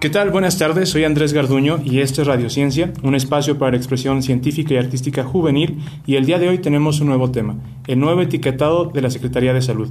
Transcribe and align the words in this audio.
¿Qué 0.00 0.08
tal? 0.08 0.30
Buenas 0.30 0.56
tardes, 0.56 0.88
soy 0.88 1.04
Andrés 1.04 1.34
Garduño 1.34 1.78
y 1.84 2.00
esto 2.00 2.22
es 2.22 2.26
Radiociencia, 2.26 2.90
un 3.02 3.14
espacio 3.14 3.58
para 3.58 3.76
expresión 3.76 4.22
científica 4.22 4.72
y 4.72 4.78
artística 4.78 5.24
juvenil 5.24 5.78
y 6.06 6.16
el 6.16 6.24
día 6.24 6.38
de 6.38 6.48
hoy 6.48 6.56
tenemos 6.56 7.02
un 7.02 7.08
nuevo 7.08 7.30
tema, 7.30 7.56
el 7.86 8.00
nuevo 8.00 8.22
etiquetado 8.22 8.86
de 8.86 9.02
la 9.02 9.10
Secretaría 9.10 9.52
de 9.52 9.60
Salud. 9.60 9.90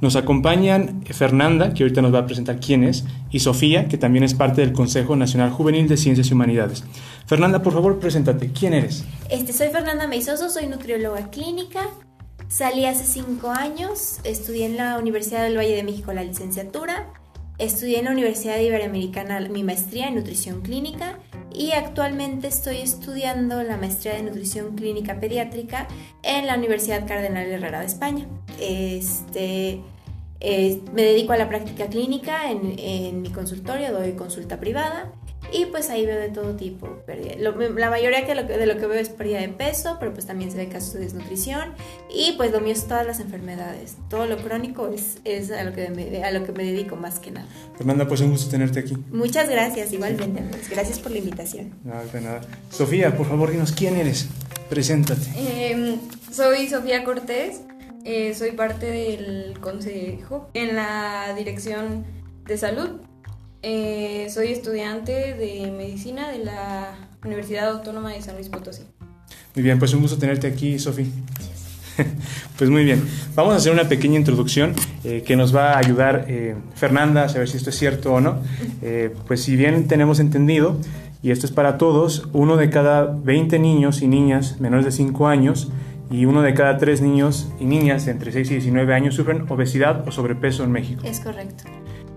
Nos 0.00 0.14
acompañan 0.14 1.02
Fernanda, 1.04 1.72
que 1.72 1.82
ahorita 1.82 2.02
nos 2.02 2.12
va 2.12 2.20
a 2.20 2.26
presentar 2.26 2.60
quién 2.60 2.84
es, 2.84 3.04
y 3.30 3.40
Sofía, 3.40 3.88
que 3.88 3.96
también 3.96 4.24
es 4.24 4.34
parte 4.34 4.60
del 4.60 4.72
Consejo 4.72 5.16
Nacional 5.16 5.50
Juvenil 5.50 5.88
de 5.88 5.96
Ciencias 5.96 6.30
y 6.30 6.34
Humanidades. 6.34 6.84
Fernanda, 7.26 7.62
por 7.62 7.72
favor, 7.72 7.98
preséntate. 7.98 8.52
¿Quién 8.52 8.74
eres? 8.74 9.04
Este, 9.30 9.52
soy 9.52 9.68
Fernanda 9.68 10.06
Meizoso, 10.06 10.50
soy 10.50 10.66
nutrióloga 10.66 11.30
clínica. 11.30 11.80
Salí 12.48 12.84
hace 12.84 13.04
cinco 13.04 13.50
años, 13.50 14.20
estudié 14.22 14.66
en 14.66 14.76
la 14.76 14.98
Universidad 14.98 15.42
del 15.42 15.56
Valle 15.56 15.74
de 15.74 15.82
México 15.82 16.12
la 16.12 16.22
licenciatura, 16.22 17.12
estudié 17.58 17.98
en 17.98 18.04
la 18.04 18.12
Universidad 18.12 18.60
Iberoamericana 18.60 19.40
mi 19.40 19.64
maestría 19.64 20.08
en 20.08 20.14
nutrición 20.14 20.60
clínica 20.60 21.18
y 21.56 21.72
actualmente 21.72 22.48
estoy 22.48 22.76
estudiando 22.76 23.62
la 23.62 23.78
maestría 23.78 24.14
de 24.14 24.22
nutrición 24.22 24.76
clínica 24.76 25.18
pediátrica 25.18 25.88
en 26.22 26.46
la 26.46 26.54
Universidad 26.54 27.06
Cardenal 27.06 27.46
Herrera 27.46 27.80
de 27.80 27.86
España. 27.86 28.26
Este, 28.60 29.80
eh, 30.40 30.82
me 30.92 31.02
dedico 31.02 31.32
a 31.32 31.38
la 31.38 31.48
práctica 31.48 31.86
clínica 31.86 32.50
en, 32.50 32.78
en, 32.78 33.22
mi 33.22 33.30
consultorio, 33.30 33.90
doy 33.92 34.12
consulta 34.12 34.60
privada 34.60 35.10
y 35.52 35.66
pues 35.66 35.90
ahí 35.90 36.06
veo 36.06 36.18
de 36.18 36.28
todo 36.28 36.54
tipo. 36.56 36.88
la 37.06 37.90
mayoría 37.90 38.22
de 38.22 38.34
lo, 38.34 38.46
que, 38.46 38.58
de 38.58 38.66
lo 38.66 38.76
que 38.78 38.86
veo 38.86 39.00
es 39.00 39.08
pérdida 39.08 39.40
de 39.40 39.48
peso, 39.48 39.96
pero 39.98 40.12
pues 40.12 40.26
también 40.26 40.50
se 40.50 40.56
ve 40.56 40.68
casos 40.68 40.94
de 40.94 41.00
desnutrición 41.00 41.74
y 42.10 42.32
pues 42.36 42.52
lo 42.52 42.60
mío 42.60 42.72
es 42.72 42.86
todas 42.86 43.06
las 43.06 43.20
enfermedades. 43.20 43.96
Todo 44.08 44.26
lo 44.26 44.36
crónico 44.38 44.88
es, 44.88 45.18
es 45.24 45.50
a, 45.50 45.64
lo 45.64 45.72
que 45.72 45.88
me, 45.90 46.24
a 46.24 46.30
lo 46.30 46.44
que 46.44 46.52
me 46.52 46.64
dedico 46.64 46.96
más 46.96 47.18
que 47.18 47.30
nada. 47.30 47.46
Fernanda, 47.76 48.06
pues 48.08 48.20
un 48.20 48.30
gusto 48.30 48.50
tenerte 48.50 48.80
aquí. 48.80 48.96
Muchas 49.10 49.48
gracias, 49.48 49.92
igualmente 49.92 50.42
Gracias 50.70 50.98
por 50.98 51.12
la 51.12 51.18
invitación. 51.18 51.72
No, 51.84 51.94
de 52.04 52.20
nada. 52.20 52.40
Sofía, 52.70 53.16
por 53.16 53.26
favor, 53.26 53.50
dinos 53.50 53.72
quién 53.72 53.96
eres. 53.96 54.28
Preséntate. 54.68 55.30
Em, 55.36 55.98
soy 56.30 56.68
Sofía 56.68 57.04
Cortés. 57.04 57.60
Eh, 58.04 58.34
soy 58.34 58.52
parte 58.52 58.86
del 58.86 59.58
consejo 59.60 60.48
en 60.54 60.76
la 60.76 61.34
dirección 61.36 62.04
de 62.46 62.56
salud. 62.56 63.00
Eh, 63.68 64.28
soy 64.30 64.52
estudiante 64.52 65.34
de 65.34 65.72
medicina 65.76 66.30
de 66.30 66.38
la 66.38 66.94
Universidad 67.24 67.70
Autónoma 67.70 68.12
de 68.12 68.22
San 68.22 68.36
Luis 68.36 68.48
Potosí. 68.48 68.84
Muy 69.56 69.64
bien, 69.64 69.80
pues 69.80 69.92
un 69.92 70.02
gusto 70.02 70.18
tenerte 70.18 70.46
aquí, 70.46 70.78
Sofía. 70.78 71.06
Pues 72.56 72.70
muy 72.70 72.84
bien, 72.84 73.02
vamos 73.34 73.54
a 73.54 73.56
hacer 73.56 73.72
una 73.72 73.88
pequeña 73.88 74.18
introducción 74.18 74.72
eh, 75.02 75.24
que 75.26 75.34
nos 75.34 75.54
va 75.54 75.72
a 75.72 75.78
ayudar 75.78 76.26
Fernanda 76.74 77.24
a 77.24 77.28
saber 77.28 77.48
si 77.48 77.56
esto 77.56 77.70
es 77.70 77.76
cierto 77.76 78.14
o 78.14 78.20
no. 78.20 78.40
pues 79.26 79.42
si 79.42 79.56
bien 79.56 79.88
tenemos 79.88 80.20
entendido, 80.20 80.78
y 81.22 81.32
esto 81.32 81.44
es 81.44 81.52
para 81.52 81.76
todos, 81.76 82.28
uno 82.32 82.56
de 82.56 82.70
cada 82.70 83.04
20 83.04 83.58
niños 83.58 84.00
y 84.00 84.06
niñas 84.06 84.60
menores 84.60 84.84
de 84.84 84.92
5 84.92 85.26
años 85.26 85.72
y 86.08 86.24
uno 86.24 86.42
de 86.42 86.54
cada 86.54 86.78
tres 86.78 87.00
niños 87.00 87.48
y 87.58 87.64
niñas 87.64 88.06
entre 88.06 88.30
6 88.30 88.48
y 88.50 88.54
19 88.54 88.94
años 88.94 89.16
sufren 89.16 89.44
obesidad 89.48 90.06
o 90.06 90.12
sobrepeso 90.12 90.62
en 90.62 90.70
México. 90.70 91.02
Es 91.04 91.18
correcto. 91.20 91.64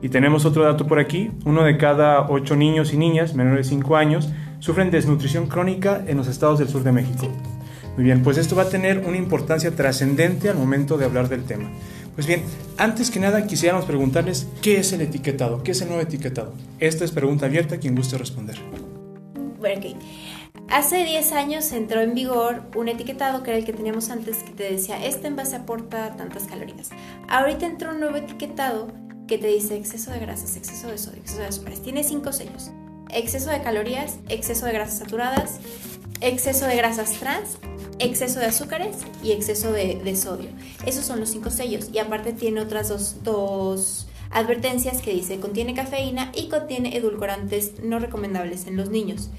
Y 0.02 0.09
tenemos 0.09 0.45
otro 0.45 0.64
dato 0.64 0.88
por 0.88 1.00
aquí, 1.00 1.31
uno 1.45 1.64
de 1.64 1.78
cada 1.78 2.30
ocho 2.30 2.55
niños 2.55 2.94
y 2.94 2.97
niñas 2.97 3.33
menores 3.36 3.67
de 3.67 3.75
5 3.75 3.95
años 3.97 4.30
sufren 4.59 4.92
desnutrición 4.92 5.47
crónica 5.47 6.03
en 6.08 6.17
los 6.17 6.28
estados 6.28 6.59
del 6.59 6.69
sur 6.69 6.83
de 6.83 6.92
México. 6.92 7.28
Muy 7.95 8.05
bien, 8.05 8.23
pues 8.23 8.38
esto 8.38 8.55
va 8.55 8.64
a 8.64 8.70
tener 8.70 9.00
una 9.00 9.17
importancia 9.17 9.75
trascendente 9.75 10.50
al 10.50 10.58
momento 10.58 10.97
de 10.97 11.05
hablar 11.05 11.27
del 11.27 11.44
tema. 11.44 11.70
Pues 12.15 12.27
bien, 12.27 12.43
antes 12.77 13.11
que 13.11 13.20
nada 13.20 13.45
quisiéramos 13.45 13.86
preguntarles 13.86 14.48
qué 14.61 14.77
es 14.77 14.93
el 14.93 15.02
etiquetado, 15.02 15.64
qué 15.64 15.71
es 15.71 15.82
el 15.82 15.89
nuevo 15.89 16.04
etiquetado. 16.04 16.54
Esta 16.80 17.04
es 17.04 17.11
pregunta 17.11 17.45
abierta, 17.45 17.77
quien 17.77 17.95
guste 17.95 18.17
responder. 18.17 18.58
Okay. 19.59 19.98
Hace 20.70 21.04
10 21.04 21.32
años 21.33 21.71
entró 21.71 21.99
en 21.99 22.14
vigor 22.14 22.61
un 22.76 22.89
etiquetado 22.89 23.43
que 23.43 23.52
era 23.52 23.59
el 23.59 23.65
que 23.65 23.73
teníamos 23.73 24.09
antes 24.09 24.43
que 24.43 24.52
te 24.52 24.71
decía, 24.71 25.04
este 25.04 25.27
envase 25.27 25.55
aporta 25.55 26.15
tantas 26.15 26.43
calorías. 26.43 26.89
Ahorita 27.27 27.65
entró 27.65 27.92
un 27.92 27.99
nuevo 27.99 28.17
etiquetado 28.17 28.88
que 29.29 29.37
te 29.37 29.47
dice 29.47 29.77
exceso 29.77 30.11
de 30.11 30.19
grasas, 30.19 30.57
exceso 30.57 30.87
de 30.87 30.97
sodio, 30.97 31.19
exceso 31.19 31.39
de 31.39 31.45
azúcares. 31.45 31.81
Tiene 31.81 32.03
cinco 32.03 32.33
sellos. 32.33 32.71
Exceso 33.11 33.51
de 33.51 33.61
calorías, 33.61 34.17
exceso 34.27 34.65
de 34.65 34.73
grasas 34.73 34.99
saturadas, 34.99 35.59
exceso 36.19 36.65
de 36.65 36.75
grasas 36.75 37.13
trans, 37.13 37.59
exceso 37.99 38.39
de 38.39 38.47
azúcares 38.47 38.97
y 39.23 39.31
exceso 39.31 39.71
de, 39.71 40.15
sodio. 40.15 40.49
Esos 40.85 41.05
son 41.05 41.19
los 41.19 41.29
cinco 41.29 41.51
sellos. 41.51 41.89
Y 41.93 41.99
aparte 41.99 42.33
tiene 42.33 42.59
otras 42.59 42.89
dos, 42.89 43.23
dos 43.23 44.07
advertencias 44.31 45.01
que 45.01 45.13
dice 45.13 45.39
contiene 45.39 45.73
cafeína 45.73 46.31
y 46.35 46.49
contiene 46.49 46.97
edulcorantes 46.97 47.79
no 47.83 47.99
recomendables 47.99 48.65
en 48.65 48.77
los 48.77 48.89
niños. 48.89 49.29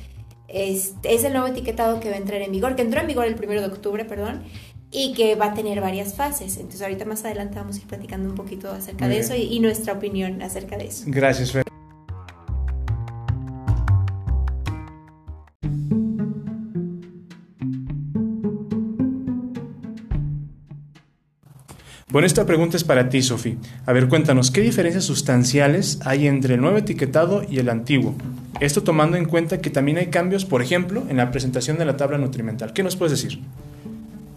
Este, 0.46 1.14
es 1.14 1.22
el 1.22 1.32
nuevo 1.32 1.46
etiquetado 1.46 2.00
que 2.00 2.10
va 2.10 2.16
a 2.16 2.18
entrar 2.18 2.42
en 2.42 2.50
vigor, 2.50 2.74
que 2.74 2.82
entró 2.82 3.00
en 3.00 3.06
vigor 3.06 3.26
el 3.26 3.34
1 3.34 3.60
de 3.60 3.66
octubre, 3.66 4.04
perdón, 4.04 4.42
y 4.90 5.12
que 5.14 5.34
va 5.34 5.46
a 5.46 5.54
tener 5.54 5.80
varias 5.80 6.14
fases. 6.14 6.56
Entonces 6.56 6.82
ahorita 6.82 7.04
más 7.04 7.24
adelante 7.24 7.56
vamos 7.56 7.76
a 7.76 7.80
ir 7.80 7.86
platicando 7.86 8.28
un 8.28 8.34
poquito 8.34 8.70
acerca 8.70 9.08
de 9.08 9.18
eso 9.18 9.34
y, 9.34 9.60
nuestra 9.60 9.92
opinión 9.92 10.42
acerca 10.42 10.76
de 10.76 10.86
eso. 10.86 11.04
Gracias, 11.06 11.52
Fer. 11.52 11.64
Bueno, 22.10 22.26
esta 22.26 22.44
pregunta 22.44 22.76
es 22.76 22.82
para 22.82 23.08
ti, 23.08 23.22
Sofi. 23.22 23.56
A 23.86 23.92
ver, 23.92 24.08
cuéntanos, 24.08 24.50
¿qué 24.50 24.60
diferencias 24.62 25.04
sustanciales 25.04 26.00
hay 26.04 26.26
entre 26.26 26.54
el 26.54 26.60
nuevo 26.60 26.78
etiquetado 26.78 27.44
y 27.48 27.60
el 27.60 27.68
antiguo? 27.68 28.16
Esto 28.58 28.82
tomando 28.82 29.16
en 29.16 29.26
cuenta 29.26 29.60
que 29.60 29.70
también 29.70 29.98
hay 29.98 30.06
cambios, 30.06 30.44
por 30.44 30.60
ejemplo, 30.60 31.04
en 31.08 31.18
la 31.18 31.30
presentación 31.30 31.78
de 31.78 31.84
la 31.84 31.96
tabla 31.96 32.18
nutrimental. 32.18 32.72
¿Qué 32.72 32.82
nos 32.82 32.96
puedes 32.96 33.12
decir? 33.12 33.38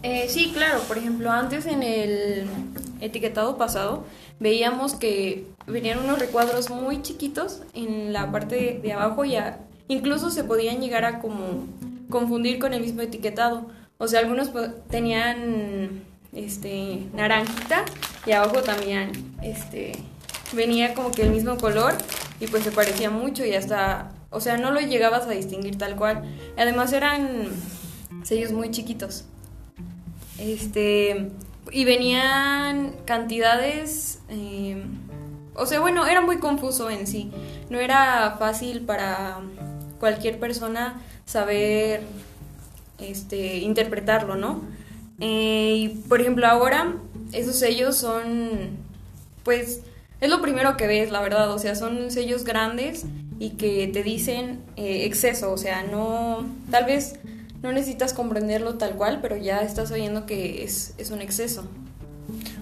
Eh, 0.04 0.28
sí, 0.30 0.52
claro. 0.54 0.82
Por 0.82 0.98
ejemplo, 0.98 1.32
antes 1.32 1.66
en 1.66 1.82
el 1.82 2.46
etiquetado 3.00 3.58
pasado 3.58 4.06
veíamos 4.40 4.96
que 4.96 5.46
venían 5.66 6.00
unos 6.00 6.20
recuadros 6.20 6.70
muy 6.70 7.02
chiquitos 7.02 7.62
en 7.74 8.12
la 8.12 8.32
parte 8.32 8.80
de, 8.84 8.94
abajo 8.94 9.24
y 9.24 9.38
incluso 9.88 10.30
se 10.30 10.44
podían 10.44 10.82
llegar 10.82 11.06
a 11.06 11.20
como 11.20 11.68
confundir 12.10 12.60
con 12.60 12.74
el 12.74 12.82
mismo 12.82 13.02
etiquetado. 13.02 13.68
O 13.98 14.08
sea, 14.08 14.20
algunos 14.20 14.52
tenían 14.90 16.04
este 16.34 17.08
naranjita 17.14 17.86
y 18.26 18.32
abajo 18.32 18.62
también 18.62 19.12
este 19.42 19.94
venía 20.54 20.94
como 20.94 21.12
que 21.12 21.24
el 21.24 21.30
mismo 21.30 21.58
color 21.58 21.94
y 22.40 22.48
pues 22.48 22.64
se 22.64 22.72
parecía 22.72 23.10
mucho 23.10 23.46
y 23.46 23.54
hasta, 23.54 24.12
o 24.30 24.42
sea, 24.42 24.58
no 24.58 24.72
lo 24.72 24.82
llegabas 24.82 25.26
a 25.28 25.30
distinguir 25.30 25.78
tal 25.78 25.96
cual. 25.96 26.24
Además 26.58 26.92
eran 26.92 27.48
sellos 28.24 28.52
muy 28.52 28.70
chiquitos. 28.70 29.26
Este, 30.44 31.30
y 31.72 31.86
venían 31.86 32.96
cantidades, 33.06 34.20
eh, 34.28 34.84
o 35.56 35.66
sea, 35.66 35.80
bueno, 35.80 36.06
era 36.06 36.20
muy 36.20 36.38
confuso 36.38 36.90
en 36.90 37.08
sí. 37.08 37.32
No 37.70 37.80
era 37.80 38.36
fácil 38.38 38.82
para 38.82 39.40
cualquier 40.00 40.40
persona 40.40 41.02
saber 41.26 42.02
este, 43.00 43.60
interpretarlo, 43.60 44.36
¿no? 44.36 44.62
Eh, 45.22 45.76
y 45.78 45.90
por 46.10 46.20
ejemplo, 46.20 46.46
ahora 46.46 46.94
esos 47.32 47.58
sellos 47.58 47.96
son, 47.96 48.78
pues, 49.44 49.82
es 50.20 50.30
lo 50.30 50.42
primero 50.42 50.76
que 50.76 50.88
ves, 50.88 51.10
la 51.10 51.22
verdad, 51.22 51.52
o 51.52 51.60
sea, 51.60 51.76
son 51.76 52.12
sellos 52.12 52.44
grandes 52.44 53.06
y 53.40 53.52
que 53.52 53.88
te 53.88 54.04
dicen 54.04 54.60
eh, 54.76 55.06
exceso, 55.06 55.54
o 55.54 55.58
sea, 55.58 55.84
no, 55.84 56.46
tal 56.70 56.86
vez 56.86 57.20
no 57.64 57.72
necesitas 57.72 58.14
comprenderlo 58.14 58.76
tal 58.76 58.96
cual, 58.96 59.20
pero 59.22 59.38
ya 59.38 59.62
estás 59.62 59.90
oyendo 59.92 60.26
que 60.26 60.64
es, 60.64 60.94
es 60.98 61.10
un 61.10 61.22
exceso. 61.22 61.66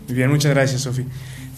Muy 0.07 0.15
bien, 0.15 0.29
muchas 0.29 0.51
gracias, 0.53 0.81
Sofi. 0.81 1.05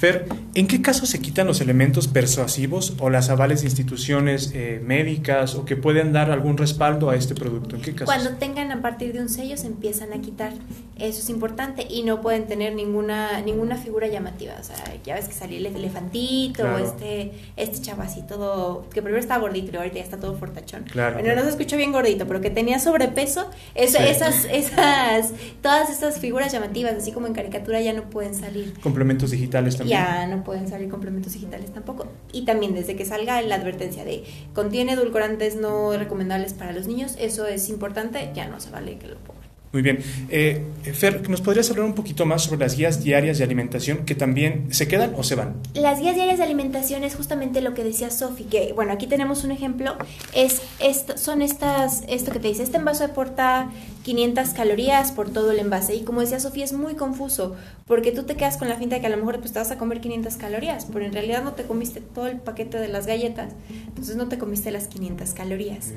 Fer, 0.03 0.25
¿en 0.53 0.67
qué 0.67 0.81
caso 0.81 1.05
se 1.05 1.21
quitan 1.21 1.47
los 1.47 1.61
elementos 1.61 2.09
persuasivos 2.09 2.93
o 2.99 3.09
las 3.09 3.29
avales 3.29 3.61
de 3.61 3.67
instituciones 3.67 4.51
eh, 4.53 4.81
médicas 4.83 5.55
o 5.55 5.63
que 5.63 5.77
pueden 5.77 6.11
dar 6.11 6.29
algún 6.29 6.57
respaldo 6.57 7.09
a 7.09 7.15
este 7.15 7.35
producto? 7.35 7.77
¿En 7.77 7.81
qué 7.81 7.93
casos? 7.93 8.13
Cuando 8.13 8.31
tengan 8.37 8.69
a 8.73 8.81
partir 8.81 9.13
de 9.13 9.21
un 9.21 9.29
sello 9.29 9.55
se 9.55 9.67
empiezan 9.67 10.11
a 10.11 10.19
quitar. 10.19 10.51
Eso 10.99 11.19
es 11.19 11.29
importante 11.29 11.87
y 11.89 12.03
no 12.03 12.19
pueden 12.19 12.47
tener 12.47 12.75
ninguna 12.75 13.39
ninguna 13.43 13.77
figura 13.77 14.07
llamativa. 14.07 14.55
O 14.59 14.63
sea, 14.65 14.75
ya 15.05 15.15
ves 15.15 15.29
que 15.29 15.33
salió 15.33 15.57
el 15.57 15.67
elefantito, 15.67 16.65
o 16.65 16.77
este, 16.79 17.31
este 17.55 17.79
chavo 17.79 18.01
así 18.01 18.23
todo, 18.27 18.89
que 18.93 19.01
primero 19.01 19.21
estaba 19.21 19.39
gordito 19.39 19.71
y 19.71 19.77
ahorita 19.77 19.95
ya 19.95 20.03
está 20.03 20.17
todo 20.17 20.35
fortachón. 20.37 20.83
Claro. 20.83 21.17
Bueno, 21.17 21.33
no 21.33 21.43
se 21.43 21.49
escuchó 21.51 21.77
bien 21.77 21.93
gordito, 21.93 22.27
pero 22.27 22.41
que 22.41 22.49
tenía 22.49 22.77
sobrepeso. 22.79 23.49
Esas, 23.73 24.45
esas, 24.51 25.31
todas 25.61 25.89
esas 25.89 26.19
figuras 26.19 26.51
llamativas, 26.51 26.93
así 26.95 27.13
como 27.13 27.27
en 27.27 27.33
caricatura, 27.33 27.79
ya 27.79 27.93
no 27.93 28.09
pueden 28.09 28.35
salir. 28.35 28.73
Complementos 28.81 29.31
digitales 29.31 29.77
también 29.77 29.92
ya 29.93 30.27
no 30.27 30.43
pueden 30.43 30.67
salir 30.67 30.89
complementos 30.89 31.33
digitales 31.33 31.71
tampoco. 31.71 32.07
Y 32.31 32.45
también 32.45 32.73
desde 32.73 32.95
que 32.95 33.05
salga 33.05 33.41
la 33.41 33.55
advertencia 33.55 34.03
de 34.03 34.23
contiene 34.53 34.93
edulcorantes 34.93 35.55
no 35.55 35.95
recomendables 35.97 36.53
para 36.53 36.71
los 36.71 36.87
niños, 36.87 37.15
eso 37.19 37.45
es 37.47 37.69
importante, 37.69 38.31
ya 38.33 38.47
no 38.47 38.59
se 38.59 38.69
vale 38.71 38.97
que 38.97 39.07
lo 39.07 39.17
pongan. 39.17 39.42
Muy 39.73 39.81
bien. 39.81 40.03
Eh, 40.29 40.63
Fer, 40.93 41.27
¿nos 41.31 41.41
podrías 41.41 41.67
hablar 41.71 41.87
un 41.87 41.95
poquito 41.95 42.27
más 42.27 42.43
sobre 42.43 42.59
las 42.59 42.77
guías 42.77 43.03
diarias 43.03 43.39
de 43.39 43.43
alimentación 43.43 44.05
que 44.05 44.13
también 44.13 44.71
se 44.71 44.87
quedan 44.87 45.15
o 45.17 45.23
se 45.23 45.33
van? 45.33 45.55
Las 45.73 45.99
guías 45.99 46.13
diarias 46.13 46.37
de 46.37 46.43
alimentación 46.43 47.03
es 47.03 47.15
justamente 47.15 47.59
lo 47.59 47.73
que 47.73 47.83
decía 47.83 48.11
Sofi, 48.11 48.43
que 48.43 48.71
bueno, 48.73 48.93
aquí 48.93 49.07
tenemos 49.07 49.43
un 49.43 49.49
ejemplo, 49.49 49.95
es 50.35 50.61
esto, 50.79 51.17
son 51.17 51.41
estas, 51.41 52.03
esto 52.07 52.31
que 52.31 52.39
te 52.39 52.49
dice, 52.49 52.61
este 52.61 52.77
envase 52.77 53.05
aporta 53.05 53.71
500 54.03 54.49
calorías 54.49 55.11
por 55.11 55.31
todo 55.31 55.49
el 55.49 55.57
envase 55.57 55.95
y 55.95 56.03
como 56.03 56.21
decía 56.21 56.39
Sofi 56.39 56.61
es 56.61 56.73
muy 56.73 56.93
confuso 56.93 57.55
porque 57.87 58.11
tú 58.11 58.23
te 58.23 58.35
quedas 58.35 58.57
con 58.57 58.69
la 58.69 58.75
finta 58.75 58.97
de 58.97 59.01
que 59.01 59.07
a 59.07 59.09
lo 59.09 59.17
mejor 59.17 59.39
pues, 59.39 59.53
te 59.53 59.59
vas 59.59 59.71
a 59.71 59.79
comer 59.79 60.01
500 60.01 60.35
calorías, 60.35 60.85
pero 60.93 61.03
en 61.03 61.13
realidad 61.13 61.43
no 61.43 61.53
te 61.53 61.63
comiste 61.63 61.99
todo 61.99 62.27
el 62.27 62.37
paquete 62.37 62.79
de 62.79 62.89
las 62.89 63.07
galletas, 63.07 63.53
entonces 63.87 64.17
no 64.17 64.27
te 64.27 64.37
comiste 64.37 64.69
las 64.69 64.87
500 64.87 65.33
calorías. 65.33 65.93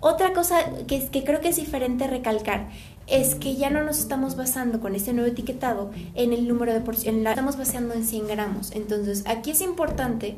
Otra 0.00 0.32
cosa 0.32 0.64
que, 0.88 1.06
que 1.10 1.22
creo 1.22 1.40
que 1.40 1.50
es 1.50 1.56
diferente 1.56 2.08
recalcar 2.08 2.66
es 3.10 3.34
que 3.34 3.56
ya 3.56 3.70
no 3.70 3.82
nos 3.82 3.98
estamos 3.98 4.36
basando 4.36 4.80
con 4.80 4.94
este 4.94 5.12
nuevo 5.12 5.28
etiquetado 5.28 5.90
en 6.14 6.32
el 6.32 6.46
número 6.46 6.72
de 6.72 6.80
porciones, 6.80 7.26
estamos 7.26 7.56
basando 7.56 7.94
en 7.94 8.04
100 8.04 8.28
gramos. 8.28 8.70
Entonces, 8.72 9.24
aquí 9.26 9.50
es 9.50 9.60
importante 9.60 10.36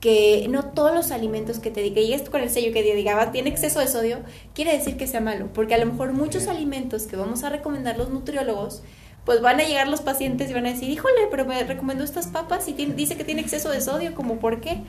que 0.00 0.46
no 0.50 0.64
todos 0.64 0.94
los 0.94 1.10
alimentos 1.10 1.60
que 1.60 1.70
te 1.70 1.80
diga, 1.80 2.00
y 2.00 2.12
esto 2.12 2.30
con 2.30 2.42
el 2.42 2.50
sello 2.50 2.72
que 2.72 2.82
diga, 2.82 3.20
ah, 3.22 3.32
tiene 3.32 3.48
exceso 3.50 3.80
de 3.80 3.88
sodio, 3.88 4.18
quiere 4.54 4.72
decir 4.76 4.96
que 4.96 5.06
sea 5.06 5.20
malo, 5.20 5.48
porque 5.54 5.74
a 5.74 5.78
lo 5.78 5.86
mejor 5.86 6.12
muchos 6.12 6.46
alimentos 6.46 7.04
que 7.04 7.16
vamos 7.16 7.42
a 7.42 7.48
recomendar 7.48 7.96
los 7.96 8.10
nutriólogos 8.10 8.82
pues 9.24 9.40
van 9.40 9.58
a 9.60 9.64
llegar 9.64 9.88
los 9.88 10.02
pacientes 10.02 10.50
y 10.50 10.54
van 10.54 10.66
a 10.66 10.70
decir, 10.70 10.90
híjole, 10.90 11.28
pero 11.30 11.46
me 11.46 11.62
recomendó 11.64 12.04
estas 12.04 12.26
papas 12.26 12.68
y 12.68 12.72
dice 12.72 13.16
que 13.16 13.24
tiene 13.24 13.40
exceso 13.40 13.70
de 13.70 13.80
sodio, 13.80 14.14
¿como 14.14 14.38
por 14.38 14.60
qué? 14.60 14.82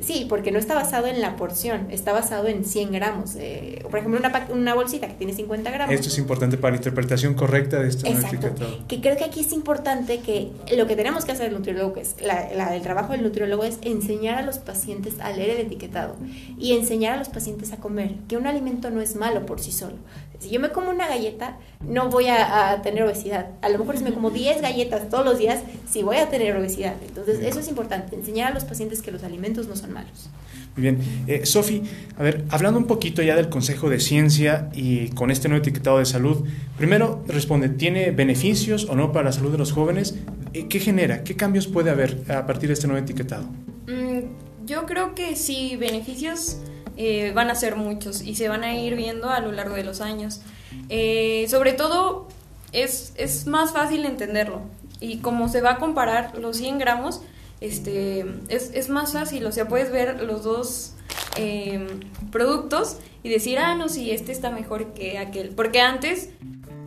Sí, 0.00 0.26
porque 0.28 0.52
no 0.52 0.58
está 0.58 0.74
basado 0.74 1.06
en 1.06 1.20
la 1.20 1.36
porción, 1.36 1.88
está 1.90 2.12
basado 2.12 2.46
en 2.46 2.64
100 2.64 2.92
gramos. 2.92 3.34
Eh, 3.36 3.84
por 3.90 3.98
ejemplo, 3.98 4.20
una, 4.20 4.46
una, 4.50 4.74
bolsita 4.74 5.08
que 5.08 5.14
tiene 5.14 5.32
50 5.32 5.70
gramos. 5.70 5.94
Esto 5.94 6.08
es 6.08 6.18
importante 6.18 6.56
para 6.56 6.72
la 6.72 6.76
interpretación 6.76 7.34
correcta 7.34 7.80
de 7.80 7.88
este 7.88 8.08
Exacto. 8.08 8.54
Que 8.86 9.00
creo 9.00 9.16
que 9.16 9.24
aquí 9.24 9.40
es 9.40 9.52
importante 9.52 10.20
que 10.20 10.52
lo 10.76 10.86
que 10.86 10.94
tenemos 10.94 11.24
que 11.24 11.32
hacer 11.32 11.46
el 11.48 11.54
nutriólogo, 11.54 11.96
es 11.96 12.16
la, 12.20 12.48
la, 12.54 12.76
el 12.76 12.82
trabajo 12.82 13.12
del 13.12 13.22
nutriólogo 13.22 13.64
es 13.64 13.78
enseñar 13.82 14.38
a 14.38 14.42
los 14.42 14.58
pacientes 14.58 15.18
a 15.20 15.32
leer 15.32 15.50
el 15.50 15.66
etiquetado 15.66 16.16
y 16.58 16.74
enseñar 16.74 17.14
a 17.14 17.16
los 17.16 17.28
pacientes 17.28 17.72
a 17.72 17.78
comer, 17.78 18.14
que 18.28 18.36
un 18.36 18.46
alimento 18.46 18.90
no 18.90 19.00
es 19.00 19.16
malo 19.16 19.46
por 19.46 19.60
sí 19.60 19.72
solo. 19.72 19.96
Si 20.38 20.48
yo 20.48 20.58
me 20.58 20.70
como 20.70 20.90
una 20.90 21.06
galleta, 21.06 21.58
no 21.80 22.08
voy 22.08 22.28
a, 22.28 22.70
a 22.70 22.82
tener 22.82 23.02
obesidad. 23.02 23.50
A 23.60 23.68
lo 23.68 23.79
mejor 23.80 23.98
si 23.98 24.04
me 24.04 24.12
como 24.12 24.30
10 24.30 24.62
galletas 24.62 25.08
todos 25.08 25.24
los 25.24 25.38
días, 25.38 25.62
sí 25.90 26.02
voy 26.02 26.16
a 26.16 26.28
tener 26.30 26.56
obesidad. 26.56 26.94
Entonces, 27.06 27.40
eso 27.42 27.60
es 27.60 27.68
importante, 27.68 28.14
enseñar 28.16 28.52
a 28.52 28.54
los 28.54 28.64
pacientes 28.64 29.02
que 29.02 29.10
los 29.10 29.24
alimentos 29.24 29.66
no 29.66 29.76
son 29.76 29.92
malos. 29.92 30.30
Muy 30.76 30.82
bien. 30.82 30.98
Eh, 31.26 31.46
Sofi, 31.46 31.82
a 32.16 32.22
ver, 32.22 32.44
hablando 32.50 32.78
un 32.78 32.86
poquito 32.86 33.22
ya 33.22 33.34
del 33.34 33.48
Consejo 33.48 33.90
de 33.90 33.98
Ciencia 33.98 34.70
y 34.72 35.08
con 35.10 35.30
este 35.30 35.48
nuevo 35.48 35.62
etiquetado 35.62 35.98
de 35.98 36.06
salud, 36.06 36.46
primero 36.78 37.24
responde, 37.26 37.68
¿tiene 37.68 38.12
beneficios 38.12 38.86
o 38.88 38.94
no 38.94 39.12
para 39.12 39.26
la 39.26 39.32
salud 39.32 39.50
de 39.50 39.58
los 39.58 39.72
jóvenes? 39.72 40.16
Eh, 40.52 40.66
¿Qué 40.68 40.78
genera? 40.78 41.24
¿Qué 41.24 41.36
cambios 41.36 41.66
puede 41.66 41.90
haber 41.90 42.22
a 42.30 42.46
partir 42.46 42.68
de 42.68 42.74
este 42.74 42.86
nuevo 42.86 43.02
etiquetado? 43.02 43.44
Mm, 43.88 44.66
yo 44.66 44.86
creo 44.86 45.14
que 45.14 45.34
sí, 45.34 45.76
beneficios 45.76 46.58
eh, 46.96 47.32
van 47.34 47.50
a 47.50 47.54
ser 47.54 47.76
muchos 47.76 48.22
y 48.22 48.34
se 48.34 48.48
van 48.48 48.62
a 48.62 48.74
ir 48.74 48.94
viendo 48.94 49.30
a 49.30 49.40
lo 49.40 49.52
largo 49.52 49.74
de 49.74 49.84
los 49.84 50.00
años. 50.00 50.42
Eh, 50.88 51.46
sobre 51.48 51.72
todo 51.72 52.28
es, 52.72 53.12
es 53.16 53.46
más 53.46 53.72
fácil 53.72 54.04
entenderlo. 54.04 54.62
Y 55.00 55.18
como 55.18 55.48
se 55.48 55.60
va 55.60 55.72
a 55.72 55.78
comparar 55.78 56.36
los 56.38 56.58
100 56.58 56.78
gramos, 56.78 57.22
este, 57.60 58.24
es, 58.48 58.70
es 58.74 58.88
más 58.88 59.12
fácil, 59.12 59.44
o 59.46 59.52
sea, 59.52 59.68
puedes 59.68 59.92
ver 59.92 60.22
los 60.22 60.44
dos 60.44 60.94
em, 61.36 61.86
productos 62.30 62.96
y 63.22 63.28
decir, 63.28 63.58
ah, 63.58 63.74
no, 63.74 63.88
sí, 63.88 64.10
este 64.10 64.32
está 64.32 64.50
mejor 64.50 64.92
que 64.94 65.18
aquel. 65.18 65.50
Porque 65.50 65.80
antes 65.80 66.30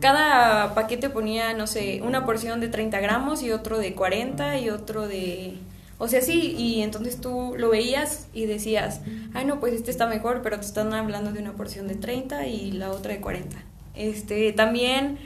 cada 0.00 0.74
paquete 0.74 1.10
ponía, 1.10 1.54
no 1.54 1.66
sé, 1.66 2.02
una 2.02 2.26
porción 2.26 2.60
de 2.60 2.68
30 2.68 3.00
gramos 3.00 3.42
y 3.42 3.52
otro 3.52 3.78
de 3.78 3.94
40 3.94 4.58
y 4.58 4.70
otro 4.70 5.06
de... 5.08 5.54
O 5.98 6.08
sea, 6.08 6.20
sí, 6.20 6.54
y 6.58 6.82
entonces 6.82 7.20
tú 7.20 7.54
lo 7.56 7.70
veías 7.70 8.26
y 8.34 8.46
decías, 8.46 9.00
ay, 9.32 9.44
no, 9.44 9.60
pues 9.60 9.72
este 9.74 9.92
está 9.92 10.08
mejor, 10.08 10.42
pero 10.42 10.58
te 10.58 10.66
están 10.66 10.92
hablando 10.92 11.32
de 11.32 11.38
una 11.38 11.52
porción 11.52 11.86
de 11.86 11.94
30 11.94 12.48
y 12.48 12.72
la 12.72 12.90
otra 12.90 13.12
de 13.12 13.20
40. 13.20 13.56
Este, 13.94 14.52
también 14.52 15.18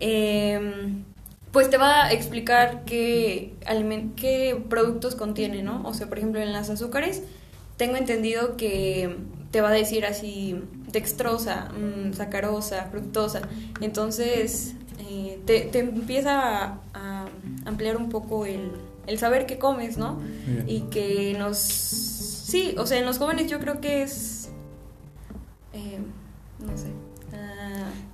Em, 0.00 1.04
pues 1.52 1.68
te 1.68 1.76
va 1.76 2.06
a 2.06 2.12
explicar 2.12 2.84
qué, 2.84 3.54
qué 4.16 4.62
productos 4.68 5.14
contiene, 5.14 5.62
¿no? 5.62 5.82
O 5.84 5.94
sea, 5.94 6.08
por 6.08 6.18
ejemplo, 6.18 6.40
en 6.40 6.52
las 6.52 6.70
azúcares, 6.70 7.22
tengo 7.76 7.96
entendido 7.96 8.56
que 8.56 9.16
te 9.50 9.60
va 9.60 9.68
a 9.68 9.72
decir 9.72 10.06
así 10.06 10.62
dextrosa, 10.90 11.70
mm, 11.72 12.14
sacarosa, 12.14 12.86
fructosa. 12.90 13.42
Entonces, 13.80 14.74
eh, 15.10 15.40
te, 15.44 15.78
empieza 15.78 16.78
a, 16.94 17.26
ampliar 17.66 17.96
un 17.96 18.08
poco 18.08 18.46
el, 18.46 18.70
saber 19.18 19.46
qué 19.46 19.58
comes, 19.58 19.98
¿no? 19.98 20.20
Y 20.66 20.82
que 20.82 21.34
nos... 21.36 21.58
Sí, 21.58 22.74
o 22.78 22.86
sea, 22.86 22.98
en 22.98 23.06
los 23.06 23.18
jóvenes 23.18 23.50
yo 23.50 23.58
creo 23.58 23.80
que 23.80 24.02
es... 24.02 24.50
Eh, 25.72 25.98
no 26.60 26.76
sé 26.76 27.09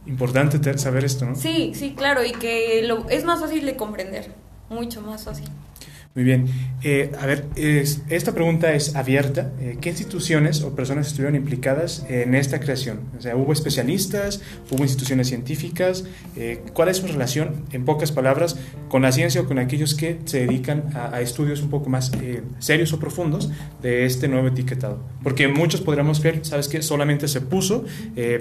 Importante 0.07 0.79
saber 0.79 1.05
esto, 1.05 1.27
¿no? 1.27 1.35
Sí, 1.35 1.73
sí, 1.75 1.95
claro, 1.97 2.25
y 2.25 2.33
que 2.33 2.83
lo, 2.87 3.09
es 3.09 3.25
más 3.25 3.41
fácil 3.41 3.67
de 3.67 3.77
comprender, 3.77 4.33
mucho 4.69 5.03
más 5.03 5.25
fácil. 5.25 5.49
Muy 6.17 6.25
bien. 6.25 6.47
Eh, 6.83 7.13
a 7.21 7.27
ver, 7.27 7.45
esta 8.09 8.33
pregunta 8.33 8.73
es 8.73 8.97
abierta. 8.97 9.53
Eh, 9.61 9.77
¿Qué 9.83 9.91
instituciones 9.91 10.63
o 10.63 10.75
personas 10.75 11.09
estuvieron 11.09 11.37
implicadas 11.37 12.07
en 12.09 12.35
esta 12.35 12.59
creación? 12.59 13.01
O 13.19 13.21
sea, 13.21 13.37
¿hubo 13.37 13.53
especialistas? 13.53 14.41
¿Hubo 14.71 14.83
instituciones 14.83 15.29
científicas? 15.29 16.05
Eh, 16.35 16.63
¿Cuál 16.73 16.89
es 16.89 16.97
su 16.97 17.07
relación, 17.07 17.67
en 17.71 17.85
pocas 17.85 18.13
palabras, 18.13 18.59
con 18.89 19.03
la 19.03 19.13
ciencia 19.13 19.43
o 19.43 19.45
con 19.45 19.59
aquellos 19.59 19.95
que 19.95 20.19
se 20.25 20.47
dedican 20.47 20.85
a, 20.95 21.21
estudios 21.21 21.61
un 21.61 21.69
poco 21.69 21.91
más 21.91 22.11
serios 22.61 22.95
o 22.95 22.99
profundos 22.99 23.51
de 23.83 24.07
este 24.07 24.27
nuevo 24.27 24.49
etiquetado? 24.49 24.99
Porque 25.23 25.49
muchos 25.49 25.83
podríamos 25.83 26.21
creer, 26.21 26.47
¿sabes 26.47 26.69
qué? 26.69 26.81
Solamente 26.81 27.29
se 27.29 27.43
puso, 27.43 27.85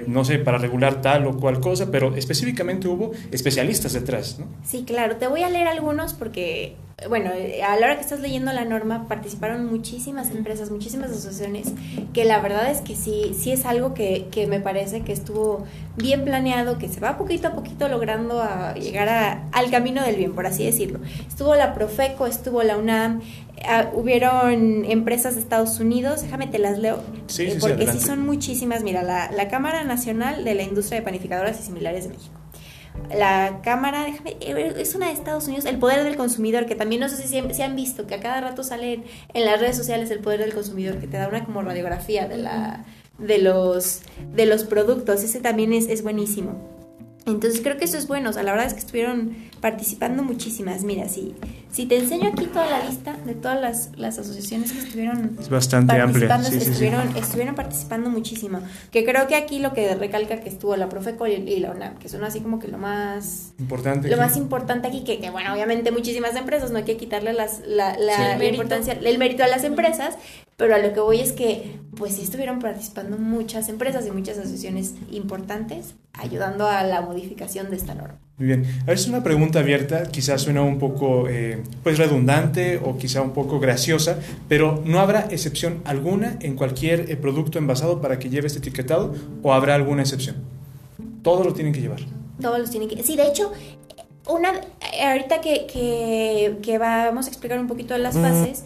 no 0.06 0.24
sé, 0.24 0.38
para 0.38 0.56
regular 0.56 1.02
tal 1.02 1.26
o 1.26 1.36
cual 1.36 1.60
cosa, 1.60 1.90
pero 1.90 2.16
específicamente 2.16 2.88
hubo 2.88 3.12
especialistas 3.32 3.92
detrás, 3.92 4.38
¿no? 4.38 4.46
Sí, 4.64 4.84
claro. 4.86 5.16
Te 5.16 5.26
voy 5.26 5.42
a 5.42 5.50
leer 5.50 5.68
algunos 5.68 6.14
porque 6.14 6.74
bueno, 7.10 7.30
a 7.30 7.76
la 7.76 7.86
hora 7.86 7.96
que 7.96 8.00
estás 8.00 8.20
leyendo 8.20 8.54
la 8.54 8.64
norma 8.64 9.06
participaron 9.06 9.66
muchísimas 9.66 10.30
empresas, 10.30 10.70
muchísimas 10.70 11.10
asociaciones, 11.10 11.68
que 12.14 12.24
la 12.24 12.40
verdad 12.40 12.70
es 12.70 12.80
que 12.80 12.96
sí, 12.96 13.36
sí 13.38 13.52
es 13.52 13.66
algo 13.66 13.92
que, 13.92 14.28
que 14.30 14.46
me 14.46 14.60
parece 14.60 15.02
que 15.02 15.12
estuvo 15.12 15.66
bien 15.96 16.24
planeado, 16.24 16.78
que 16.78 16.88
se 16.88 16.98
va 16.98 17.18
poquito 17.18 17.48
a 17.48 17.52
poquito 17.52 17.88
logrando 17.88 18.40
a 18.40 18.74
llegar 18.74 19.10
a, 19.10 19.46
al 19.52 19.70
camino 19.70 20.02
del 20.02 20.16
bien, 20.16 20.34
por 20.34 20.46
así 20.46 20.64
decirlo. 20.64 21.00
Estuvo 21.28 21.54
la 21.54 21.74
Profeco, 21.74 22.26
estuvo 22.26 22.62
la 22.62 22.78
UNAM, 22.78 23.20
ah, 23.68 23.90
hubieron 23.92 24.86
empresas 24.86 25.34
de 25.34 25.42
Estados 25.42 25.78
Unidos, 25.80 26.22
déjame 26.22 26.46
te 26.46 26.58
las 26.58 26.78
leo, 26.78 27.02
sí, 27.26 27.58
porque 27.60 27.86
sí, 27.88 28.00
son 28.00 28.24
muchísimas. 28.24 28.82
Mira, 28.82 29.02
la, 29.02 29.30
la 29.32 29.48
Cámara 29.48 29.84
Nacional 29.84 30.44
de 30.44 30.54
la 30.54 30.62
Industria 30.62 31.00
de 31.00 31.04
Panificadoras 31.04 31.60
y 31.60 31.62
Similares 31.62 32.04
de 32.04 32.14
México 32.14 32.45
la 33.14 33.60
Cámara, 33.62 34.04
déjame, 34.04 34.36
eh, 34.40 34.74
es 34.78 34.94
una 34.94 35.06
de 35.06 35.12
Estados 35.12 35.46
Unidos, 35.46 35.64
el 35.64 35.78
poder 35.78 36.04
del 36.04 36.16
consumidor, 36.16 36.66
que 36.66 36.74
también 36.74 37.00
no 37.00 37.08
sé 37.08 37.16
si 37.16 37.28
se 37.28 37.62
han 37.62 37.76
visto, 37.76 38.06
que 38.06 38.14
a 38.14 38.20
cada 38.20 38.40
rato 38.40 38.62
sale 38.64 39.04
en, 39.34 39.44
las 39.44 39.60
redes 39.60 39.76
sociales 39.76 40.10
el 40.10 40.20
poder 40.20 40.40
del 40.40 40.54
consumidor, 40.54 40.98
que 40.98 41.06
te 41.06 41.16
da 41.16 41.28
una 41.28 41.44
como 41.44 41.62
radiografía 41.62 42.26
de, 42.26 42.38
la, 42.38 42.84
de, 43.18 43.38
los, 43.38 44.02
de 44.34 44.46
los 44.46 44.64
productos, 44.64 45.22
ese 45.22 45.40
también 45.40 45.72
es, 45.72 45.88
es 45.88 46.02
buenísimo. 46.02 46.76
Entonces 47.26 47.60
creo 47.60 47.76
que 47.76 47.84
eso 47.84 47.98
es 47.98 48.06
bueno, 48.06 48.30
o 48.30 48.32
sea, 48.32 48.44
la 48.44 48.52
verdad 48.52 48.68
es 48.68 48.74
que 48.74 48.80
estuvieron 48.80 49.34
participando 49.60 50.22
muchísimas. 50.22 50.84
Mira, 50.84 51.08
si, 51.08 51.34
si 51.76 51.84
te 51.84 51.98
enseño 51.98 52.30
aquí 52.30 52.46
toda 52.46 52.64
la 52.70 52.88
lista 52.88 53.14
de 53.26 53.34
todas 53.34 53.60
las, 53.60 53.90
las 53.96 54.18
asociaciones 54.18 54.72
que 54.72 54.78
estuvieron 54.78 55.36
es 55.38 55.50
bastante 55.50 55.94
participando, 55.94 56.46
amplia. 56.48 56.62
estuvieron, 56.62 57.16
estuvieron 57.18 57.54
participando 57.54 58.08
muchísimo. 58.08 58.60
Que 58.90 59.04
creo 59.04 59.26
que 59.26 59.34
aquí 59.34 59.58
lo 59.58 59.74
que 59.74 59.94
recalca 59.94 60.40
que 60.40 60.48
estuvo 60.48 60.74
la 60.76 60.88
Profeco 60.88 61.26
y 61.26 61.60
la 61.60 61.72
UNAM, 61.72 61.98
que 61.98 62.08
son 62.08 62.24
así 62.24 62.40
como 62.40 62.60
que 62.60 62.68
lo 62.68 62.78
más 62.78 63.52
importante. 63.58 64.08
Lo 64.08 64.16
más 64.16 64.38
importante 64.38 64.88
aquí, 64.88 65.04
que, 65.04 65.20
que, 65.20 65.28
bueno, 65.28 65.52
obviamente 65.52 65.90
muchísimas 65.90 66.34
empresas, 66.34 66.70
no 66.70 66.78
hay 66.78 66.84
que 66.84 66.96
quitarle 66.96 67.34
las, 67.34 67.60
la, 67.66 67.98
la, 67.98 68.42
importancia, 68.42 68.94
el 68.94 69.18
mérito 69.18 69.44
a 69.44 69.46
las 69.46 69.62
empresas, 69.62 70.16
pero 70.56 70.74
a 70.74 70.78
lo 70.78 70.94
que 70.94 71.00
voy 71.00 71.20
es 71.20 71.32
que, 71.32 71.78
pues 71.94 72.14
sí 72.14 72.22
estuvieron 72.22 72.58
participando 72.58 73.18
muchas 73.18 73.68
empresas 73.68 74.06
y 74.06 74.10
muchas 74.12 74.38
asociaciones 74.38 74.94
importantes 75.10 75.94
ayudando 76.14 76.68
a 76.68 76.84
la 76.84 77.02
modificación 77.02 77.68
de 77.68 77.76
esta 77.76 77.94
norma. 77.94 78.25
Muy 78.38 78.48
bien. 78.48 78.66
A 78.82 78.86
ver, 78.86 78.96
es 78.96 79.06
una 79.06 79.22
pregunta 79.22 79.60
abierta, 79.60 80.08
quizás 80.08 80.42
suena 80.42 80.62
un 80.62 80.78
poco 80.78 81.26
eh, 81.26 81.62
pues 81.82 81.96
redundante 81.96 82.78
o 82.84 82.98
quizá 82.98 83.22
un 83.22 83.30
poco 83.32 83.60
graciosa, 83.60 84.18
pero 84.46 84.82
¿no 84.84 85.00
habrá 85.00 85.28
excepción 85.30 85.80
alguna 85.86 86.36
en 86.40 86.54
cualquier 86.54 87.10
eh, 87.10 87.16
producto 87.16 87.58
envasado 87.58 88.02
para 88.02 88.18
que 88.18 88.28
lleve 88.28 88.46
este 88.46 88.58
etiquetado 88.58 89.14
o 89.42 89.54
habrá 89.54 89.74
alguna 89.74 90.02
excepción? 90.02 90.36
Todos 91.22 91.46
lo 91.46 91.54
tienen 91.54 91.72
que 91.72 91.80
llevar. 91.80 92.00
Todos 92.38 92.58
los 92.58 92.70
tienen 92.70 92.90
que... 92.90 93.02
Sí, 93.02 93.16
de 93.16 93.26
hecho, 93.26 93.52
una, 94.28 94.52
ahorita 95.02 95.40
que, 95.40 95.66
que, 95.66 96.58
que, 96.62 96.76
vamos 96.76 97.26
a 97.26 97.28
explicar 97.30 97.58
un 97.58 97.68
poquito 97.68 97.96
las 97.96 98.14
fases, 98.14 98.64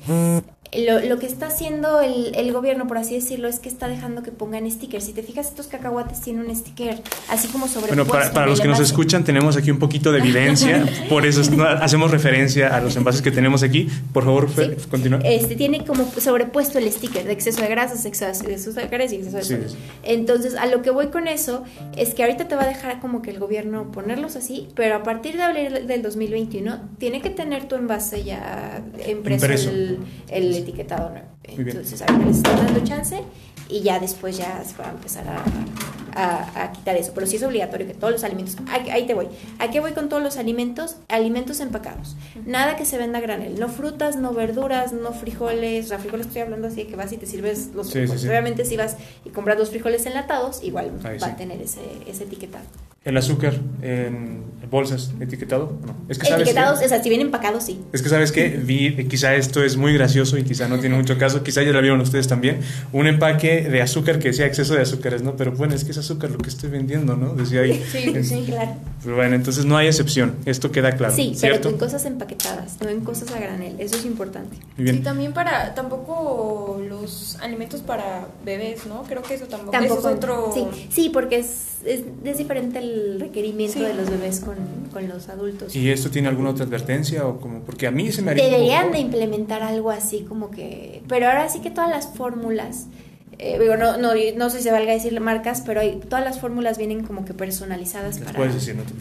lo, 0.73 1.01
lo, 1.01 1.19
que 1.19 1.27
está 1.27 1.49
haciendo 1.49 2.01
el, 2.01 2.33
el, 2.37 2.53
gobierno, 2.53 2.87
por 2.87 2.97
así 2.97 3.15
decirlo, 3.15 3.49
es 3.49 3.59
que 3.59 3.69
está 3.69 3.89
dejando 3.89 4.23
que 4.23 4.31
pongan 4.31 4.71
stickers. 4.71 5.05
Si 5.05 5.13
te 5.13 5.23
fijas, 5.23 5.49
estos 5.49 5.67
cacahuates 5.67 6.21
tienen 6.21 6.47
un 6.47 6.55
sticker 6.55 7.03
así 7.29 7.49
como 7.49 7.67
sobre. 7.67 7.89
Bueno, 7.89 8.07
para, 8.07 8.33
para 8.33 8.47
los 8.47 8.61
que 8.61 8.69
nos 8.69 8.79
escuchan, 8.79 9.25
tenemos 9.25 9.57
aquí 9.57 9.71
un 9.71 9.81
poquito 9.81 10.13
de 10.13 10.21
evidencia, 10.21 10.87
por 11.09 11.27
eso 11.27 11.43
hacemos 11.81 12.11
referencia 12.11 12.75
a 12.75 12.81
los 12.81 12.97
envases 12.97 13.21
que 13.21 13.33
tenemos 13.33 13.63
aquí. 13.63 13.89
Por 14.13 14.25
favor, 14.25 14.49
continúa. 14.89 15.21
Este 15.25 15.57
tiene 15.57 15.85
como 15.85 16.09
sobrepuesto 16.19 16.79
el 16.79 16.91
sticker 16.91 17.25
de 17.25 17.33
exceso 17.33 17.63
de 17.63 17.69
grasas, 17.69 18.05
exceso 18.05 18.45
de 18.45 18.55
azúcares 18.55 19.13
y 19.13 19.17
exceso 19.17 19.37
de 19.39 19.69
sí, 19.69 19.77
Entonces, 20.05 20.55
a 20.55 20.67
lo 20.67 20.83
que 20.83 20.91
voy 20.91 21.09
con 21.09 21.27
eso 21.27 21.65
es 21.97 22.15
que 22.15 22.23
ahorita 22.23 22.47
te 22.47 22.55
va 22.55 22.63
a 22.63 22.69
dejar 22.69 23.01
como 23.01 23.23
que 23.23 23.31
el 23.31 23.39
gobierno 23.41 23.91
ponerlos 23.91 24.37
así, 24.37 24.69
pero 24.75 24.95
a 24.95 25.03
partir 25.03 25.37
de 25.37 25.43
abril 25.43 25.87
del 25.87 26.03
2021 26.03 26.81
tiene 26.99 27.21
que 27.21 27.31
tener 27.31 27.67
tu 27.67 27.75
envase 27.75 28.23
ya 28.23 28.83
impreso, 29.09 29.71
el, 29.71 29.99
el 30.29 30.60
etiquetado 30.61 31.11
nuevo. 31.11 31.29
Entonces, 31.45 32.03
ahí 32.03 32.17
les 32.25 32.37
está 32.39 32.55
dando 32.55 32.81
chance 32.85 33.23
y 33.69 33.81
ya 33.81 33.99
después 33.99 34.37
ya 34.37 34.63
se 34.65 34.77
va 34.77 34.89
a 34.89 34.91
empezar 34.93 35.27
a, 35.29 35.43
a, 36.15 36.73
quitar 36.73 36.97
eso. 36.97 37.13
Pero 37.15 37.27
sí 37.27 37.37
es 37.37 37.43
obligatorio 37.43 37.87
que 37.87 37.95
todos 37.95 38.13
los 38.13 38.25
alimentos, 38.25 38.57
ahí 38.69 39.07
te 39.07 39.15
voy. 39.15 39.29
¿A 39.59 39.71
qué 39.71 39.81
voy 39.81 39.93
con 39.93 40.09
todos 40.09 40.23
los 40.23 40.37
alimentos? 40.37 40.97
Alimentos 41.09 41.61
empacados. 41.61 42.17
Nada 42.47 42.77
que 42.77 42.85
se 42.85 42.99
venda 42.99 43.19
a 43.19 43.23
granel. 43.23 43.59
No 43.59 43.69
frutas, 43.69 44.17
no 44.17 44.33
verduras, 44.33 44.93
no 44.93 45.13
frijoles. 45.13 45.87
O 45.87 45.89
sea, 45.89 45.99
frijoles 45.99 46.27
estoy 46.27 46.43
hablando 46.43 46.69
así 46.69 46.85
de 46.85 46.87
que 46.87 46.97
vas 46.97 47.13
y 47.13 47.17
te 47.17 47.27
sirves 47.27 47.71
los 47.75 47.93
frijoles. 47.93 48.25
Obviamente 48.25 48.65
si 48.65 48.77
vas 48.77 48.97
y 49.25 49.31
compras 49.31 49.59
los 49.59 49.71
frijoles 49.71 50.07
enlatados, 50.07 50.63
igual 50.63 50.93
va 51.05 51.27
a 51.27 51.37
tener 51.37 51.61
ese, 51.61 51.81
ese 52.07 52.25
etiquetado. 52.25 52.65
El 53.03 53.17
azúcar 53.17 53.55
en 53.81 54.45
bolsas 54.71 55.13
etiquetado, 55.21 55.79
no. 55.85 55.97
Es 56.09 56.19
que 56.19 56.27
sabes 56.27 56.43
Etiquetados, 56.43 56.81
o 56.83 56.89
sea, 56.89 57.03
si 57.03 57.09
vienen 57.09 57.27
empacados, 57.27 57.65
sí. 57.65 57.81
Es 57.93 58.03
que 58.03 58.09
sabes 58.09 58.31
que 58.31 58.49
vi, 58.49 59.05
quizá 59.09 59.35
esto 59.35 59.65
es 59.65 59.77
muy 59.77 59.93
gracioso 59.93 60.39
y 60.39 60.45
quizá 60.45 60.69
no 60.69 60.79
tiene 60.79 60.97
mucho 60.97 61.19
caso, 61.19 61.43
quizá 61.43 61.63
ya 61.63 61.73
lo 61.73 61.81
vieron 61.81 62.01
ustedes 62.01 62.29
también, 62.29 62.61
un 62.93 63.07
empaque 63.07 63.63
de 63.63 63.83
azúcar 63.83 64.19
que 64.19 64.29
decía 64.29 64.47
exceso 64.47 64.75
de 64.75 64.83
azúcares, 64.83 65.23
¿no? 65.23 65.37
Pero 65.37 65.53
bueno, 65.53 65.75
es 65.75 65.85
que 65.85 65.91
es 65.91 65.99
azúcar 66.01 66.31
lo 66.31 66.39
que 66.39 66.49
estoy 66.49 66.71
vendiendo, 66.71 67.17
¿no? 67.17 67.35
Decía 67.35 67.61
ahí. 67.63 67.83
Sí, 67.91 68.25
sí, 68.25 68.45
claro. 68.47 68.73
Pero 69.03 69.17
bueno, 69.17 69.35
entonces 69.35 69.65
no 69.65 69.77
hay 69.77 69.87
excepción, 69.87 70.37
esto 70.45 70.71
queda 70.71 70.93
claro. 70.97 71.15
Sí, 71.15 71.33
¿cierto? 71.35 71.63
pero 71.63 71.71
en 71.71 71.79
cosas 71.79 72.05
empaquetadas, 72.05 72.79
no 72.83 72.89
en 72.91 73.01
cosas 73.01 73.33
a 73.33 73.41
granel, 73.41 73.77
eso 73.79 73.97
es 73.97 74.05
importante. 74.05 74.57
Sí, 74.77 74.99
también 74.99 75.33
para, 75.33 75.75
tampoco 75.75 76.83
los 76.87 77.37
alimentos 77.41 77.81
para 77.81 78.29
bebés, 78.45 78.87
¿no? 78.87 79.03
Creo 79.05 79.23
que 79.23 79.35
eso 79.35 79.47
tampoco, 79.47 79.73
tampoco 79.73 80.09
es 80.09 80.17
otro... 80.17 80.51
Sí, 80.53 80.67
sí 80.91 81.11
porque 81.11 81.39
es, 81.39 81.79
es, 81.85 82.03
es 82.25 82.39
diferente 82.39 82.79
el 82.79 83.21
requerimiento 83.21 83.81
de 83.81 83.95
los 83.95 84.11
bebés 84.11 84.41
con, 84.41 84.57
con, 84.93 85.09
los 85.09 85.29
adultos. 85.31 85.75
¿Y 85.75 85.91
esto 85.91 86.11
tiene 86.11 86.29
alguna 86.29 86.51
otra 86.51 86.67
advertencia 86.67 87.27
o 87.27 87.41
como 87.41 87.61
porque 87.61 87.87
a 87.87 87.91
mí 87.91 88.13
se 88.13 88.21
me 88.21 88.33
haría 88.33 88.45
Deberían 88.45 88.93
de 88.93 88.99
implementar 88.99 89.63
algo 89.63 89.91
así 89.91 90.27
como 90.29 90.51
que, 90.51 91.03
pero 91.09 91.27
ahora 91.27 91.49
sí 91.49 91.61
que 91.61 91.71
todas 91.71 91.91
las 91.91 92.09
fórmulas 92.15 92.87
eh, 93.39 93.59
digo, 93.59 93.77
no, 93.77 93.97
no, 93.97 94.13
no 94.37 94.51
sé 94.51 94.59
si 94.59 94.65
se 94.65 94.73
valga 94.73 94.93
decir 94.93 95.19
marcas, 95.21 95.63
pero 95.65 95.81
hay, 95.81 96.01
todas 96.01 96.25
las 96.25 96.41
fórmulas 96.41 96.79
vienen 96.79 97.05
como 97.05 97.25
que 97.25 97.35
personalizadas 97.35 98.19
para, 98.19 98.39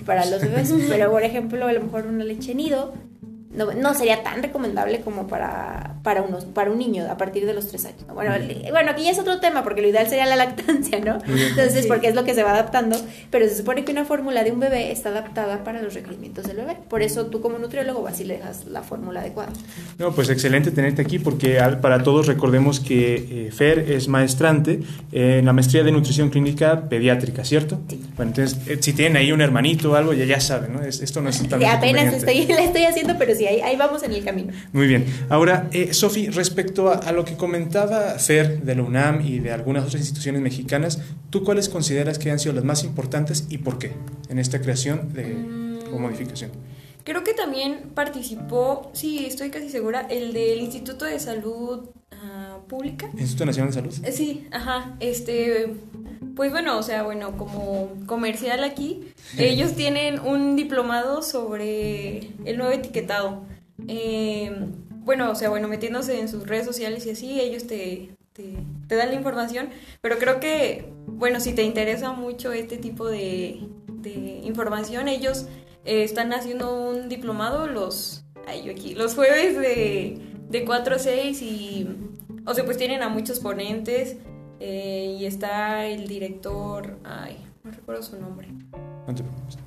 para 0.05 0.25
los 0.25 0.41
bebés. 0.41 0.74
pero, 0.89 1.12
por 1.12 1.24
ejemplo, 1.24 1.65
a 1.65 1.74
lo 1.74 1.81
mejor 1.81 2.05
una 2.05 2.24
leche 2.24 2.55
nido 2.55 2.93
no, 3.51 3.73
no, 3.73 3.95
sería 3.95 4.21
tan 4.21 4.43
recomendable 4.43 5.01
como 5.01 5.27
para, 5.27 5.95
para, 6.03 6.21
unos, 6.21 6.45
para 6.45 6.69
un 6.69 6.77
niño 6.77 7.05
a 7.09 7.17
partir 7.17 7.47
de 7.47 7.53
los 7.53 7.67
tres 7.67 7.85
años. 7.85 8.05
Bueno, 8.13 8.31
bueno, 8.71 8.91
aquí 8.91 9.03
ya 9.03 9.11
es 9.11 9.17
otro 9.17 9.39
tema, 9.39 9.63
porque 9.63 9.81
lo 9.81 9.87
ideal 9.87 10.07
sería 10.07 10.27
la 10.27 10.35
lactancia, 10.35 10.99
¿no? 10.99 11.17
Entonces, 11.27 11.87
porque 11.87 12.09
es 12.09 12.15
lo 12.15 12.23
que 12.23 12.35
se 12.35 12.43
va 12.43 12.51
adaptando, 12.51 12.95
pero 13.31 13.49
se 13.49 13.55
supone 13.55 13.83
que 13.85 13.91
una 13.91 14.05
fórmula 14.05 14.43
de 14.43 14.51
un 14.51 14.59
bebé 14.59 14.91
está 14.91 15.09
adaptada 15.09 15.63
para 15.63 15.81
los 15.81 15.95
requerimientos 15.95 16.45
del 16.45 16.57
bebé. 16.57 16.77
Por 16.89 17.01
eso 17.01 17.25
tú 17.25 17.41
como 17.41 17.57
nutriólogo 17.57 18.03
vas 18.03 18.19
y 18.19 18.25
le 18.25 18.35
dejas 18.37 18.65
la 18.65 18.83
fórmula 18.83 19.21
adecuada. 19.21 19.51
No, 19.97 20.11
pues 20.11 20.29
excelente 20.29 20.69
tenerte 20.69 21.01
aquí, 21.01 21.17
porque 21.17 21.59
para 21.81 22.03
todos 22.03 22.27
recordemos 22.27 22.79
que 22.79 23.47
eh, 23.47 23.51
Fer 23.51 23.79
es 23.91 24.07
maestrante 24.07 24.81
en 25.11 25.45
la 25.45 25.53
maestría 25.53 25.83
de 25.83 25.91
nutrición 25.91 26.29
clínica 26.29 26.87
pediátrica, 26.87 27.43
¿cierto? 27.43 27.79
Sí. 27.89 27.99
Bueno, 28.15 28.31
entonces, 28.35 28.59
eh, 28.67 28.77
si 28.79 28.93
tienen 28.93 29.17
ahí 29.17 29.31
un 29.31 29.41
hermanito 29.41 29.91
o 29.91 29.95
algo, 29.95 30.13
ya, 30.13 30.25
ya 30.25 30.39
saben, 30.39 30.73
¿no? 30.73 30.83
esto 30.83 31.21
no 31.21 31.29
es 31.29 31.47
tan... 31.47 31.63
apenas 31.63 32.13
estoy, 32.13 32.45
le 32.45 32.65
estoy 32.65 32.83
haciendo, 32.83 33.17
pero 33.17 33.33
sí, 33.39 33.48
ahí, 33.48 33.75
vamos 33.77 34.03
en 34.03 34.12
el 34.12 34.24
camino. 34.24 34.53
Muy 34.74 34.88
bien. 34.88 35.05
Ahora, 35.29 35.69
eh, 35.72 35.93
Sofi, 35.93 36.29
respecto 36.29 36.91
a, 36.91 37.12
lo 37.12 37.24
que 37.25 37.36
comentaba 37.36 38.19
Fer 38.19 38.62
de 38.62 38.75
la 38.75 38.84
UNAM 38.84 39.22
y 39.25 39.39
de 39.39 39.51
algunas 39.51 39.86
otras 39.86 40.01
instituciones 40.01 40.41
mexicanas, 40.41 41.00
¿tú 41.29 41.43
cuáles 41.43 41.69
consideras 41.69 42.19
que 42.19 42.31
han 42.31 42.39
sido 42.39 42.53
las 42.53 42.63
más 42.63 42.84
importantes 42.84 43.46
y 43.50 43.60
por 43.60 43.79
qué 43.79 43.93
en 44.29 44.39
esta 44.39 44.62
creación 44.62 45.13
de, 45.13 45.34
o 45.91 45.98
mm. 45.98 46.01
modificación? 46.01 46.51
Creo 47.03 47.24
que 47.24 47.34
también 47.34 47.91
participó, 47.96 48.91
sí, 48.93 49.25
estoy 49.25 49.50
casi 49.50 49.69
segura, 49.69 50.05
el 50.10 50.34
del 50.34 50.60
Instituto 50.60 51.05
de 51.05 51.19
Salud 51.19 51.89
uh, 52.13 52.67
Pública. 52.67 53.09
¿Instituto 53.17 53.45
Nacional 53.45 53.71
de 53.71 53.73
Salud? 53.73 54.05
Eh, 54.05 54.11
sí, 54.11 54.47
ajá. 54.51 54.95
Este, 54.99 55.73
pues 56.35 56.51
bueno, 56.51 56.77
o 56.77 56.83
sea, 56.83 57.03
bueno, 57.03 57.37
como 57.37 57.91
comercial 58.05 58.63
aquí, 58.63 59.13
ellos 59.37 59.75
tienen 59.75 60.19
un 60.19 60.55
diplomado 60.55 61.21
sobre 61.21 62.29
el 62.45 62.57
nuevo 62.57 62.71
etiquetado. 62.71 63.43
Eh, 63.87 64.51
bueno, 65.03 65.31
o 65.31 65.35
sea, 65.35 65.49
bueno, 65.49 65.67
metiéndose 65.67 66.19
en 66.19 66.29
sus 66.29 66.47
redes 66.47 66.65
sociales 66.65 67.05
y 67.05 67.09
así, 67.09 67.41
ellos 67.41 67.67
te, 67.67 68.11
te, 68.33 68.95
dan 68.95 69.09
la 69.09 69.15
información, 69.15 69.69
pero 70.01 70.17
creo 70.17 70.39
que, 70.39 70.85
bueno, 71.07 71.39
si 71.39 71.53
te 71.53 71.63
interesa 71.63 72.13
mucho 72.13 72.53
este 72.53 72.77
tipo 72.77 73.07
de, 73.07 73.59
de 73.87 74.41
información, 74.43 75.07
ellos 75.07 75.47
eh, 75.83 76.03
están 76.03 76.31
haciendo 76.33 76.89
un 76.89 77.09
diplomado 77.09 77.67
los, 77.67 78.23
ay, 78.47 78.63
yo 78.63 78.71
aquí, 78.71 78.95
los 78.95 79.15
jueves 79.15 79.57
de, 79.57 80.21
de 80.49 80.65
4 80.65 80.95
a 80.95 80.99
6 80.99 81.41
y, 81.41 81.87
o 82.45 82.53
sea, 82.53 82.65
pues 82.65 82.77
tienen 82.77 83.01
a 83.03 83.09
muchos 83.09 83.39
ponentes 83.39 84.17
eh, 84.59 85.15
y 85.19 85.25
está 85.25 85.85
el 85.85 86.07
director, 86.07 86.97
ay, 87.03 87.37
no 87.63 87.71
recuerdo 87.71 88.03
su 88.03 88.19
nombre. 88.19 88.47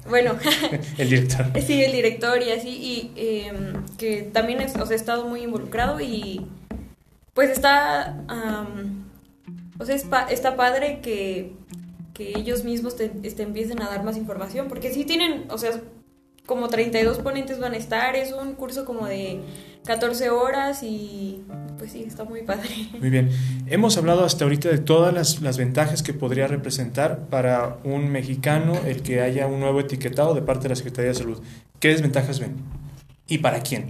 Bueno, 0.09 0.37
el 0.99 1.09
director. 1.09 1.47
sí, 1.63 1.83
el 1.83 1.93
director 1.93 2.43
y 2.43 2.51
así, 2.51 2.69
y 2.69 3.13
em, 3.17 3.87
que 3.97 4.23
también 4.23 4.61
es, 4.61 4.77
o 4.77 4.87
sea, 4.87 4.95
ha 4.95 5.01
estado 5.01 5.27
muy 5.27 5.43
involucrado 5.43 6.01
y 6.01 6.47
pues 7.35 7.51
está, 7.51 8.25
o 9.79 9.85
sea, 9.85 9.97
está 10.31 10.57
padre 10.57 11.01
que, 11.01 11.53
que 12.13 12.39
ellos 12.39 12.65
mismos 12.65 12.97
te, 12.97 13.11
este, 13.23 13.43
empiecen 13.43 13.81
a 13.81 13.89
dar 13.89 14.05
más 14.05 14.17
información, 14.17 14.69
porque 14.69 14.93
sí 14.93 15.05
tienen, 15.05 15.47
o 15.51 15.57
sea, 15.57 15.71
como 16.53 16.69
32 16.69 17.19
ponentes 17.21 17.59
van 17.59 17.73
a 17.73 17.79
estar, 17.79 18.15
es 18.15 18.31
un 18.33 18.53
curso 18.53 18.85
como 18.85 19.07
de 19.07 19.41
14 19.87 20.29
horas 20.29 20.83
y 20.83 21.43
pues 21.79 21.93
sí, 21.93 22.05
está 22.07 22.25
muy 22.25 22.43
padre. 22.43 22.69
Muy 23.01 23.09
bien. 23.09 23.31
Hemos 23.69 23.97
hablado 23.97 24.23
hasta 24.23 24.45
ahorita 24.45 24.69
de 24.69 24.77
todas 24.77 25.41
las, 25.41 25.57
ventajas 25.57 26.03
que 26.03 26.13
podría 26.13 26.47
representar 26.49 27.21
para 27.31 27.79
un 27.85 28.11
mexicano 28.11 28.79
el 28.87 29.01
que 29.01 29.23
haya 29.23 29.47
un 29.47 29.61
nuevo 29.61 29.81
etiquetado 29.81 30.35
de 30.35 30.43
parte 30.43 30.65
de 30.65 30.69
la 30.71 30.77
Secretaría 30.77 31.09
de 31.13 31.15
Salud. 31.17 31.43
¿Qué 31.81 31.89
desventajas 31.89 32.39
ven? 32.39 32.57
¿Y 33.29 33.39
para 33.39 33.63
quién? 33.63 33.87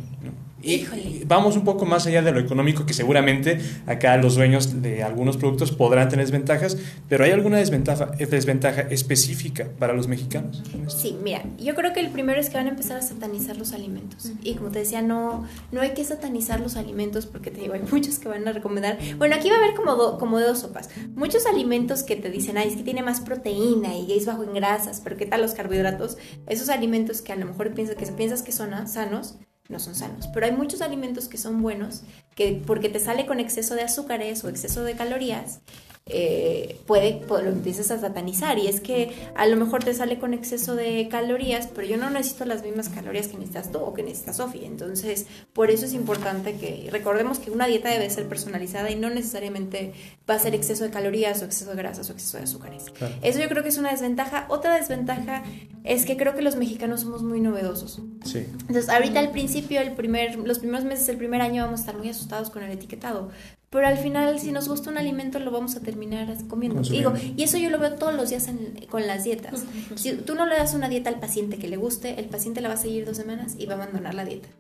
Y 0.62 1.24
vamos 1.26 1.56
un 1.56 1.64
poco 1.64 1.84
más 1.84 2.06
allá 2.06 2.22
de 2.22 2.32
lo 2.32 2.40
económico, 2.40 2.86
que 2.86 2.94
seguramente 2.94 3.60
acá 3.86 4.16
los 4.16 4.36
dueños 4.36 4.82
de 4.82 5.02
algunos 5.02 5.36
productos 5.36 5.72
podrán 5.72 6.08
tener 6.08 6.24
desventajas, 6.24 6.78
pero 7.08 7.24
¿hay 7.24 7.32
alguna 7.32 7.58
desventaja, 7.58 8.06
desventaja 8.06 8.82
específica 8.82 9.68
para 9.78 9.92
los 9.92 10.08
mexicanos? 10.08 10.62
Sí, 10.88 11.16
mira, 11.22 11.42
yo 11.58 11.74
creo 11.74 11.92
que 11.92 12.00
el 12.00 12.10
primero 12.10 12.40
es 12.40 12.48
que 12.48 12.56
van 12.56 12.66
a 12.66 12.70
empezar 12.70 12.96
a 12.96 13.02
satanizar 13.02 13.56
los 13.56 13.72
alimentos. 13.72 14.32
Y 14.42 14.54
como 14.54 14.70
te 14.70 14.80
decía, 14.80 15.02
no, 15.02 15.46
no 15.72 15.80
hay 15.80 15.94
que 15.94 16.04
satanizar 16.04 16.60
los 16.60 16.76
alimentos 16.76 17.26
porque 17.26 17.50
te 17.50 17.60
digo, 17.60 17.74
hay 17.74 17.82
muchos 17.90 18.18
que 18.18 18.28
van 18.28 18.46
a 18.46 18.52
recomendar. 18.52 18.98
Bueno, 19.18 19.34
aquí 19.34 19.50
va 19.50 19.56
a 19.56 19.58
haber 19.58 19.74
como, 19.74 20.18
como 20.18 20.40
dos 20.40 20.60
sopas. 20.60 20.90
Muchos 21.14 21.46
alimentos 21.46 22.02
que 22.02 22.16
te 22.16 22.30
dicen, 22.30 22.56
ay, 22.56 22.68
es 22.68 22.76
que 22.76 22.82
tiene 22.82 23.02
más 23.02 23.20
proteína 23.20 23.96
y 23.96 24.12
es 24.12 24.26
bajo 24.26 24.44
en 24.44 24.54
grasas, 24.54 25.00
pero 25.02 25.16
¿qué 25.16 25.26
tal 25.26 25.42
los 25.42 25.52
carbohidratos? 25.52 26.18
Esos 26.46 26.68
alimentos 26.68 27.22
que 27.22 27.32
a 27.32 27.36
lo 27.36 27.46
mejor 27.46 27.74
piensas 27.74 27.96
que, 27.96 28.06
piensas 28.06 28.42
que 28.42 28.52
son 28.52 28.86
sanos 28.86 29.38
no 29.72 29.80
son 29.80 29.96
sanos. 29.96 30.28
Pero 30.32 30.46
hay 30.46 30.52
muchos 30.52 30.82
alimentos 30.82 31.26
que 31.26 31.38
son 31.38 31.62
buenos, 31.62 32.02
que 32.36 32.62
porque 32.64 32.88
te 32.88 33.00
sale 33.00 33.26
con 33.26 33.40
exceso 33.40 33.74
de 33.74 33.82
azúcares 33.82 34.44
o 34.44 34.48
exceso 34.48 34.84
de 34.84 34.94
calorías, 34.94 35.60
eh, 36.06 36.80
puede, 36.86 37.20
lo 37.28 37.48
empiezas 37.48 37.92
a 37.92 38.00
satanizar 38.00 38.58
y 38.58 38.66
es 38.66 38.80
que 38.80 39.14
a 39.36 39.46
lo 39.46 39.56
mejor 39.56 39.84
te 39.84 39.94
sale 39.94 40.18
con 40.18 40.34
exceso 40.34 40.74
de 40.74 41.06
calorías, 41.08 41.68
pero 41.72 41.86
yo 41.86 41.96
no 41.96 42.10
necesito 42.10 42.44
las 42.44 42.64
mismas 42.64 42.88
calorías 42.88 43.28
que 43.28 43.34
necesitas 43.38 43.70
tú 43.70 43.78
o 43.78 43.94
que 43.94 44.02
necesitas 44.02 44.36
Sofía. 44.36 44.66
Entonces, 44.66 45.26
por 45.52 45.70
eso 45.70 45.86
es 45.86 45.94
importante 45.94 46.56
que 46.56 46.88
recordemos 46.90 47.38
que 47.38 47.50
una 47.50 47.66
dieta 47.66 47.88
debe 47.88 48.10
ser 48.10 48.28
personalizada 48.28 48.90
y 48.90 48.96
no 48.96 49.10
necesariamente 49.10 49.92
va 50.28 50.34
a 50.34 50.38
ser 50.38 50.54
exceso 50.54 50.82
de 50.82 50.90
calorías 50.90 51.40
o 51.42 51.44
exceso 51.44 51.70
de 51.70 51.76
grasas 51.76 52.10
o 52.10 52.12
exceso 52.12 52.36
de 52.36 52.44
azúcares. 52.44 52.86
Eso 53.22 53.40
yo 53.40 53.48
creo 53.48 53.62
que 53.62 53.68
es 53.68 53.78
una 53.78 53.92
desventaja. 53.92 54.46
Otra 54.48 54.76
desventaja 54.76 55.44
es 55.84 56.04
que 56.04 56.16
creo 56.16 56.34
que 56.34 56.42
los 56.42 56.56
mexicanos 56.56 57.02
somos 57.02 57.22
muy 57.22 57.40
novedosos. 57.40 58.00
Sí. 58.24 58.38
Entonces, 58.38 58.88
ahorita 58.88 59.20
al 59.20 59.30
principio, 59.30 59.80
el 59.80 59.92
primer, 59.92 60.36
los 60.36 60.58
primeros 60.58 60.84
meses 60.84 61.06
del 61.06 61.16
primer 61.16 61.40
año 61.40 61.62
vamos 61.64 61.80
a 61.80 61.82
estar 61.82 61.96
muy 61.96 62.08
asustados 62.08 62.50
con 62.50 62.62
el 62.62 62.72
etiquetado, 62.72 63.30
pero 63.72 63.86
al 63.86 63.96
final 63.96 64.38
si 64.38 64.52
nos 64.52 64.68
gusta 64.68 64.90
un 64.90 64.98
alimento 64.98 65.38
lo 65.38 65.50
vamos 65.50 65.76
a 65.76 65.80
terminar 65.80 66.28
comiendo. 66.46 66.82
Digo, 66.82 67.14
y 67.36 67.42
eso 67.42 67.56
yo 67.56 67.70
lo 67.70 67.78
veo 67.78 67.94
todos 67.94 68.14
los 68.14 68.28
días 68.28 68.46
con 68.90 69.06
las 69.06 69.24
dietas. 69.24 69.64
Si 69.94 70.12
tú 70.12 70.34
no 70.34 70.44
le 70.44 70.56
das 70.56 70.74
una 70.74 70.90
dieta 70.90 71.08
al 71.08 71.18
paciente 71.18 71.56
que 71.56 71.68
le 71.68 71.78
guste, 71.78 72.20
el 72.20 72.26
paciente 72.26 72.60
la 72.60 72.68
va 72.68 72.74
a 72.74 72.76
seguir 72.76 73.06
dos 73.06 73.16
semanas 73.16 73.56
y 73.58 73.64
va 73.64 73.72
a 73.72 73.76
abandonar 73.76 74.12
la 74.12 74.26
dieta. 74.26 74.50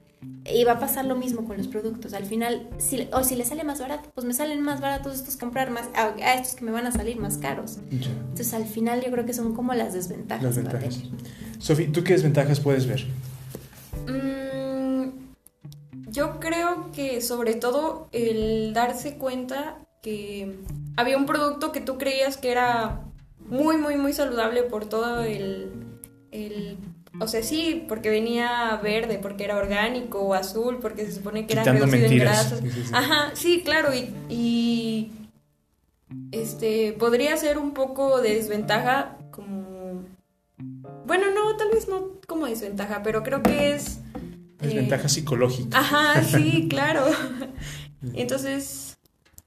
Y 0.46 0.64
va 0.64 0.72
a 0.72 0.78
pasar 0.78 1.04
lo 1.04 1.14
mismo 1.14 1.44
con 1.44 1.58
los 1.58 1.68
productos. 1.68 2.14
Al 2.14 2.24
final, 2.24 2.66
si, 2.78 3.06
o 3.12 3.22
si 3.22 3.36
le 3.36 3.44
sale 3.44 3.64
más 3.64 3.80
barato, 3.80 4.08
pues 4.14 4.26
me 4.26 4.32
salen 4.32 4.62
más 4.62 4.80
baratos 4.80 5.16
estos 5.16 5.36
comprar 5.36 5.70
más, 5.70 5.90
a, 5.94 6.34
estos 6.34 6.54
que 6.54 6.64
me 6.64 6.72
van 6.72 6.86
a 6.86 6.92
salir 6.92 7.18
más 7.18 7.36
caros. 7.36 7.80
Entonces, 7.90 8.54
al 8.54 8.64
final, 8.64 9.02
yo 9.04 9.10
creo 9.10 9.26
que 9.26 9.34
son 9.34 9.54
como 9.54 9.74
las 9.74 9.92
desventajas. 9.92 10.42
Las 10.42 10.56
ventajas. 10.56 11.02
Sofía, 11.58 11.90
¿tú 11.92 12.02
qué 12.02 12.14
desventajas 12.14 12.60
puedes 12.60 12.86
ver? 12.86 13.04
Mm, 14.06 14.51
yo 16.12 16.38
creo 16.38 16.90
que 16.92 17.20
sobre 17.20 17.54
todo 17.54 18.08
el 18.12 18.72
darse 18.74 19.16
cuenta 19.16 19.78
que 20.02 20.58
había 20.96 21.16
un 21.16 21.26
producto 21.26 21.72
que 21.72 21.80
tú 21.80 21.98
creías 21.98 22.36
que 22.36 22.50
era 22.50 23.00
muy, 23.38 23.76
muy, 23.78 23.96
muy 23.96 24.12
saludable 24.12 24.62
por 24.62 24.86
todo 24.86 25.22
el, 25.22 25.72
el 26.30 26.76
o 27.20 27.26
sea, 27.26 27.42
sí, 27.42 27.84
porque 27.88 28.10
venía 28.10 28.78
verde, 28.82 29.18
porque 29.20 29.44
era 29.44 29.56
orgánico, 29.56 30.20
o 30.20 30.34
azul, 30.34 30.78
porque 30.80 31.04
se 31.06 31.12
supone 31.12 31.46
que 31.46 31.54
era 31.54 31.64
reducido 31.64 32.06
en 32.06 32.18
grasas. 32.18 32.62
Ajá, 32.92 33.32
sí, 33.34 33.62
claro, 33.62 33.94
y, 33.94 34.14
y, 34.28 35.12
este 36.30 36.94
podría 36.98 37.36
ser 37.36 37.58
un 37.58 37.72
poco 37.72 38.20
de 38.20 38.34
desventaja 38.34 39.16
como 39.30 40.02
bueno, 41.06 41.26
no, 41.34 41.56
tal 41.56 41.70
vez 41.70 41.88
no 41.88 42.12
como 42.26 42.46
desventaja, 42.46 43.02
pero 43.02 43.22
creo 43.22 43.42
que 43.42 43.74
es 43.74 44.00
desventaja 44.62 45.06
eh, 45.06 45.10
psicológica. 45.10 45.78
Ajá, 45.78 46.22
sí, 46.22 46.66
claro. 46.70 47.04
Entonces, 48.14 48.96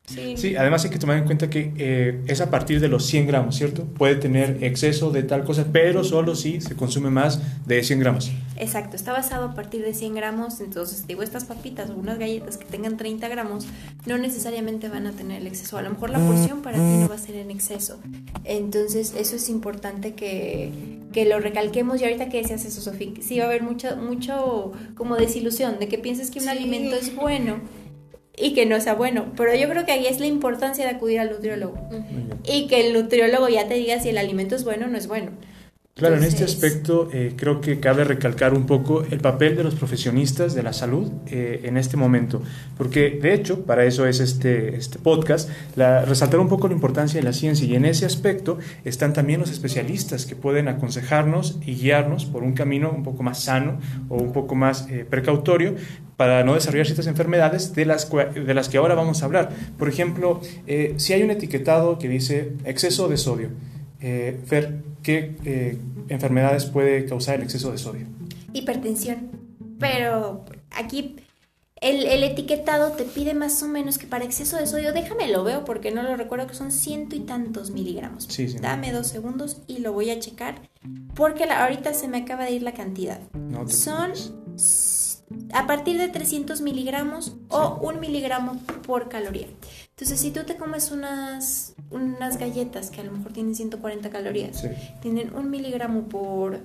Sí. 0.07 0.55
además 0.55 0.83
hay 0.83 0.91
que 0.91 0.99
tomar 0.99 1.17
en 1.17 1.25
cuenta 1.25 1.49
que 1.49 1.73
eh, 1.77 2.21
es 2.27 2.39
a 2.39 2.51
partir 2.51 2.79
de 2.79 2.87
los 2.87 3.05
100 3.07 3.25
gramos, 3.25 3.55
¿cierto? 3.55 3.85
Puede 3.85 4.15
tener 4.15 4.63
exceso 4.63 5.09
de 5.09 5.23
tal 5.23 5.43
cosa, 5.43 5.65
pero 5.71 6.03
solo 6.03 6.35
si 6.35 6.61
se 6.61 6.75
consume 6.75 7.09
más 7.09 7.41
de 7.65 7.83
100 7.83 7.99
gramos. 8.01 8.31
Exacto, 8.57 8.95
está 8.95 9.11
basado 9.11 9.45
a 9.45 9.53
partir 9.53 9.83
de 9.83 9.93
100 9.93 10.15
gramos, 10.15 10.61
entonces 10.61 11.05
digo, 11.07 11.23
estas 11.23 11.45
papitas 11.45 11.89
o 11.89 11.95
unas 11.95 12.17
galletas 12.17 12.57
que 12.57 12.65
tengan 12.65 12.95
30 12.95 13.27
gramos 13.27 13.67
no 14.05 14.17
necesariamente 14.17 14.87
van 14.87 15.07
a 15.07 15.11
tener 15.11 15.41
el 15.41 15.47
exceso, 15.47 15.77
a 15.77 15.81
lo 15.81 15.89
mejor 15.89 16.09
la 16.09 16.19
porción 16.19 16.61
para 16.61 16.77
ti 16.77 16.97
no 16.99 17.09
va 17.09 17.15
a 17.15 17.19
ser 17.19 17.35
en 17.35 17.51
exceso. 17.51 17.99
Entonces 18.45 19.13
eso 19.17 19.35
es 19.35 19.49
importante 19.49 20.13
que, 20.13 20.71
que 21.11 21.25
lo 21.25 21.39
recalquemos 21.39 22.01
y 22.01 22.05
ahorita 22.05 22.29
que 22.29 22.37
decías 22.37 22.63
eso, 22.65 22.81
Sofía, 22.81 23.11
sí 23.21 23.39
va 23.39 23.45
a 23.45 23.47
haber 23.47 23.63
mucho, 23.63 23.97
mucho 23.97 24.71
como 24.95 25.17
desilusión 25.17 25.79
de 25.79 25.87
que 25.87 25.97
pienses 25.97 26.31
que 26.31 26.39
un 26.39 26.47
alimento 26.47 26.95
es 26.95 27.13
bueno 27.15 27.59
y 28.37 28.53
que 28.53 28.65
no 28.65 28.79
sea 28.81 28.93
bueno. 28.93 29.27
Pero 29.35 29.55
yo 29.55 29.69
creo 29.69 29.85
que 29.85 29.91
ahí 29.91 30.07
es 30.07 30.19
la 30.19 30.27
importancia 30.27 30.85
de 30.85 30.91
acudir 30.91 31.19
al 31.19 31.31
nutriólogo. 31.31 31.77
Y 32.43 32.67
que 32.67 32.87
el 32.87 32.93
nutriólogo 32.93 33.47
ya 33.49 33.67
te 33.67 33.75
diga 33.75 33.99
si 33.99 34.09
el 34.09 34.17
alimento 34.17 34.55
es 34.55 34.63
bueno 34.63 34.85
o 34.85 34.89
no 34.89 34.97
es 34.97 35.07
bueno. 35.07 35.31
Claro, 35.97 36.17
en 36.17 36.25
este 36.25 36.43
aspecto 36.43 37.07
eh, 37.13 37.35
creo 37.37 37.61
que 37.61 37.79
cabe 37.79 38.03
recalcar 38.03 38.53
un 38.53 38.65
poco 38.65 39.05
el 39.09 39.21
papel 39.21 39.55
de 39.55 39.63
los 39.63 39.75
profesionistas 39.75 40.53
de 40.53 40.61
la 40.61 40.73
salud 40.73 41.09
eh, 41.27 41.61
en 41.63 41.77
este 41.77 41.95
momento, 41.95 42.41
porque 42.77 43.11
de 43.11 43.33
hecho, 43.33 43.63
para 43.63 43.85
eso 43.85 44.05
es 44.05 44.19
este, 44.19 44.75
este 44.75 44.99
podcast, 44.99 45.49
la, 45.77 46.03
resaltar 46.03 46.41
un 46.41 46.49
poco 46.49 46.67
la 46.67 46.73
importancia 46.73 47.17
de 47.17 47.23
la 47.23 47.31
ciencia. 47.31 47.65
Y 47.65 47.75
en 47.75 47.85
ese 47.85 48.05
aspecto 48.05 48.57
están 48.83 49.13
también 49.13 49.39
los 49.39 49.51
especialistas 49.51 50.25
que 50.25 50.35
pueden 50.35 50.67
aconsejarnos 50.67 51.59
y 51.65 51.75
guiarnos 51.75 52.25
por 52.25 52.43
un 52.43 52.51
camino 52.51 52.91
un 52.91 53.03
poco 53.03 53.23
más 53.23 53.41
sano 53.41 53.79
o 54.09 54.17
un 54.17 54.33
poco 54.33 54.53
más 54.53 54.89
eh, 54.89 55.05
precautorio 55.09 55.75
para 56.17 56.43
no 56.43 56.55
desarrollar 56.55 56.87
ciertas 56.87 57.07
enfermedades 57.07 57.73
de 57.73 57.85
las, 57.85 58.11
de 58.11 58.53
las 58.53 58.67
que 58.67 58.77
ahora 58.79 58.95
vamos 58.95 59.21
a 59.21 59.27
hablar. 59.27 59.49
Por 59.77 59.87
ejemplo, 59.87 60.41
si 60.97 61.13
hay 61.13 61.23
un 61.23 61.31
etiquetado 61.31 61.99
que 61.99 62.09
dice 62.09 62.51
exceso 62.65 63.07
de 63.07 63.15
sodio, 63.15 63.49
eh, 64.07 64.39
Fer, 64.45 64.83
¿qué 65.01 65.35
eh, 65.45 65.79
enfermedades 66.09 66.65
puede 66.65 67.05
causar 67.05 67.37
el 67.37 67.41
exceso 67.41 67.71
de 67.71 67.79
sodio? 67.79 68.05
Hipertensión. 68.53 69.31
Pero 69.79 70.45
aquí 70.69 71.15
el, 71.81 72.23
etiquetado 72.23 72.91
te 72.91 73.03
pide 73.03 73.33
más 73.33 73.63
o 73.63 73.67
menos 73.67 73.97
que 73.97 74.05
para 74.05 74.23
exceso 74.23 74.57
de 74.57 74.67
sodio, 74.67 74.93
déjame 74.93 75.27
lo 75.27 75.43
veo 75.43 75.65
porque 75.65 75.89
no 75.89 76.03
lo 76.03 76.15
recuerdo 76.17 76.45
que 76.45 76.53
son 76.53 76.71
ciento 76.71 77.15
y 77.15 77.21
tantos 77.21 77.71
miligramos. 77.71 78.27
Dame 78.61 78.91
dos 78.91 79.07
segundos 79.07 79.63
y 79.65 79.79
lo 79.79 79.91
voy 79.91 80.11
a 80.11 80.19
checar 80.19 80.61
porque 81.15 81.45
ahorita 81.45 81.95
se 81.95 82.07
me 82.07 82.19
acaba 82.19 82.45
de 82.45 82.51
ir 82.51 82.61
la 82.61 82.75
cantidad. 82.75 83.19
son 83.67 84.13
a 85.53 85.65
partir 85.65 85.97
de 85.97 86.07
300 86.09 86.61
miligramos 86.61 87.35
o 87.49 87.79
un 87.81 87.99
miligramo 87.99 88.59
por 88.85 89.09
caloría. 89.09 89.47
Entonces, 89.89 90.19
si 90.19 90.31
tú 90.31 90.43
te 90.43 90.57
comes 90.57 90.91
unas, 90.91 91.74
unas 91.89 92.37
galletas 92.37 92.89
que 92.89 93.01
a 93.01 93.03
lo 93.03 93.11
mejor 93.11 93.33
tienen 93.33 93.55
140 93.55 94.09
calorías, 94.09 94.63
tienen 95.01 95.33
un 95.35 95.49
miligramo 95.49 96.03
por, 96.03 96.59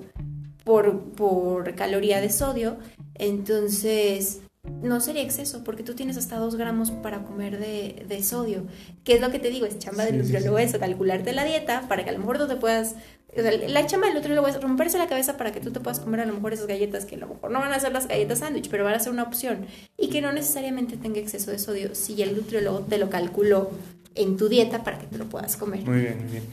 por, 0.63 0.99
por 1.11 1.75
caloría 1.75 2.21
de 2.21 2.29
sodio, 2.29 2.77
entonces 3.15 4.41
no 4.81 5.01
sería 5.01 5.23
exceso, 5.23 5.63
porque 5.63 5.83
tú 5.83 5.95
tienes 5.95 6.17
hasta 6.17 6.37
2 6.37 6.55
gramos 6.55 6.91
para 6.91 7.23
comer 7.23 7.59
de, 7.59 8.05
de, 8.07 8.23
sodio. 8.23 8.63
¿Qué 9.03 9.15
es 9.15 9.21
lo 9.21 9.31
que 9.31 9.39
te 9.39 9.49
digo? 9.49 9.65
Es 9.65 9.79
chamba 9.79 10.05
del 10.05 10.19
nutriólogo 10.19 10.59
eso, 10.59 10.79
calcularte 10.79 11.33
la 11.33 11.43
dieta 11.43 11.87
para 11.87 12.03
que 12.03 12.11
a 12.11 12.13
lo 12.13 12.19
mejor 12.19 12.37
tú 12.37 12.47
te 12.47 12.55
puedas 12.55 12.95
la 13.35 13.85
chamba 13.85 14.07
del 14.07 14.15
nutriólogo 14.15 14.47
es 14.47 14.61
romperse 14.61 14.97
la 14.97 15.07
cabeza 15.07 15.37
para 15.37 15.53
que 15.53 15.61
tú 15.61 15.71
te 15.71 15.79
puedas 15.79 15.99
comer 15.99 16.19
a 16.19 16.25
lo 16.25 16.33
mejor 16.33 16.51
esas 16.51 16.67
galletas 16.67 17.05
que 17.05 17.15
a 17.15 17.19
lo 17.19 17.27
mejor 17.27 17.49
no 17.49 17.59
van 17.59 17.71
a 17.71 17.79
ser 17.79 17.93
las 17.93 18.07
galletas 18.07 18.39
sándwich, 18.39 18.69
pero 18.69 18.83
van 18.83 18.93
a 18.93 18.99
ser 18.99 19.13
una 19.13 19.23
opción 19.23 19.65
y 19.97 20.09
que 20.09 20.21
no 20.21 20.33
necesariamente 20.33 20.97
tenga 20.97 21.19
exceso 21.19 21.51
de 21.51 21.59
sodio 21.59 21.95
si 21.95 22.21
el 22.21 22.35
nutriólogo 22.35 22.79
te 22.79 22.97
lo 22.97 23.09
calculó 23.09 23.71
en 24.15 24.37
tu 24.37 24.49
dieta 24.49 24.83
para 24.83 24.99
que 24.99 25.07
te 25.07 25.17
lo 25.17 25.25
puedas 25.25 25.57
comer. 25.57 25.83
Muy 25.85 26.01
bien, 26.01 26.17
muy 26.23 26.31
bien. 26.31 26.43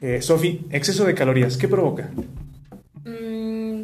Eh, 0.00 0.22
Sofi, 0.22 0.66
exceso 0.70 1.04
de 1.04 1.14
calorías, 1.14 1.56
¿qué 1.56 1.68
provoca? 1.68 2.10
Mm, 3.04 3.82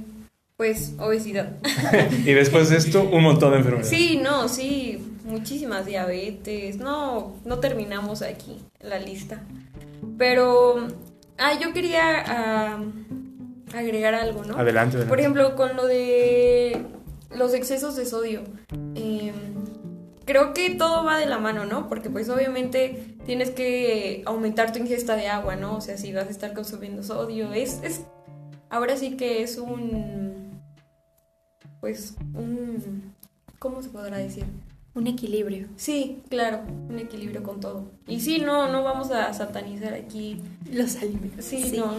pues 0.56 0.94
obesidad. 0.98 1.56
y 2.24 2.32
después 2.32 2.70
de 2.70 2.76
esto, 2.76 3.02
un 3.02 3.22
montón 3.22 3.52
de 3.52 3.58
enfermedades. 3.58 3.88
Sí, 3.88 4.20
no, 4.22 4.48
sí, 4.48 4.98
muchísimas 5.24 5.86
diabetes. 5.86 6.76
No, 6.76 7.36
no 7.44 7.58
terminamos 7.58 8.22
aquí 8.22 8.58
la 8.80 8.98
lista. 8.98 9.42
Pero 10.18 10.88
Ah, 11.38 11.58
yo 11.60 11.72
quería 11.72 12.22
ah, 12.26 12.84
agregar 13.74 14.14
algo, 14.14 14.44
¿no? 14.44 14.56
Adelante, 14.56 14.98
Por 14.98 15.18
ejemplo, 15.18 15.56
con 15.56 15.76
lo 15.76 15.86
de 15.86 16.86
los 17.34 17.54
excesos 17.54 17.96
de 17.96 18.06
sodio. 18.06 18.42
Creo 20.24 20.54
que 20.54 20.70
todo 20.70 21.04
va 21.04 21.18
de 21.18 21.26
la 21.26 21.38
mano, 21.38 21.64
¿no? 21.64 21.88
Porque 21.88 22.10
pues 22.10 22.28
obviamente 22.28 23.16
tienes 23.26 23.50
que 23.50 24.22
aumentar 24.26 24.72
tu 24.72 24.78
ingesta 24.78 25.16
de 25.16 25.28
agua, 25.28 25.56
¿no? 25.56 25.76
O 25.76 25.80
sea, 25.80 25.96
si 25.96 26.12
vas 26.12 26.26
a 26.26 26.30
estar 26.30 26.54
consumiendo 26.54 27.02
sodio, 27.02 27.52
es, 27.52 27.80
es 27.82 28.02
ahora 28.70 28.96
sí 28.96 29.16
que 29.16 29.42
es 29.42 29.58
un, 29.58 30.60
pues, 31.80 32.16
un, 32.34 33.14
¿cómo 33.58 33.82
se 33.82 33.88
podrá 33.88 34.18
decir? 34.18 34.44
Un 34.94 35.06
equilibrio. 35.06 35.68
Sí, 35.76 36.22
claro, 36.28 36.60
un 36.88 36.98
equilibrio 36.98 37.42
con 37.42 37.60
todo. 37.60 37.90
Y 38.06 38.20
sí, 38.20 38.38
no, 38.40 38.70
no 38.70 38.82
vamos 38.82 39.10
a 39.10 39.32
satanizar 39.32 39.94
aquí 39.94 40.40
los 40.70 40.96
alimentos. 40.96 41.44
Sí, 41.44 41.74
no. 41.76 41.94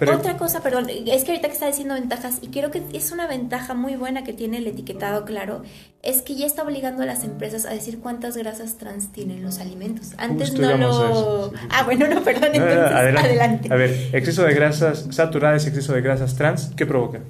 Otra 0.00 0.36
cosa, 0.38 0.62
perdón, 0.62 0.86
es 0.88 1.24
que 1.24 1.32
ahorita 1.32 1.48
que 1.48 1.54
está 1.54 1.66
diciendo 1.66 1.94
ventajas, 1.94 2.38
y 2.40 2.48
creo 2.48 2.70
que 2.70 2.82
es 2.94 3.12
una 3.12 3.26
ventaja 3.26 3.74
muy 3.74 3.94
buena 3.94 4.24
que 4.24 4.32
tiene 4.32 4.58
el 4.58 4.66
etiquetado 4.66 5.24
claro, 5.24 5.62
es 6.02 6.22
que 6.22 6.34
ya 6.34 6.46
está 6.46 6.62
obligando 6.62 7.02
a 7.02 7.06
las 7.06 7.24
empresas 7.24 7.66
a 7.66 7.70
decir 7.70 7.98
cuántas 8.00 8.36
grasas 8.36 8.78
trans 8.78 9.12
tienen 9.12 9.42
los 9.42 9.58
alimentos. 9.58 10.14
Antes 10.16 10.54
no 10.54 10.76
lo... 10.76 11.52
Ah, 11.68 11.82
bueno, 11.84 12.08
no, 12.08 12.22
perdón, 12.22 12.50
entonces 12.54 12.78
adelante. 12.78 13.68
A 13.70 13.76
ver, 13.76 14.10
exceso 14.12 14.44
de 14.44 14.54
grasas 14.54 15.06
saturadas, 15.10 15.66
exceso 15.66 15.92
de 15.92 16.00
grasas 16.00 16.34
trans, 16.36 16.72
¿qué 16.74 16.86
provocan? 16.86 17.22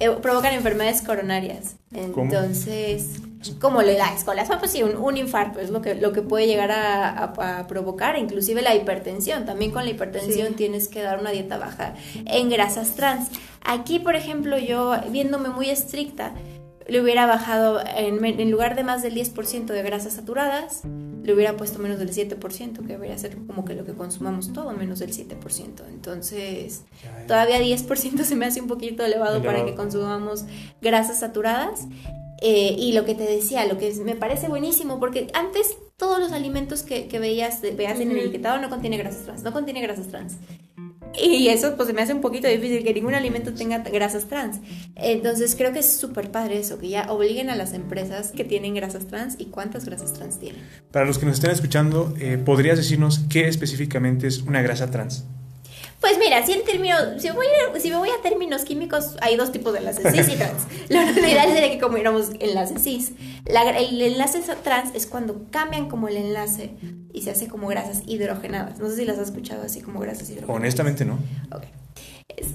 Eh, 0.00 0.10
provocan 0.22 0.54
enfermedades 0.54 1.02
coronarias. 1.02 1.76
Entonces, 1.92 3.20
como 3.60 3.82
le 3.82 3.96
da 3.96 4.12
escolas, 4.14 4.48
pues 4.58 4.70
sí, 4.70 4.82
un, 4.82 5.16
infarto 5.16 5.60
es 5.60 5.70
lo 5.70 5.82
que, 5.82 5.94
lo 5.94 6.12
que 6.12 6.22
puede 6.22 6.46
llegar 6.46 6.70
a, 6.72 7.66
provocar, 7.68 8.18
inclusive 8.18 8.62
la 8.62 8.74
hipertensión. 8.74 9.44
También 9.44 9.70
con 9.70 9.84
la 9.84 9.90
hipertensión 9.90 10.54
tienes 10.54 10.88
que 10.88 11.02
dar 11.02 11.20
una 11.20 11.30
dieta 11.30 11.58
baja 11.58 11.94
en 12.24 12.48
grasas 12.48 12.94
trans. 12.94 13.28
Aquí, 13.62 13.98
por 13.98 14.16
ejemplo, 14.16 14.58
yo 14.58 14.94
viéndome 15.10 15.48
muy 15.48 15.70
estricta, 15.70 16.32
le 16.86 17.00
hubiera 17.00 17.26
bajado 17.26 17.82
en, 17.96 18.50
lugar 18.50 18.76
de 18.76 18.84
más 18.84 19.02
del 19.02 19.14
10% 19.14 19.66
de 19.66 19.82
grasas 19.82 20.14
saturadas, 20.14 20.82
le 21.24 21.32
hubiera 21.32 21.56
puesto 21.56 21.78
menos 21.78 21.98
del 21.98 22.10
7%, 22.10 22.86
que 22.86 22.92
debería 22.92 23.16
ser 23.16 23.36
como 23.46 23.64
que 23.64 23.74
lo 23.74 23.84
que 23.84 23.94
consumamos 23.94 24.52
todo, 24.52 24.70
menos 24.72 24.98
del 24.98 25.10
7%. 25.10 25.88
Entonces, 25.88 26.82
todavía 27.26 27.60
10% 27.60 28.24
se 28.24 28.36
me 28.36 28.44
hace 28.44 28.60
un 28.60 28.68
poquito 28.68 29.04
elevado, 29.04 29.42
para 29.42 29.64
que 29.64 29.74
consumamos 29.74 30.44
grasas 30.82 31.20
saturadas. 31.20 31.86
Eh, 32.42 32.76
y 32.78 32.92
lo 32.92 33.06
que 33.06 33.14
te 33.14 33.22
decía, 33.22 33.64
lo 33.64 33.78
que 33.78 33.90
me 34.04 34.16
parece 34.16 34.48
buenísimo, 34.48 35.00
porque 35.00 35.28
antes 35.32 35.78
todos 35.96 36.20
los 36.20 36.32
alimentos 36.32 36.82
que, 36.82 37.08
veías, 37.18 37.62
veas 37.74 38.00
en 38.00 38.10
el 38.10 38.18
etiquetado 38.18 38.60
no 38.60 38.68
contiene 38.68 38.98
grasas 38.98 39.24
trans, 39.24 39.42
no 39.42 39.52
contiene 39.52 39.80
grasas 39.80 40.08
trans. 40.08 40.34
Y 41.22 41.48
eso 41.48 41.76
pues 41.76 41.88
se 41.88 41.94
me 41.94 42.02
hace 42.02 42.12
un 42.12 42.20
poquito 42.20 42.48
difícil 42.48 42.82
que 42.82 42.92
ningún 42.92 43.14
alimento 43.14 43.54
tenga 43.54 43.78
grasas 43.78 44.26
trans. 44.26 44.60
Entonces 44.96 45.54
creo 45.56 45.72
que 45.72 45.80
es 45.80 45.96
súper 45.96 46.30
padre 46.30 46.58
eso, 46.58 46.78
que 46.78 46.88
ya 46.88 47.10
obliguen 47.12 47.50
a 47.50 47.56
las 47.56 47.72
empresas 47.72 48.32
que 48.32 48.44
tienen 48.44 48.74
grasas 48.74 49.06
trans 49.06 49.36
y 49.38 49.46
cuántas 49.46 49.84
grasas 49.84 50.12
trans 50.12 50.38
tienen. 50.38 50.62
Para 50.90 51.06
los 51.06 51.18
que 51.18 51.26
nos 51.26 51.36
estén 51.36 51.50
escuchando, 51.50 52.14
eh, 52.18 52.38
¿podrías 52.38 52.76
decirnos 52.76 53.20
qué 53.28 53.48
específicamente 53.48 54.26
es 54.26 54.42
una 54.42 54.62
grasa 54.62 54.90
trans? 54.90 55.24
Pues 56.04 56.18
mira, 56.18 56.44
si 56.44 56.52
en 56.52 56.62
términos, 56.64 57.00
si, 57.16 57.30
voy 57.30 57.46
a, 57.46 57.80
si 57.80 57.88
me 57.88 57.96
voy 57.96 58.10
a 58.10 58.20
términos 58.22 58.66
químicos, 58.66 59.16
hay 59.22 59.36
dos 59.36 59.52
tipos 59.52 59.72
de 59.72 59.78
enlaces, 59.78 60.12
cis 60.12 60.34
y 60.34 60.36
trans. 60.36 60.66
Lo 60.90 61.00
ideal 61.00 61.48
sería 61.50 61.70
que 61.70 61.78
comiéramos 61.78 62.28
enlaces 62.40 62.84
cis. 62.84 63.12
el 63.46 64.02
enlace 64.02 64.42
trans 64.62 64.94
es 64.94 65.06
cuando 65.06 65.46
cambian 65.50 65.88
como 65.88 66.08
el 66.08 66.18
enlace 66.18 66.74
y 67.14 67.22
se 67.22 67.30
hace 67.30 67.48
como 67.48 67.68
grasas 67.68 68.02
hidrogenadas. 68.06 68.80
No 68.80 68.90
sé 68.90 68.96
si 68.96 69.04
las 69.06 69.18
has 69.18 69.28
escuchado 69.28 69.62
así 69.62 69.80
como 69.80 69.98
grasas 69.98 70.28
hidrogenadas. 70.28 70.54
Honestamente 70.54 71.06
no. 71.06 71.14
Ok. 71.50 71.62
Es, 72.28 72.48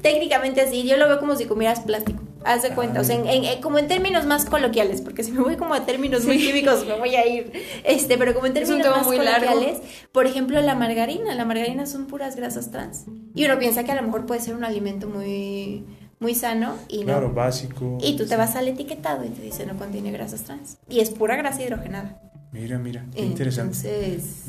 técnicamente 0.00 0.60
así, 0.60 0.86
yo 0.86 0.96
lo 0.96 1.08
veo 1.08 1.18
como 1.18 1.34
si 1.34 1.46
comieras 1.46 1.80
plástico. 1.80 2.22
Haz 2.44 2.62
de 2.62 2.70
cuenta, 2.70 3.00
o 3.00 3.04
sea, 3.04 3.16
en, 3.16 3.60
como 3.62 3.78
en 3.78 3.88
términos 3.88 4.26
más 4.26 4.44
coloquiales, 4.44 5.00
porque 5.00 5.22
si 5.24 5.32
me 5.32 5.40
voy 5.40 5.56
como 5.56 5.74
a 5.74 5.86
términos 5.86 6.24
muy 6.24 6.38
químicos 6.38 6.86
me 6.86 6.98
voy 6.98 7.14
a 7.16 7.26
ir, 7.26 7.52
este, 7.84 8.18
pero 8.18 8.34
como 8.34 8.46
en 8.46 8.54
términos 8.54 8.86
más 8.86 9.06
coloquiales, 9.06 9.78
por 10.12 10.26
ejemplo, 10.26 10.60
la 10.60 10.74
margarina, 10.74 11.34
la 11.34 11.44
margarina 11.44 11.86
son 11.86 12.06
puras 12.06 12.36
grasas 12.36 12.70
trans. 12.70 13.06
Y 13.34 13.44
uno 13.44 13.58
piensa 13.58 13.84
que 13.84 13.92
a 13.92 13.94
lo 13.94 14.02
mejor 14.02 14.26
puede 14.26 14.40
ser 14.40 14.54
un 14.54 14.64
alimento 14.64 15.08
muy 15.08 15.84
muy 16.20 16.34
sano 16.34 16.76
y 16.88 17.00
no. 17.00 17.04
Claro, 17.04 17.32
básico. 17.32 17.98
Y 18.00 18.16
tú 18.16 18.26
te 18.26 18.36
vas 18.36 18.56
al 18.56 18.68
etiquetado 18.68 19.24
y 19.24 19.28
te 19.28 19.42
dice 19.42 19.66
no 19.66 19.76
contiene 19.76 20.10
grasas 20.10 20.42
trans. 20.42 20.78
Y 20.88 21.00
es 21.00 21.10
pura 21.10 21.36
grasa 21.36 21.62
hidrogenada. 21.62 22.20
Mira, 22.54 22.78
mira, 22.78 23.04
qué 23.12 23.22
interesante. 23.22 23.76
Entonces, 23.76 24.44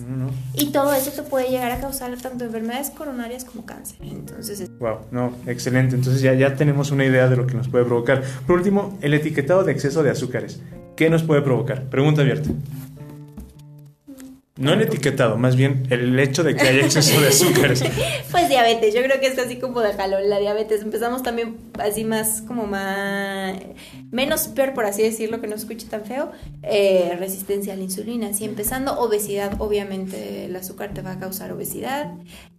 y 0.53 0.71
todo 0.71 0.93
eso 0.93 1.09
te 1.09 1.23
puede 1.23 1.49
llegar 1.49 1.71
a 1.71 1.81
causar 1.81 2.15
tanto 2.21 2.45
enfermedades 2.45 2.91
coronarias 2.91 3.43
como 3.43 3.65
cáncer. 3.65 3.97
Entonces, 3.99 4.69
wow, 4.77 4.99
no, 5.09 5.33
excelente. 5.47 5.95
Entonces 5.95 6.21
ya, 6.21 6.35
ya 6.35 6.55
tenemos 6.55 6.91
una 6.91 7.03
idea 7.03 7.27
de 7.27 7.35
lo 7.35 7.47
que 7.47 7.55
nos 7.55 7.67
puede 7.67 7.83
provocar. 7.83 8.21
Por 8.45 8.57
último, 8.57 8.95
el 9.01 9.15
etiquetado 9.15 9.63
de 9.63 9.71
exceso 9.71 10.03
de 10.03 10.11
azúcares. 10.11 10.61
¿Qué 10.95 11.09
nos 11.09 11.23
puede 11.23 11.41
provocar? 11.41 11.85
Pregunta 11.89 12.21
abierta. 12.21 12.51
No 14.57 14.71
el 14.71 14.81
etiquetado, 14.83 15.35
más 15.37 15.57
bien 15.57 15.85
el 15.89 16.17
hecho 16.17 16.41
de 16.41 16.55
que 16.55 16.61
haya 16.61 16.85
exceso 16.85 17.19
de 17.19 17.27
azúcares. 17.27 17.83
pues 18.31 18.47
diabetes, 18.47 18.93
yo 18.93 19.01
creo 19.01 19.19
que 19.19 19.27
es 19.27 19.37
así 19.37 19.57
como 19.57 19.81
de 19.81 19.91
jalón 19.91 20.29
la 20.29 20.39
diabetes. 20.39 20.81
Empezamos 20.81 21.23
también 21.23 21.57
así 21.77 22.05
más 22.05 22.41
como 22.41 22.65
más, 22.65 23.57
menos 24.11 24.47
peor 24.47 24.73
por 24.73 24.85
así 24.85 25.03
decirlo, 25.03 25.41
que 25.41 25.47
no 25.47 25.55
escuche 25.55 25.87
tan 25.87 26.05
feo, 26.05 26.31
eh, 26.63 27.17
resistencia 27.19 27.73
a 27.73 27.75
la 27.75 27.83
insulina. 27.83 28.27
Así 28.27 28.45
empezando 28.45 28.97
obesidad, 28.97 29.59
obviamente 29.59 30.45
el 30.45 30.55
azúcar 30.55 30.93
te 30.93 31.01
va 31.01 31.11
a 31.11 31.19
causar 31.19 31.51
obesidad. 31.51 32.13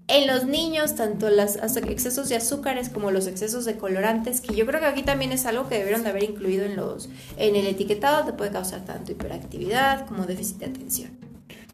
En 0.07 0.27
los 0.27 0.45
niños, 0.45 0.97
tanto 0.97 1.31
los 1.31 1.57
excesos 1.79 2.29
de 2.29 2.37
azúcares 2.37 2.91
como 2.91 3.11
los 3.11 3.27
excesos 3.27 3.65
de 3.65 3.79
colorantes, 3.79 4.43
que 4.43 4.55
yo 4.55 4.67
creo 4.67 4.81
que 4.81 4.87
aquí 4.87 5.03
también 5.03 5.33
es 5.33 5.47
algo 5.47 5.67
que 5.67 5.79
debieron 5.79 6.03
de 6.03 6.11
haber 6.11 6.25
incluido 6.25 6.67
en, 6.67 6.77
los, 6.77 7.09
en 7.39 7.57
el 7.57 7.67
etiquetado, 7.67 8.27
te 8.27 8.35
puede 8.35 8.51
causar 8.51 8.85
tanto 8.85 9.13
hiperactividad 9.13 10.07
como 10.07 10.27
déficit 10.27 10.59
de 10.59 10.67
atención. 10.67 11.26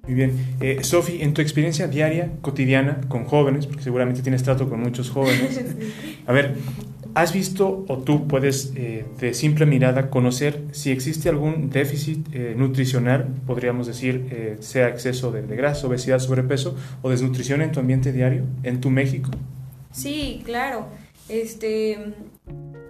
Muy 0.04 0.14
bien. 0.14 0.56
Eh, 0.60 0.82
Sofi, 0.82 1.22
en 1.22 1.32
tu 1.32 1.40
experiencia 1.40 1.86
diaria, 1.86 2.32
cotidiana, 2.40 3.00
con 3.08 3.24
jóvenes, 3.24 3.66
porque 3.66 3.82
seguramente 3.82 4.20
tienes 4.20 4.42
trato 4.42 4.68
con 4.68 4.80
muchos 4.80 5.10
jóvenes, 5.10 5.60
a 6.26 6.32
ver, 6.32 6.56
¿has 7.14 7.32
visto 7.32 7.84
o 7.88 7.98
tú 7.98 8.26
puedes 8.26 8.72
eh, 8.74 9.04
de 9.20 9.34
simple 9.34 9.66
mirada 9.66 10.10
conocer 10.10 10.62
si 10.72 10.90
existe 10.90 11.28
algún 11.28 11.70
déficit 11.70 12.26
eh, 12.32 12.54
nutricional, 12.56 13.28
podríamos 13.46 13.86
decir, 13.86 14.28
eh, 14.30 14.56
sea 14.60 14.88
exceso 14.88 15.30
de, 15.30 15.42
de, 15.42 15.56
grasa, 15.56 15.86
obesidad, 15.86 16.18
sobrepeso 16.18 16.76
o 17.02 17.10
desnutrición 17.10 17.62
en 17.62 17.72
tu 17.72 17.80
ambiente 17.80 18.12
diario, 18.12 18.44
en 18.62 18.80
tu 18.80 18.90
México? 18.90 19.30
Sí, 19.92 20.42
claro. 20.44 20.86
Este, 21.28 21.98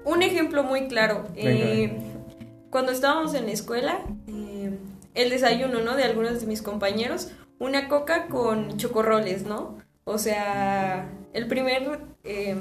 un 0.04 0.22
ejemplo 0.22 0.64
muy 0.64 0.88
claro. 0.88 1.24
Cuando 2.70 2.92
estábamos 2.92 3.34
en 3.34 3.46
la 3.46 3.52
escuela, 3.52 3.98
el 5.14 5.30
desayuno, 5.30 5.80
¿no? 5.80 5.96
De 5.96 6.04
algunos 6.04 6.40
de 6.40 6.46
mis 6.46 6.62
compañeros, 6.62 7.28
una 7.58 7.88
coca 7.88 8.26
con 8.26 8.76
chocorroles, 8.76 9.44
¿no? 9.44 9.78
O 10.04 10.18
sea, 10.18 11.08
el 11.32 11.46
primer 11.46 12.00
eh, 12.24 12.56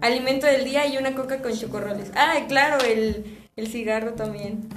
alimento 0.00 0.46
del 0.46 0.64
día 0.64 0.86
y 0.86 0.96
una 0.96 1.14
coca 1.14 1.42
con 1.42 1.52
chocorroles. 1.52 2.10
Ah, 2.14 2.34
claro, 2.48 2.84
el, 2.84 3.24
cigarro 3.66 4.14
también. 4.14 4.68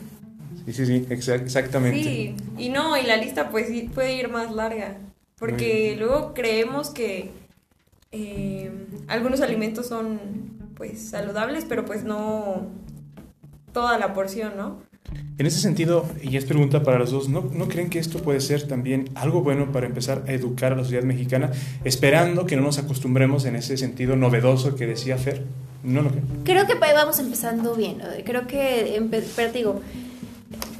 Sí, 0.66 0.74
sí, 0.74 0.86
sí, 0.86 1.08
exactamente. 1.10 2.04
Sí, 2.04 2.36
y 2.58 2.70
no, 2.70 2.96
y 2.98 3.04
la 3.04 3.18
lista 3.18 3.50
pues 3.50 3.70
puede 3.94 4.14
ir 4.14 4.30
más 4.30 4.54
larga, 4.54 4.98
porque 5.38 5.96
luego 5.98 6.34
creemos 6.34 6.92
que 6.92 7.32
eh, 8.12 8.72
algunos 9.08 9.42
alimentos 9.42 9.88
son 9.88 10.20
pues 10.76 11.10
saludables, 11.10 11.66
pero 11.68 11.86
pues 11.86 12.04
no 12.04 12.68
toda 13.74 13.98
la 13.98 14.14
porción, 14.14 14.54
¿no? 14.58 14.82
En 15.38 15.46
ese 15.46 15.60
sentido, 15.60 16.06
y 16.22 16.36
es 16.36 16.46
pregunta 16.46 16.84
para 16.84 17.00
los 17.00 17.12
dos, 17.12 17.30
¿no, 17.30 17.50
creen 17.68 17.90
que 17.90 17.98
esto 17.98 18.20
puede 18.20 18.42
ser 18.42 18.68
también 18.68 19.10
algo 19.16 19.42
bueno 19.42 19.72
para 19.72 19.86
empezar 19.86 20.24
a 20.28 20.34
educar 20.34 20.74
a 20.74 20.76
la 20.76 20.84
sociedad 20.84 21.04
mexicana, 21.04 21.52
esperando 21.84 22.46
que 22.46 22.56
no 22.56 22.62
nos 22.62 22.78
acostumbremos 22.78 23.46
en 23.46 23.56
ese 23.56 23.78
sentido 23.78 24.16
novedoso 24.16 24.76
que 24.76 24.86
decía 24.86 25.18
Fer? 25.18 25.46
¿No 25.82 26.02
lo 26.02 26.10
creen? 26.10 26.26
Creo 26.44 26.68
que 26.68 26.76
vamos 26.76 27.20
empezando 27.20 27.74
bien. 27.74 28.02
Creo 28.26 28.48
que, 28.48 29.02
pero 29.36 29.52
digo, 29.54 29.82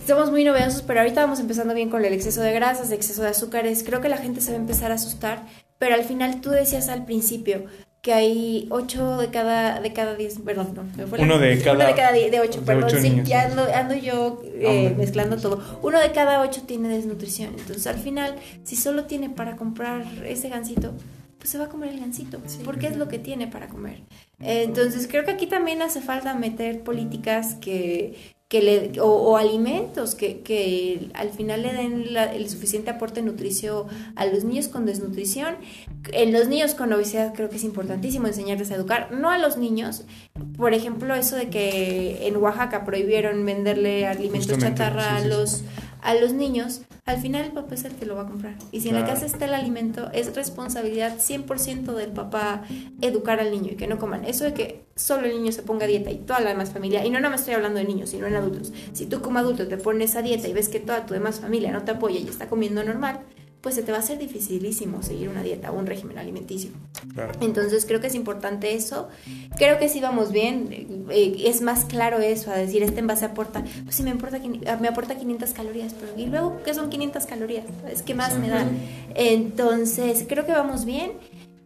somos 0.06 0.30
muy 0.30 0.44
novedosos, 0.44 0.82
pero 0.82 1.00
ahorita 1.00 1.22
vamos 1.22 1.40
empezando 1.40 1.74
bien 1.74 1.90
con 1.90 2.04
el 2.04 2.14
exceso 2.14 2.42
de 2.42 2.52
grasas, 2.52 2.88
el 2.88 2.96
exceso 2.96 3.22
de 3.22 3.30
azúcares. 3.30 3.84
Creo 3.84 4.02
que 4.02 4.10
la 4.10 4.18
gente 4.18 4.42
se 4.42 4.52
va 4.52 4.58
a 4.58 4.62
empezar 4.62 4.92
a 4.92 4.96
asustar, 4.96 5.46
pero 5.78 5.96
al 5.96 6.04
final 6.04 6.42
tú 6.42 6.50
decías 6.50 6.90
al 6.90 7.06
principio, 7.06 7.64
que 8.02 8.14
hay 8.14 8.68
8 8.70 9.18
de 9.18 9.30
cada 9.30 9.82
de 9.82 9.92
cada 9.94 10.16
10, 10.16 10.40
perdón, 10.40 10.74
no, 10.74 10.84
me 10.96 11.06
fue 11.06 11.20
uno 11.20 11.38
de 11.38 11.60
cada 11.60 11.76
uno 11.76 11.86
de 11.86 11.96
cada 11.96 12.12
de 12.14 12.40
8, 12.40 12.62
perdón, 12.66 12.90
sí, 13.02 13.22
ya 13.26 13.44
ando, 13.44 13.68
ando 13.74 13.96
yo 13.96 14.42
eh, 14.46 14.94
mezclando 14.98 15.38
todo. 15.38 15.62
Uno 15.82 16.00
de 16.00 16.12
cada 16.12 16.42
8 16.42 16.64
tiene 16.66 16.90
desnutrición, 16.90 17.56
entonces 17.58 17.88
al 17.88 17.98
final 17.98 18.36
si 18.64 18.76
solo 18.76 19.06
tiene 19.06 19.30
para 19.30 19.58
comprar 19.58 20.06
ese 20.26 20.50
gansito, 20.50 20.94
pues 21.38 21.50
se 21.50 21.58
va 21.58 21.66
a 21.66 21.70
comer 21.70 21.90
el 21.90 22.00
gansito, 22.00 22.40
porque 22.64 22.88
es 22.88 22.98
lo 22.98 23.08
que 23.08 23.20
tiene 23.20 23.48
para 23.48 23.68
comer. 23.68 24.02
Entonces 24.40 25.08
creo 25.10 25.26
que 25.26 25.32
aquí 25.32 25.48
también 25.48 25.82
hace 25.82 26.02
falta 26.02 26.34
meter 26.36 26.82
políticas 26.82 27.56
que 27.56 28.16
que 28.50 28.64
le, 28.64 29.00
o, 29.00 29.38
alimentos 29.38 30.16
que, 30.16 30.42
que, 30.42 31.12
al 31.14 31.30
final 31.30 31.62
le 31.62 31.72
den 31.72 32.06
el 32.34 32.50
suficiente 32.50 32.90
aporte 32.90 33.22
nutricio 33.22 33.86
a 34.16 34.26
los 34.26 34.44
niños 34.44 34.68
con 34.68 34.88
desnutrición. 34.88 35.56
En 36.12 36.34
los 36.34 36.48
niños 36.48 36.74
con 36.74 36.92
obesidad 36.92 37.32
creo 37.36 37.50
que 37.50 37.58
es 37.58 37.64
importantísimo 37.64 38.26
enseñarles 38.26 38.72
a 38.72 38.76
educar, 38.76 39.12
no 39.12 39.30
a 39.30 39.38
los 39.38 39.58
niños. 39.58 40.04
Por 40.58 40.74
ejemplo, 40.74 41.14
eso 41.14 41.36
de 41.36 41.50
que 41.50 42.28
en 42.28 42.38
Oaxaca 42.38 42.86
prohibieron 42.86 43.46
venderle 43.46 44.08
alimentos 44.08 44.58
chatarra 44.58 45.18
a 45.18 45.22
los 45.22 45.64
a 46.02 46.14
los 46.16 46.34
niños, 46.34 46.82
al 47.06 47.20
final 47.20 47.46
el 47.46 47.52
papá 47.52 47.76
es 47.76 47.86
el 47.86 47.94
que 47.94 48.06
lo 48.06 48.16
va 48.16 48.24
a 48.24 48.28
comprar. 48.28 48.56
Y 48.72 48.82
si 48.82 48.90
en 48.90 48.96
la 48.96 49.06
casa 49.06 49.26
está 49.26 49.46
el 49.46 49.54
alimento, 49.54 50.10
es 50.14 50.36
responsabilidad 50.36 51.18
100% 51.18 51.94
del 51.94 52.12
papá 52.12 52.64
educar 53.02 53.40
al 53.40 53.52
niño 53.52 53.72
y 53.72 53.76
que 53.76 53.88
no 53.88 53.98
coman. 53.98 54.26
Eso 54.26 54.44
de 54.44 54.54
que 54.54 54.86
solo 54.96 55.26
el 55.26 55.38
niño 55.38 55.52
se 55.52 55.64
ponga 55.64 55.86
a 55.86 55.88
dieta 55.88 56.12
y 56.12 56.18
toda 56.18 56.40
la 56.40 56.50
demás 56.50 56.72
familia, 56.72 57.06
y 57.06 57.10
no 57.10 57.20
nada 57.20 57.32
más 57.32 57.42
estoy 57.42 57.56
hablando 57.56 57.80
de 57.80 57.86
niños, 57.86 58.10
sino 58.10 58.28
en 58.28 58.36
adultos. 58.36 58.74
Si 58.94 59.06
tú 59.06 59.22
como 59.22 59.40
adulto 59.40 59.68
te 59.68 59.78
pones 59.78 60.16
a 60.16 60.22
dieta 60.22 60.48
y 60.48 60.54
ves 60.54 60.70
que 60.70 60.80
toda 60.80 61.06
tu 61.06 61.14
demás 61.14 61.40
familia 61.40 61.72
no 61.72 61.84
te 61.84 61.92
apoya 61.92 62.20
y 62.20 62.28
está 62.28 62.48
comiendo 62.48 62.84
normal, 62.84 63.22
pues 63.62 63.76
se 63.76 63.84
te 63.84 63.92
va 63.92 63.98
a 63.98 64.02
hacer 64.02 64.18
dificilísimo 64.18 65.04
seguir 65.04 65.28
una 65.30 65.44
dieta 65.44 65.72
o 65.72 65.78
un 65.78 65.86
régimen 65.86 66.18
alimenticio. 66.18 66.72
Entonces 67.42 67.86
creo 67.86 68.00
que 68.00 68.08
es 68.08 68.16
importante 68.16 68.74
eso. 68.74 69.10
Creo 69.58 69.78
que 69.80 69.90
si 69.90 70.00
vamos 70.00 70.32
bien. 70.32 71.08
Eh, 71.10 71.44
es 71.46 71.62
más 71.62 71.86
claro 71.86 72.20
eso, 72.20 72.52
a 72.52 72.56
decir, 72.56 72.84
este 72.84 73.00
envase 73.00 73.26
aporta, 73.26 73.64
pues 73.84 73.96
si 73.96 74.04
me, 74.04 74.12
importa, 74.12 74.40
me 74.80 74.88
aporta 74.88 75.16
500 75.16 75.52
calorías, 75.52 75.94
pero 75.94 76.14
¿y 76.18 76.28
luego 76.28 76.62
qué 76.64 76.74
son 76.74 76.90
500 76.90 77.26
calorías? 77.26 77.66
Es 77.92 78.02
que 78.02 78.14
más 78.14 78.38
me 78.38 78.50
da. 78.50 78.66
Entonces 79.16 80.26
creo 80.28 80.46
que 80.46 80.52
vamos 80.52 80.86
bien, 80.86 81.14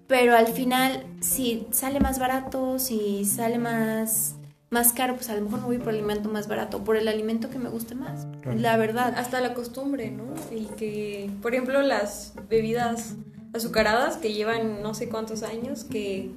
pero 0.07 0.35
al 0.35 0.47
final 0.47 1.05
si 1.21 1.67
sale 1.71 1.99
más 1.99 2.19
barato, 2.19 2.79
si 2.79 3.25
sale 3.25 3.57
más 3.57 4.35
más 4.73 4.91
caro, 4.91 5.15
pues 5.15 5.29
a 5.29 5.35
lo 5.35 5.41
mejor 5.41 5.59
no 5.59 5.67
voy 5.67 5.77
por 5.77 5.89
el 5.89 5.99
alimento 5.99 6.27
más 6.27 6.47
barato, 6.47 6.83
por 6.83 6.97
el 6.97 7.07
alimento 7.07 7.49
que 7.49 7.59
me 7.59 7.69
guste 7.69 7.95
más. 7.95 8.27
La 8.57 8.75
verdad. 8.75 9.13
Hasta 9.15 9.39
la 9.39 9.53
costumbre, 9.53 10.11
¿no? 10.11 10.25
Y 10.51 10.65
que, 10.75 11.29
por 11.41 11.53
ejemplo, 11.53 11.81
las 11.81 12.33
bebidas 12.49 13.15
azucaradas 13.53 14.17
que 14.17 14.33
llevan 14.33 14.81
no 14.81 14.93
sé 14.95 15.07
cuántos 15.07 15.43
años, 15.43 15.83
que, 15.83 16.31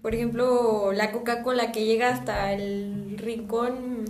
por 0.00 0.14
ejemplo, 0.14 0.92
la 0.92 1.10
Coca-Cola 1.10 1.72
que 1.72 1.84
llega 1.84 2.08
hasta 2.08 2.52
el 2.52 3.18
rincón. 3.18 4.04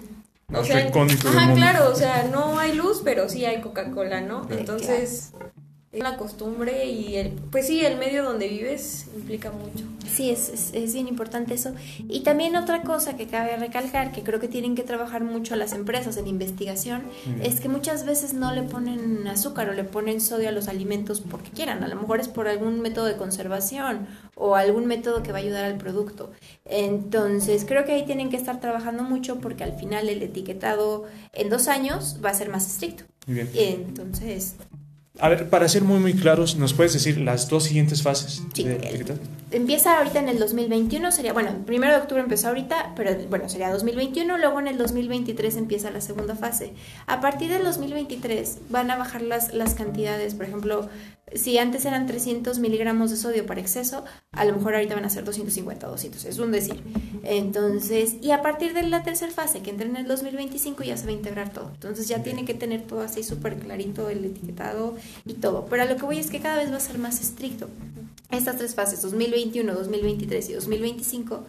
o 0.55 0.63
sea, 0.63 0.87
ajá, 0.87 1.55
claro, 1.55 1.91
o 1.91 1.95
sea, 1.95 2.29
no 2.31 2.59
hay 2.59 2.75
luz, 2.75 3.01
pero 3.03 3.31
sí 3.31 3.47
hay 3.47 3.63
Coca-Cola, 3.63 4.21
¿no? 4.21 4.47
Entonces, 4.51 5.33
es 5.33 5.42
la 5.93 6.17
costumbre 6.17 6.87
y 6.87 7.17
el, 7.17 7.33
pues 7.51 7.67
sí, 7.67 7.85
el 7.85 7.99
medio 7.99 8.25
donde 8.25 8.49
vives 8.49 9.07
implica 9.15 9.51
mucho. 9.51 9.85
Sí, 10.11 10.31
es, 10.31 10.73
es, 10.73 10.95
bien 10.95 11.07
importante 11.07 11.55
eso. 11.55 11.75
Y 12.09 12.21
también 12.21 12.57
otra 12.57 12.83
cosa 12.83 13.17
que 13.17 13.27
cabe 13.27 13.57
recalcar, 13.57 14.13
que 14.13 14.23
creo 14.23 14.41
que 14.41 14.49
tienen 14.49 14.75
que 14.75 14.83
trabajar 14.83 15.23
mucho 15.23 15.55
las 15.55 15.73
empresas 15.73 16.17
en 16.17 16.27
investigación, 16.27 17.03
es 17.43 17.61
que 17.61 17.69
muchas 17.69 18.05
veces 18.05 18.35
no 18.35 18.55
le 18.55 18.63
ponen 18.63 19.27
azúcar 19.27 19.69
o 19.69 19.73
le 19.73 19.85
ponen 19.85 20.21
sodio 20.21 20.49
a 20.49 20.53
los 20.53 20.69
alimentos 20.69 21.21
porque 21.21 21.51
quieran. 21.51 21.83
A 21.83 21.89
lo 21.89 21.97
mejor 21.97 22.21
es 22.21 22.29
por 22.29 22.49
algún 22.49 22.81
método 22.81 23.07
de 23.07 23.17
conservación 23.17 24.07
o 24.35 24.57
algún 24.57 24.87
método 24.87 25.23
que 25.23 25.33
va 25.33 25.39
a 25.39 25.43
ayudar 25.43 25.65
al 25.65 25.77
producto. 25.77 26.33
Entonces, 26.65 27.65
creo 27.67 27.85
que 27.85 27.93
ahí 27.93 28.07
tienen 28.07 28.31
que 28.31 28.37
estar 28.37 28.61
trabajando 28.61 29.03
mucho 29.03 29.41
porque 29.41 29.65
al 29.65 29.75
final 29.79 30.09
el 30.09 30.23
etiquetado 30.23 31.05
en 31.33 31.51
dos 31.51 31.69
años 31.69 32.19
va 32.25 32.31
a 32.31 32.35
ser 32.35 32.49
más 32.49 32.67
estricto. 32.67 33.05
Bien. 33.27 33.49
Entonces, 33.55 34.57
a 35.18 35.29
ver, 35.29 35.51
para 35.51 35.68
ser 35.68 35.83
muy 35.83 35.98
muy 35.98 36.14
claros, 36.14 36.57
¿nos 36.57 36.72
puedes 36.72 36.94
decir 36.94 37.18
las 37.18 37.48
dos 37.48 37.64
siguientes 37.64 38.03
fases 38.03 38.42
sí, 38.55 38.66
empieza 39.51 39.98
ahorita 39.98 40.20
en 40.20 40.29
el 40.29 40.38
2021, 40.38 41.12
sería, 41.12 41.33
bueno, 41.33 41.51
el 41.51 41.57
primero 41.57 41.92
de 41.92 42.01
octubre 42.01 42.22
empezó 42.22 42.48
ahorita, 42.48 42.94
pero 42.96 43.14
bueno, 43.29 43.48
sería 43.48 43.70
2021, 43.70 44.38
luego 44.38 44.61
en 44.61 44.68
el 44.68 44.79
2023 44.79 45.57
empieza 45.57 45.90
la 45.90 46.01
segunda 46.01 46.35
fase. 46.35 46.72
A 47.07 47.20
partir 47.20 47.51
del 47.51 47.62
2023 47.62 48.59
van 48.70 48.90
a 48.90 48.96
bajar 48.96 49.22
las, 49.22 49.53
las 49.53 49.75
cantidades, 49.75 50.35
por 50.35 50.46
ejemplo, 50.46 50.88
si 51.35 51.59
antes 51.59 51.85
eran 51.85 52.07
300 52.07 52.59
miligramos 52.59 53.11
de 53.11 53.16
sodio 53.16 53.46
para 53.46 53.61
exceso, 53.61 54.05
a 54.33 54.47
lo 54.47 54.55
mejor 54.55 54.75
ahorita 54.75 54.95
van 54.95 55.05
a 55.05 55.11
ser 55.11 55.25
250 55.25 55.87
o 55.87 55.90
200, 55.90 56.25
es 56.25 56.38
un 56.38 56.53
decir. 56.53 56.83
Entonces, 57.23 58.16
y 58.23 58.31
a 58.31 58.40
partir 58.40 58.73
de 58.73 58.83
la 58.83 59.03
tercera 59.03 59.31
fase, 59.31 59.61
que 59.61 59.71
entra 59.71 59.87
en 59.87 59.95
el 59.95 60.07
2025, 60.07 60.83
ya 60.85 60.97
se 60.97 61.05
va 61.05 61.11
a 61.11 61.14
integrar 61.14 61.53
todo. 61.53 61.71
Entonces 61.75 62.09
ya 62.09 62.23
tiene 62.23 62.47
que 62.47 62.55
tener 62.55 62.83
todo 62.87 63.03
así 63.03 63.23
súper 63.23 63.59
clarito, 63.59 64.09
el 64.09 64.25
etiquetado 64.25 64.97
y 65.27 65.35
todo. 65.35 65.66
Pero 65.66 65.83
a 65.83 65.85
lo 65.87 65.97
que 65.97 66.05
voy 66.05 66.18
es 66.18 66.31
que 66.31 66.40
cada 66.40 66.57
vez 66.57 66.73
va 66.73 66.77
a 66.77 66.81
ser 66.81 66.99
más 66.99 67.21
estricto. 67.21 67.68
Estas 68.31 68.57
tres 68.57 68.75
fases, 68.75 69.03
2021, 69.03 69.75
2023 69.75 70.49
y 70.49 70.53
2025, 70.55 71.45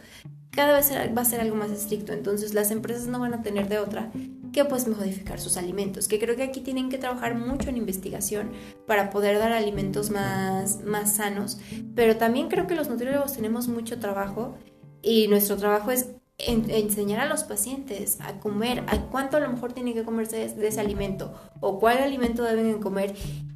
cada 0.52 0.78
vez 0.78 0.92
va 1.18 1.22
a 1.22 1.26
ser 1.26 1.40
algo 1.40 1.56
más 1.56 1.72
estricto. 1.72 2.12
Entonces 2.12 2.54
las 2.54 2.70
empresas 2.70 3.08
no 3.08 3.20
van 3.20 3.34
a 3.34 3.42
tener 3.44 3.70
de 3.70 3.80
otra 3.80 4.12
que 4.54 4.64
pues 4.64 4.88
modificar 4.88 5.40
sus 5.40 5.58
alimentos, 5.58 6.08
que 6.08 6.20
creo 6.20 6.36
que 6.36 6.44
aquí 6.44 6.62
tienen 6.62 6.90
que 6.90 6.98
trabajar 6.98 7.36
mucho 7.36 7.70
en 7.70 7.78
investigación 7.78 8.52
para 8.88 9.10
poder 9.10 9.40
dar 9.40 9.52
alimentos 9.52 10.12
más, 10.12 10.82
más 10.84 11.16
sanos, 11.16 11.60
pero 11.96 12.16
también 12.16 12.48
creo 12.48 12.68
que 12.68 12.76
los 12.76 12.90
nutriólogos 12.90 13.34
tenemos 13.34 13.68
mucho 13.68 14.00
trabajo 14.00 14.56
y 15.02 15.28
nuestro 15.28 15.58
trabajo 15.58 15.92
es 15.92 16.12
enseñar 16.38 17.20
a 17.20 17.26
los 17.26 17.44
pacientes 17.44 18.20
a 18.22 18.40
comer, 18.40 18.84
a 18.88 19.02
cuánto 19.12 19.38
a 19.38 19.40
lo 19.40 19.50
mejor 19.50 19.74
tienen 19.74 19.94
que 19.94 20.04
comerse 20.04 20.50
de 20.50 20.68
ese 20.68 20.80
alimento 20.80 21.34
o 21.60 21.80
cuál 21.80 22.00
alimento 22.00 22.44
deben 22.44 22.80
comer 22.80 23.14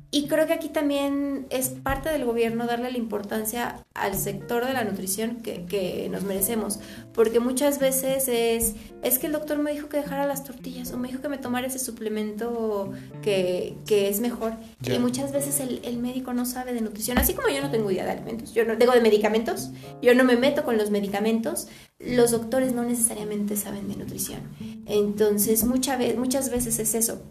y 0.10 0.28
creo 0.28 0.48
que 0.48 0.54
aquí 0.54 0.70
también 0.70 1.48
es 1.50 1.68
parte 1.68 2.10
del 2.10 2.24
gobierno 2.24 2.66
darle 2.66 2.90
la 2.92 2.98
importancia 2.98 3.84
al 3.94 4.16
sector 4.16 4.66
de 4.66 4.72
la 4.72 4.86
nutrición 4.86 5.38
que, 5.38 5.66
que, 5.66 6.08
nos 6.10 6.24
merecemos, 6.24 6.80
porque 7.14 7.42
muchas 7.42 7.80
veces 7.80 8.30
es, 8.30 8.76
es 9.04 9.20
que 9.20 9.28
el 9.28 9.34
doctor 9.34 9.58
me 9.58 9.74
dijo 9.74 9.90
que 9.90 9.98
dejara 9.98 10.26
las 10.26 10.46
tortillas 10.46 10.94
o 10.94 10.98
me 10.98 11.10
dijo 11.10 11.22
que 11.22 11.28
me 11.28 11.38
tomara 11.38 11.68
ese 11.68 11.80
suplemento 11.80 12.92
que, 13.22 13.76
que 13.86 14.08
es 14.08 14.22
mejor. 14.22 14.54
Y 14.82 14.98
muchas 15.00 15.34
veces 15.34 15.60
el, 15.60 15.82
el, 15.84 15.98
médico 15.98 16.34
no 16.34 16.46
sabe 16.46 16.72
de 16.74 16.80
nutrición, 16.80 17.18
así 17.18 17.34
como 17.34 17.50
yo 17.50 17.62
no 17.62 17.70
tengo 17.70 17.92
idea 17.92 18.06
de 18.06 18.12
alimentos, 18.12 18.54
yo 18.54 18.64
no 18.64 18.78
tengo 18.78 18.94
de 18.94 19.02
medicamentos, 19.02 19.72
yo 20.02 20.16
no 20.16 20.24
me 20.24 20.38
meto 20.38 20.64
con 20.64 20.78
los 20.78 20.90
medicamentos, 20.90 21.68
los 22.00 22.32
doctores 22.32 22.72
no 22.72 22.84
necesariamente 22.84 23.58
saben 23.58 23.90
de 23.90 23.98
nutrición. 23.98 24.40
Entonces 24.86 25.66
mucha 25.66 25.98
vez, 25.98 26.18
muchas 26.18 26.50
veces 26.50 26.80
es 26.80 26.96
eso 26.96 27.22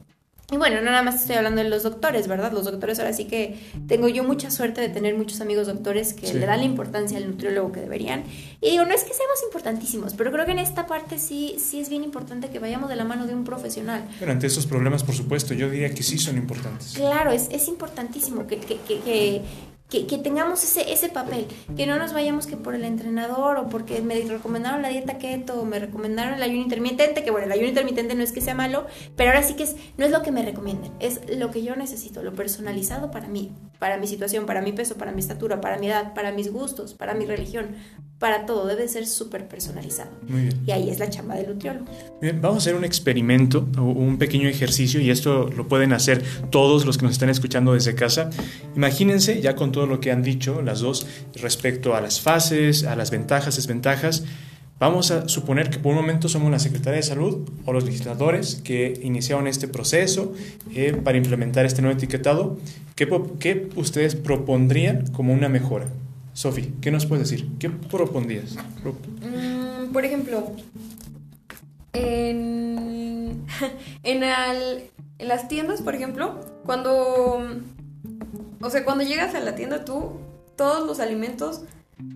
y 0.52 0.58
bueno, 0.58 0.76
no 0.76 0.84
nada 0.84 1.02
más 1.02 1.16
estoy 1.16 1.34
hablando 1.34 1.60
de 1.60 1.68
los 1.68 1.82
doctores, 1.82 2.28
¿verdad? 2.28 2.52
Los 2.52 2.66
doctores 2.66 3.00
ahora 3.00 3.12
sí 3.12 3.24
que 3.24 3.58
tengo 3.88 4.06
yo 4.06 4.22
mucha 4.22 4.52
suerte 4.52 4.80
de 4.80 4.88
tener 4.88 5.16
muchos 5.16 5.40
amigos 5.40 5.66
doctores 5.66 6.12
que 6.12 6.32
le 6.32 6.46
dan 6.46 6.60
la 6.60 6.64
importancia 6.64 7.18
al 7.18 7.26
nutriólogo 7.26 7.72
que 7.72 7.80
deberían. 7.80 8.22
Y 8.60 8.70
digo, 8.70 8.84
no 8.84 8.94
es 8.94 9.02
que 9.02 9.12
seamos 9.12 9.42
importantísimos, 9.44 10.14
pero 10.14 10.30
creo 10.30 10.46
que 10.46 10.52
en 10.52 10.60
esta 10.60 10.86
parte 10.86 11.18
sí, 11.18 11.56
sí 11.58 11.80
es 11.80 11.88
bien 11.88 12.04
importante 12.04 12.48
que 12.48 12.60
vayamos 12.60 12.88
de 12.88 12.94
la 12.94 13.02
mano 13.02 13.26
de 13.26 13.34
un 13.34 13.42
profesional. 13.42 14.06
Pero 14.20 14.30
ante 14.30 14.46
esos 14.46 14.66
problemas, 14.66 15.02
por 15.02 15.16
supuesto, 15.16 15.52
yo 15.52 15.68
diría 15.68 15.92
que 15.92 16.04
sí 16.04 16.16
son 16.16 16.36
importantes. 16.36 16.92
Claro, 16.94 17.32
es, 17.32 17.48
es 17.50 17.66
importantísimo 17.66 18.46
que, 18.46 18.58
que, 18.58 18.76
que, 18.76 19.00
que, 19.00 19.42
tengamos 19.88 20.62
ese, 20.64 20.92
ese 20.92 21.08
papel, 21.08 21.46
que 21.76 21.86
no 21.86 21.98
nos 21.98 22.12
vayamos 22.12 22.46
que 22.46 22.56
por 22.56 22.74
el 22.74 22.84
entrenador 22.84 23.56
o 23.56 23.68
porque 23.68 24.00
me 24.00 24.20
recomendaron 24.20 24.82
la 24.82 24.88
dieta 24.88 25.18
keto 25.18 25.60
o 25.60 25.64
me 25.64 25.78
recomendaron 25.78 26.34
el 26.34 26.42
ayuno 26.42 26.62
intermitente, 26.62 27.22
que 27.24 27.30
bueno, 27.30 27.46
el 27.46 27.52
ayuno 27.52 27.68
intermitente 27.68 28.14
no 28.14 28.22
es 28.22 28.32
que 28.32 28.40
sea 28.40 28.54
malo, 28.54 28.86
pero 29.16 29.30
ahora 29.30 29.42
sí 29.42 29.54
que 29.54 29.62
es, 29.62 29.76
no 29.96 30.04
es 30.04 30.10
lo 30.10 30.22
que 30.22 30.32
me 30.32 30.42
recomienden, 30.42 30.92
es 31.00 31.20
lo 31.36 31.50
que 31.50 31.62
yo 31.62 31.76
necesito, 31.76 32.22
lo 32.22 32.34
personalizado 32.34 33.10
para 33.10 33.28
mí, 33.28 33.52
para 33.78 33.98
mi 33.98 34.06
situación, 34.06 34.46
para 34.46 34.60
mi 34.60 34.72
peso, 34.72 34.96
para 34.96 35.12
mi 35.12 35.20
estatura, 35.20 35.60
para 35.60 35.78
mi 35.78 35.88
edad, 35.88 36.14
para 36.14 36.32
mis 36.32 36.52
gustos, 36.52 36.94
para 36.94 37.14
mi 37.14 37.24
religión, 37.26 37.76
para 38.18 38.46
todo, 38.46 38.66
debe 38.66 38.88
ser 38.88 39.06
súper 39.06 39.46
personalizado. 39.46 40.10
Y 40.66 40.70
ahí 40.70 40.88
es 40.88 40.98
la 40.98 41.10
chamba 41.10 41.34
del 41.34 41.48
nutriólogo. 41.48 41.86
Bien, 42.20 42.40
vamos 42.40 42.56
a 42.56 42.60
hacer 42.60 42.74
un 42.74 42.84
experimento, 42.84 43.66
un 43.76 44.16
pequeño 44.16 44.48
ejercicio, 44.48 45.00
y 45.00 45.10
esto 45.10 45.50
lo 45.54 45.68
pueden 45.68 45.92
hacer 45.92 46.22
todos 46.50 46.86
los 46.86 46.96
que 46.96 47.04
nos 47.04 47.12
están 47.12 47.28
escuchando 47.28 47.74
desde 47.74 47.94
casa. 47.94 48.30
Imagínense, 48.74 49.42
ya 49.42 49.54
con 49.54 49.70
todo 49.76 49.86
lo 49.86 50.00
que 50.00 50.10
han 50.10 50.22
dicho 50.22 50.62
las 50.62 50.80
dos 50.80 51.06
respecto 51.34 51.94
a 51.94 52.00
las 52.00 52.22
fases, 52.22 52.84
a 52.84 52.96
las 52.96 53.10
ventajas, 53.10 53.56
desventajas, 53.56 54.24
Vamos 54.78 55.10
a 55.10 55.26
suponer 55.26 55.70
que 55.70 55.78
por 55.78 55.92
un 55.92 55.96
momento 55.96 56.28
somos 56.28 56.50
la 56.50 56.58
Secretaría 56.58 56.98
de 56.98 57.02
Salud 57.02 57.48
o 57.64 57.72
los 57.72 57.84
legisladores 57.84 58.56
que 58.62 59.00
iniciaron 59.02 59.46
este 59.46 59.68
proceso 59.68 60.34
eh, 60.74 60.92
para 61.02 61.16
implementar 61.16 61.64
este 61.64 61.80
nuevo 61.80 61.96
etiquetado. 61.96 62.58
¿Qué, 62.94 63.08
¿Qué, 63.40 63.70
ustedes 63.76 64.16
propondrían 64.16 65.06
como 65.12 65.32
una 65.32 65.48
mejora? 65.48 65.86
Sofi, 66.34 66.74
¿qué 66.82 66.90
nos 66.90 67.06
puedes 67.06 67.30
decir? 67.30 67.48
¿Qué 67.58 67.70
propondrías? 67.70 68.56
Mm, 68.84 69.92
por 69.94 70.04
ejemplo, 70.04 70.52
en, 71.94 73.46
en, 74.02 74.22
en, 74.22 75.26
las 75.26 75.48
tiendas, 75.48 75.80
por 75.80 75.94
ejemplo, 75.94 76.38
cuando, 76.66 77.62
o 78.60 78.70
sea, 78.70 78.84
cuando 78.84 79.04
llegas 79.04 79.34
a 79.34 79.40
la 79.40 79.54
tienda 79.54 79.84
tú, 79.84 80.20
todos 80.56 80.86
los 80.86 81.00
alimentos 81.00 81.62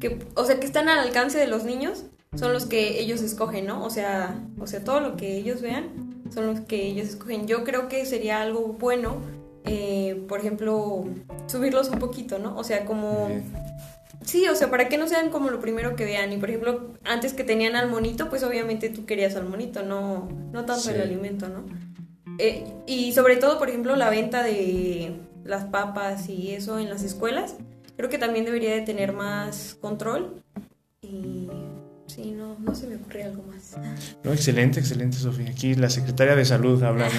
que, 0.01 0.19
o 0.35 0.45
sea, 0.45 0.61
que 0.61 0.67
están 0.67 0.89
al 0.89 0.99
alcance 0.99 1.39
de 1.39 1.47
los 1.47 1.65
niños 1.65 2.05
son 2.37 2.53
los 2.53 2.67
que 2.67 3.01
ellos 3.01 3.23
escogen, 3.23 3.67
¿no? 3.67 3.85
O 3.85 3.91
sea, 3.91 4.39
o 4.59 4.67
sea, 4.67 4.85
todo 4.85 5.01
lo 5.01 5.17
que 5.17 5.37
ellos 5.37 5.63
vean 5.63 6.23
son 6.33 6.47
los 6.47 6.61
que 6.61 6.87
ellos 6.87 7.09
escogen. 7.09 7.47
Yo 7.47 7.65
creo 7.65 7.89
que 7.89 8.07
sería 8.07 8.41
algo 8.41 8.77
bueno, 8.79 9.17
eh, 9.65 10.25
por 10.29 10.41
ejemplo, 10.41 11.05
subirlos 11.47 11.89
un 11.89 11.99
poquito, 11.99 12.39
¿no? 12.39 12.57
O 12.57 12.65
sea, 12.65 12.85
como 12.85 13.29
Sí, 14.25 14.47
o 14.49 14.55
sea, 14.55 14.71
para 14.71 14.89
que 14.89 14.99
no 14.99 15.09
sean 15.09 15.31
como 15.31 15.51
lo 15.51 15.61
primero 15.61 15.97
que 15.97 16.05
vean. 16.05 16.33
Y 16.33 16.37
por 16.37 16.51
ejemplo, 16.51 16.93
antes 17.05 17.33
que 17.33 17.43
tenían 17.43 17.75
al 17.75 17.89
monito, 17.89 18.29
pues 18.29 18.43
obviamente 18.43 18.91
tú 18.91 19.07
querías 19.07 19.35
al 19.35 19.49
monito, 19.49 19.83
no, 19.83 20.29
no 20.53 20.65
tanto 20.67 20.91
el 20.91 21.01
alimento, 21.01 21.49
¿no? 21.49 21.65
Eh, 22.39 22.65
y 22.87 23.13
sobre 23.13 23.37
todo, 23.37 23.59
por 23.59 23.69
ejemplo, 23.69 23.97
la 23.97 24.11
venta 24.11 24.43
de 24.43 25.17
las 25.45 25.65
papas 25.65 26.29
y 26.29 26.53
eso 26.53 26.79
en 26.79 26.89
las 26.89 27.03
escuelas, 27.03 27.57
creo 27.97 28.09
que 28.09 28.19
también 28.19 28.45
debería 28.45 28.75
de 28.75 28.83
tener 28.83 29.13
más 29.13 29.77
control. 29.81 30.43
Y 31.03 31.49
Sí, 32.11 32.35
no, 32.37 32.57
no 32.59 32.75
se 32.75 32.89
me 32.89 32.97
ocurre 32.97 33.23
algo 33.23 33.45
más. 33.45 33.77
No, 34.25 34.33
excelente, 34.33 34.81
excelente, 34.81 35.17
Sofía. 35.17 35.49
Aquí 35.51 35.77
la 35.77 35.89
secretaria 35.89 36.35
de 36.35 36.45
salud 36.45 36.83
hablando. 36.83 37.15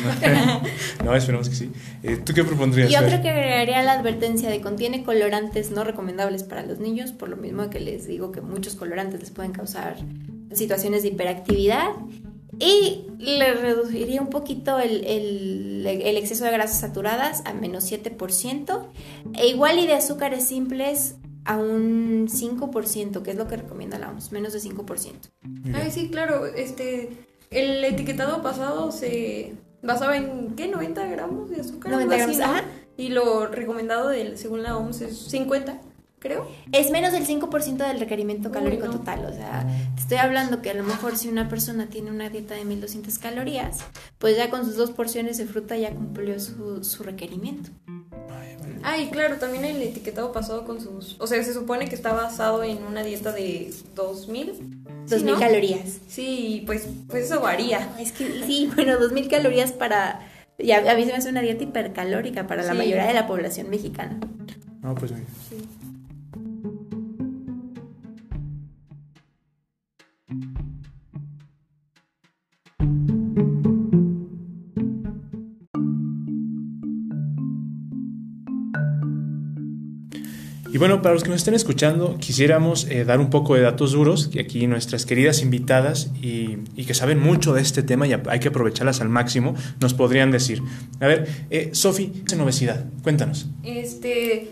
no, 1.06 1.16
esperemos 1.16 1.48
que 1.48 1.56
sí. 1.56 1.72
Eh, 2.04 2.18
¿Tú 2.18 2.34
qué 2.34 2.44
propondrías? 2.44 2.92
Yo 2.92 3.00
creo 3.00 3.22
que 3.22 3.30
agregaría 3.30 3.82
la 3.84 3.94
advertencia 3.94 4.50
de 4.50 4.60
contiene 4.60 5.04
colorantes 5.04 5.72
no 5.72 5.86
recomendables 5.86 6.44
para 6.44 6.66
los 6.66 6.80
niños, 6.80 7.14
por 7.14 7.30
lo 7.30 7.38
mismo 7.38 7.70
que 7.70 7.80
les 7.80 8.06
digo 8.06 8.34
que 8.34 8.42
muchos 8.42 8.76
colorantes 8.76 9.22
les 9.22 9.32
pueden 9.32 9.54
causar 9.54 9.96
situaciones 10.52 11.04
de 11.04 11.10
hiperactividad. 11.10 11.92
Y 12.62 13.08
le 13.18 13.54
reduciría 13.56 14.22
un 14.22 14.30
poquito 14.30 14.78
el, 14.78 15.04
el, 15.06 15.88
el 15.88 16.18
exceso 16.18 16.46
de 16.46 16.52
grasas 16.52 16.80
saturadas 16.80 17.42
a 17.46 17.54
menos 17.54 17.92
7%. 17.92 18.86
E 19.34 19.48
igual 19.48 19.80
y 19.80 19.88
de 19.88 19.94
azúcares 19.94 20.48
simples 20.48 21.16
a 21.46 21.58
un 21.58 22.28
5%, 22.28 23.24
que 23.24 23.32
es 23.32 23.38
lo 23.38 23.48
que 23.48 23.58
recomienda 23.58 23.98
la 23.98 24.10
OMS, 24.12 24.32
menos 24.32 24.54
de 24.54 24.60
5%. 24.60 25.14
Ay, 25.74 25.90
sí, 25.92 26.10
claro, 26.10 26.46
este, 26.46 27.10
el 27.50 27.84
etiquetado 27.84 28.44
pasado 28.44 28.92
se 28.92 29.54
basaba 29.82 30.18
en, 30.18 30.56
¿qué? 30.56 30.68
90 30.68 31.06
gramos 31.08 31.50
de 31.50 31.62
azúcar. 31.62 31.92
90 31.92 32.16
gramos, 32.16 32.64
Y 32.96 33.10
lo 33.10 33.48
recomendado 33.48 34.10
del, 34.10 34.38
según 34.38 34.62
la 34.62 34.78
OMS 34.78 35.02
es 35.02 35.18
50, 35.18 35.82
creo. 36.22 36.48
Es 36.72 36.92
menos 36.92 37.12
del 37.12 37.26
5% 37.26 37.78
del 37.78 38.00
requerimiento 38.00 38.52
calórico 38.52 38.90
total, 38.90 39.26
o 39.26 39.34
sea, 39.34 39.66
te 39.96 40.02
estoy 40.02 40.18
hablando 40.18 40.62
que 40.62 40.70
a 40.70 40.74
lo 40.76 40.84
mejor 40.84 41.18
si 41.18 41.28
una 41.28 41.50
persona 41.50 41.88
tiene 41.88 42.12
una 42.12 42.30
dieta 42.30 42.54
de 42.54 42.64
1200 42.64 43.18
calorías, 43.18 43.80
pues 44.20 44.38
ya 44.38 44.50
con 44.50 44.64
sus 44.64 44.76
dos 44.76 44.92
porciones 44.92 45.38
de 45.40 45.46
fruta 45.46 45.76
ya 45.76 45.90
cumplió 45.90 46.40
su, 46.40 46.84
su 46.84 47.04
requerimiento. 47.04 47.72
Ah, 48.84 48.98
y 48.98 49.10
claro, 49.10 49.38
también 49.38 49.66
el 49.66 49.82
etiquetado 49.82 50.32
pasado 50.32 50.66
con 50.66 50.82
sus... 50.82 51.16
O 51.20 51.28
sea, 51.28 51.44
se 51.44 51.54
supone 51.54 51.88
que 51.88 51.96
está 51.96 52.14
basado 52.14 52.64
en 52.64 52.84
una 52.84 53.04
dieta 53.04 53.32
de 53.32 53.72
2000. 53.96 54.86
2000 55.08 55.40
calorías. 55.40 56.00
Sí, 56.08 56.64
pues, 56.66 56.88
pues 57.08 57.26
eso 57.26 57.42
varía. 57.42 57.96
Es 58.00 58.12
que 58.12 58.44
sí, 58.46 58.72
bueno, 58.76 58.98
2000 58.98 59.28
calorías 59.28 59.72
para... 59.72 60.28
Ya, 60.58 60.92
a 60.92 60.96
mí 60.96 61.04
se 61.06 61.12
me 61.12 61.18
hace 61.18 61.30
una 61.30 61.42
dieta 61.42 61.64
hipercalórica 61.64 62.48
para 62.48 62.64
la 62.64 62.74
mayoría 62.74 63.06
de 63.06 63.14
la 63.14 63.28
población 63.28 63.70
mexicana. 63.70 64.20
No, 64.82 64.96
pues 64.96 65.12
bien. 65.12 65.28
Sí. 65.50 65.81
Bueno, 80.82 81.04
para 81.04 81.14
los 81.14 81.24
que 81.24 81.30
nos 81.30 81.42
estén 81.42 81.54
escuchando, 81.54 82.18
quisiéramos 82.18 82.88
eh, 82.90 83.06
dar 83.06 83.20
un 83.20 83.30
poco 83.30 83.54
de 83.54 83.62
datos 83.62 83.92
duros, 83.92 84.30
que 84.30 84.40
aquí 84.40 84.66
nuestras 84.66 85.06
queridas 85.06 85.44
invitadas 85.44 86.10
y, 86.20 86.56
que 86.88 86.96
saben 86.96 87.20
mucho 87.20 87.54
de 87.54 87.62
este 87.62 87.84
tema 87.84 88.08
y 88.08 88.14
hay 88.14 88.40
que 88.40 88.48
aprovecharlas 88.48 89.00
al 89.00 89.08
máximo, 89.08 89.54
nos 89.80 89.94
podrían 89.94 90.32
decir. 90.32 90.64
A 91.00 91.06
ver, 91.06 91.30
eh, 91.52 91.70
Sofi, 91.74 92.24
en 92.32 92.42
obesidad, 92.42 92.84
cuéntanos. 93.04 93.46
Este, 93.62 94.50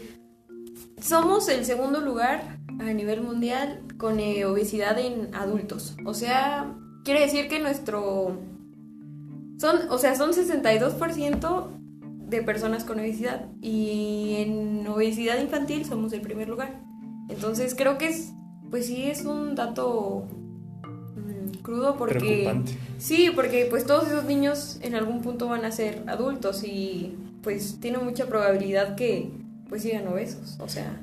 somos 1.02 1.50
el 1.50 1.65
segundo 1.65 2.00
lugar 2.00 2.60
a 2.80 2.94
nivel 2.94 3.22
mundial 3.22 3.82
con 3.98 4.20
eh, 4.20 4.46
obesidad 4.46 5.00
en 5.00 5.34
adultos. 5.34 5.96
O 6.06 6.13
sea, 6.13 6.76
quiere 7.04 7.22
decir 7.22 7.48
que 7.48 7.60
nuestro... 7.60 8.39
Son, 9.58 9.80
o 9.89 9.98
sea, 9.98 10.13
son 10.13 10.34
62% 10.34 11.79
de 12.30 12.42
personas 12.44 12.84
con 12.84 13.00
obesidad 13.00 13.46
y 13.62 14.36
en 14.38 14.88
obesidad 14.88 15.39
infantil 15.39 15.86
somos 15.86 16.13
el 16.13 16.22
primer 16.22 16.48
lugar. 16.48 16.80
Entonces 17.30 17.76
creo 17.76 17.98
que 17.98 18.08
es, 18.10 18.34
pues 18.70 18.88
sí 18.88 19.06
es 19.10 19.26
un 19.26 19.56
dato 19.56 20.28
mm, 21.15 21.62
crudo 21.62 21.98
porque... 21.98 22.20
Preocupante. 22.20 22.78
Sí, 22.98 23.32
porque 23.34 23.68
pues 23.70 23.86
todos 23.86 24.08
esos 24.08 24.26
niños 24.26 24.80
en 24.82 24.96
algún 24.96 25.22
punto 25.22 25.48
van 25.48 25.65
a 25.65 25.72
ser 25.72 26.04
adultos 26.08 26.63
y 26.63 27.15
pues 27.42 27.80
tiene 27.80 27.98
mucha 27.98 28.28
probabilidad 28.28 28.96
que 28.96 29.32
pues 29.68 29.84
sigan 29.84 30.08
obesos, 30.08 30.58
o 30.60 30.70
sea... 30.70 31.02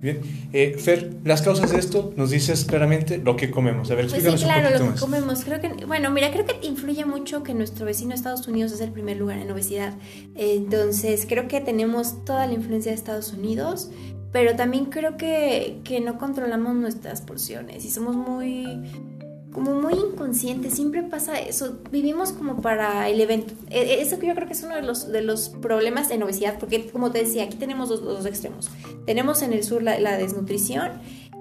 Bien. 0.00 0.20
Eh, 0.52 0.76
Fer, 0.78 1.14
las 1.24 1.42
causas 1.42 1.72
de 1.72 1.78
esto 1.78 2.12
nos 2.16 2.30
dices 2.30 2.64
claramente 2.64 3.18
lo 3.18 3.34
que 3.36 3.50
comemos. 3.50 3.90
A 3.90 3.94
ver, 3.94 4.06
Pues 4.08 4.22
sí, 4.22 4.28
explícanos 4.28 4.42
un 4.42 4.46
claro, 4.48 4.62
poquito 4.68 4.78
lo 4.78 4.84
que 4.84 4.90
más. 4.92 5.00
comemos. 5.00 5.44
Creo 5.44 5.60
que, 5.60 5.86
bueno, 5.86 6.10
mira, 6.10 6.30
creo 6.30 6.44
que 6.44 6.66
influye 6.66 7.04
mucho 7.06 7.42
que 7.42 7.54
nuestro 7.54 7.86
vecino 7.86 8.14
Estados 8.14 8.46
Unidos 8.46 8.72
es 8.72 8.80
el 8.82 8.92
primer 8.92 9.16
lugar 9.16 9.38
en 9.38 9.50
obesidad. 9.50 9.94
Entonces, 10.34 11.26
creo 11.28 11.48
que 11.48 11.60
tenemos 11.60 12.24
toda 12.24 12.46
la 12.46 12.52
influencia 12.52 12.92
de 12.92 12.96
Estados 12.96 13.32
Unidos, 13.32 13.90
pero 14.32 14.54
también 14.54 14.86
creo 14.86 15.16
que, 15.16 15.80
que 15.82 16.00
no 16.00 16.18
controlamos 16.18 16.74
nuestras 16.76 17.22
porciones 17.22 17.84
y 17.84 17.90
somos 17.90 18.14
muy 18.14 18.82
como 19.56 19.72
muy 19.80 19.94
inconscientes, 19.94 20.74
siempre 20.74 21.02
pasa 21.02 21.40
eso, 21.40 21.78
vivimos 21.90 22.30
como 22.32 22.60
para 22.60 23.08
el 23.08 23.18
evento. 23.20 23.54
E- 23.70 23.80
e- 23.94 24.02
Eso 24.02 24.18
que 24.18 24.26
yo 24.26 24.34
creo 24.34 24.46
que 24.46 24.52
es 24.52 24.62
uno 24.62 24.76
de 24.76 24.82
los, 24.82 25.10
de 25.10 25.22
los 25.22 25.48
problemas 25.48 26.10
en 26.10 26.22
obesidad, 26.22 26.58
porque 26.60 26.86
como 26.90 27.10
te 27.10 27.20
decía, 27.20 27.44
aquí 27.44 27.56
tenemos 27.56 27.88
dos, 27.88 28.02
dos 28.02 28.26
extremos. 28.26 28.68
Tenemos 29.06 29.40
en 29.40 29.54
el 29.54 29.64
sur 29.64 29.82
la, 29.82 29.98
la 29.98 30.18
desnutrición 30.18 30.92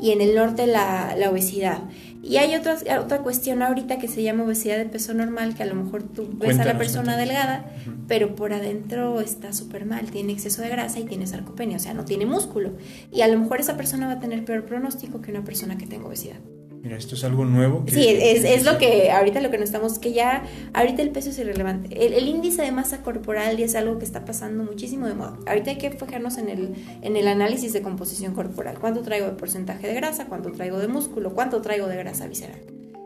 y 0.01 0.11
en 0.11 0.21
el 0.21 0.33
norte 0.33 0.65
la, 0.65 1.13
la 1.17 1.29
obesidad. 1.29 1.79
Y 2.23 2.37
hay 2.37 2.55
otra, 2.55 2.77
otra 3.01 3.19
cuestión 3.19 3.61
ahorita 3.61 3.99
que 3.99 4.07
se 4.07 4.23
llama 4.23 4.45
obesidad 4.45 4.77
de 4.77 4.85
peso 4.85 5.13
normal, 5.13 5.53
que 5.53 5.63
a 5.63 5.65
lo 5.67 5.75
mejor 5.75 6.01
tú 6.03 6.27
ves 6.33 6.57
a 6.57 6.65
la 6.65 6.77
persona 6.77 7.15
cuéntanos. 7.15 7.17
delgada, 7.27 7.65
pero 8.07 8.33
por 8.33 8.53
adentro 8.53 9.19
está 9.21 9.51
súper 9.53 9.85
mal, 9.85 10.09
tiene 10.09 10.31
exceso 10.33 10.61
de 10.61 10.69
grasa 10.69 10.99
y 10.99 11.03
tiene 11.03 11.27
sarcopenia, 11.27 11.77
o 11.77 11.79
sea, 11.79 11.93
no 11.93 12.05
tiene 12.05 12.25
músculo. 12.25 12.71
Y 13.11 13.21
a 13.21 13.27
lo 13.27 13.37
mejor 13.37 13.59
esa 13.59 13.77
persona 13.77 14.07
va 14.07 14.13
a 14.13 14.19
tener 14.21 14.43
peor 14.45 14.65
pronóstico 14.65 15.21
que 15.21 15.31
una 15.31 15.43
persona 15.43 15.77
que 15.77 15.85
tenga 15.85 16.07
obesidad. 16.07 16.37
Mira, 16.85 16.97
esto 16.97 17.15
es 17.15 17.23
algo 17.23 17.45
nuevo. 17.45 17.83
que- 17.83 17.93
Sí, 17.93 18.07
es, 18.07 18.43
es 18.43 18.63
lo 18.63 18.77
que 18.77 19.09
ahorita 19.09 19.41
lo 19.41 19.49
que 19.49 19.57
nos 19.57 19.65
estamos, 19.69 19.97
que 19.97 20.13
ya 20.13 20.43
ahorita 20.73 21.01
el 21.01 21.09
peso 21.09 21.31
es 21.31 21.39
irrelevante. 21.39 22.05
El, 22.05 22.13
el 22.13 22.27
índice 22.27 22.61
de 22.61 22.71
masa 22.71 23.01
corporal 23.01 23.57
ya 23.57 23.65
es 23.65 23.73
algo 23.73 23.97
que 23.97 24.05
está 24.05 24.23
pasando 24.23 24.63
muchísimo 24.63 25.07
de 25.07 25.15
moda. 25.15 25.35
Ahorita 25.47 25.71
hay 25.71 25.77
que 25.79 25.89
fijarnos 25.89 26.37
en 26.37 26.47
el, 26.47 26.75
en 27.01 27.17
el 27.17 27.27
análisis 27.27 27.73
de 27.73 27.81
composición 27.81 28.35
corporal. 28.35 28.77
¿Cuánto 28.79 29.01
traigo 29.01 29.25
de 29.25 29.33
porcentaje 29.33 29.87
de 29.87 29.95
grasa? 29.95 30.27
¿Cuánto 30.27 30.51
traigo 30.51 30.77
de 30.77 30.87
músculo? 30.87 31.33
¿Cuánto 31.33 31.59
traigo 31.63 31.87
de 31.87 31.97
grasa 31.97 32.27
visceral? 32.27 32.59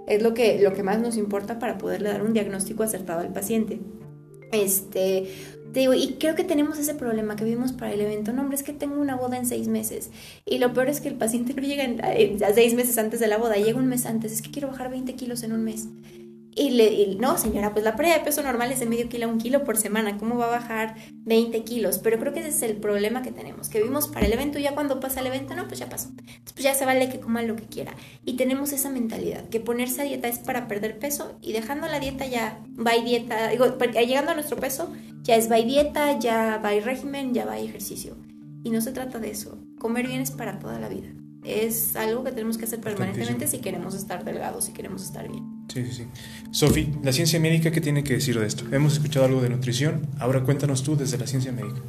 Es 0.07 0.21
lo 0.21 0.33
que, 0.33 0.59
lo 0.59 0.73
que 0.73 0.83
más 0.83 0.99
nos 0.99 1.15
importa 1.15 1.57
para 1.57 1.77
poderle 1.77 2.09
dar 2.09 2.21
un 2.21 2.33
diagnóstico 2.33 2.83
acertado 2.83 3.21
al 3.21 3.31
paciente. 3.31 3.79
Este, 4.51 5.25
te 5.73 5.81
digo, 5.81 5.93
y 5.93 6.15
creo 6.19 6.35
que 6.35 6.43
tenemos 6.43 6.79
ese 6.79 6.95
problema 6.95 7.35
que 7.35 7.43
vimos 7.43 7.73
para 7.73 7.93
el 7.93 8.01
evento. 8.01 8.33
No, 8.33 8.41
hombre, 8.41 8.55
es 8.55 8.63
que 8.63 8.73
tengo 8.73 8.99
una 8.99 9.15
boda 9.15 9.37
en 9.37 9.45
seis 9.45 9.67
meses. 9.67 10.09
Y 10.45 10.57
lo 10.57 10.73
peor 10.73 10.89
es 10.89 10.99
que 10.99 11.09
el 11.09 11.15
paciente 11.15 11.53
no 11.53 11.61
llega 11.61 11.83
a 12.47 12.53
seis 12.53 12.73
meses 12.73 12.97
antes 12.97 13.19
de 13.19 13.27
la 13.27 13.37
boda, 13.37 13.55
llega 13.55 13.77
un 13.77 13.87
mes 13.87 14.05
antes. 14.05 14.31
Es 14.31 14.41
que 14.41 14.51
quiero 14.51 14.69
bajar 14.69 14.89
20 14.89 15.13
kilos 15.15 15.43
en 15.43 15.51
un 15.51 15.63
mes. 15.63 15.87
Y 16.55 16.71
le, 16.71 16.91
y, 16.93 17.15
no, 17.15 17.37
señora, 17.37 17.71
pues 17.73 17.85
la 17.85 17.95
pérdida 17.95 18.17
de 18.17 18.23
peso 18.23 18.41
normal 18.43 18.71
es 18.71 18.79
de 18.79 18.85
medio 18.85 19.07
kilo 19.07 19.27
a 19.27 19.29
un 19.29 19.37
kilo 19.37 19.63
por 19.63 19.77
semana. 19.77 20.17
¿Cómo 20.17 20.37
va 20.37 20.47
a 20.47 20.59
bajar 20.59 20.95
20 21.11 21.63
kilos? 21.63 21.99
Pero 21.99 22.19
creo 22.19 22.33
que 22.33 22.39
ese 22.39 22.49
es 22.49 22.61
el 22.63 22.77
problema 22.77 23.21
que 23.21 23.31
tenemos, 23.31 23.69
que 23.69 23.81
vimos 23.81 24.07
para 24.07 24.25
el 24.25 24.33
evento 24.33 24.59
ya 24.59 24.73
cuando 24.73 24.99
pasa 24.99 25.19
el 25.19 25.27
evento, 25.27 25.55
no, 25.55 25.67
pues 25.67 25.79
ya 25.79 25.89
pasó. 25.89 26.09
Entonces, 26.09 26.53
pues 26.53 26.63
ya 26.63 26.73
se 26.73 26.85
vale 26.85 27.09
que 27.09 27.19
coma 27.19 27.43
lo 27.43 27.55
que 27.55 27.65
quiera. 27.65 27.93
Y 28.25 28.35
tenemos 28.35 28.73
esa 28.73 28.89
mentalidad, 28.89 29.47
que 29.49 29.59
ponerse 29.59 30.01
a 30.01 30.05
dieta 30.05 30.27
es 30.27 30.39
para 30.39 30.67
perder 30.67 30.99
peso 30.99 31.37
y 31.41 31.53
dejando 31.53 31.87
la 31.87 31.99
dieta 31.99 32.25
ya 32.25 32.59
va 32.75 32.95
y 32.95 33.03
dieta, 33.03 33.49
digo, 33.49 33.77
llegando 33.77 34.31
a 34.31 34.33
nuestro 34.33 34.57
peso, 34.57 34.91
ya 35.21 35.35
es 35.35 35.51
va 35.51 35.59
y 35.59 35.65
dieta, 35.65 36.17
ya 36.19 36.59
va 36.63 36.73
y 36.73 36.79
régimen, 36.79 37.33
ya 37.33 37.45
va 37.45 37.59
y 37.59 37.67
ejercicio. 37.67 38.17
Y 38.63 38.71
no 38.71 38.81
se 38.81 38.91
trata 38.91 39.19
de 39.19 39.31
eso. 39.31 39.57
Comer 39.77 40.07
bien 40.07 40.21
es 40.21 40.31
para 40.31 40.59
toda 40.59 40.79
la 40.79 40.89
vida. 40.89 41.09
Es 41.43 41.95
algo 41.95 42.23
que 42.23 42.31
tenemos 42.31 42.57
que 42.57 42.65
hacer 42.65 42.81
permanentemente 42.81 43.47
si 43.47 43.59
queremos 43.59 43.95
estar 43.95 44.25
delgados, 44.25 44.65
si 44.65 44.73
queremos 44.73 45.03
estar 45.03 45.27
bien. 45.29 45.58
Sí, 45.71 45.85
sí, 45.85 45.91
sí. 45.93 46.07
Sofi, 46.51 46.91
la 47.03 47.13
ciencia 47.13 47.39
médica, 47.39 47.71
¿qué 47.71 47.79
tiene 47.79 48.03
que 48.03 48.13
decir 48.13 48.39
de 48.39 48.45
esto? 48.45 48.65
Hemos 48.71 48.93
escuchado 48.93 49.25
algo 49.25 49.41
de 49.41 49.49
nutrición, 49.49 50.07
ahora 50.19 50.41
cuéntanos 50.43 50.83
tú 50.83 50.97
desde 50.97 51.17
la 51.17 51.27
ciencia 51.27 51.51
médica. 51.51 51.79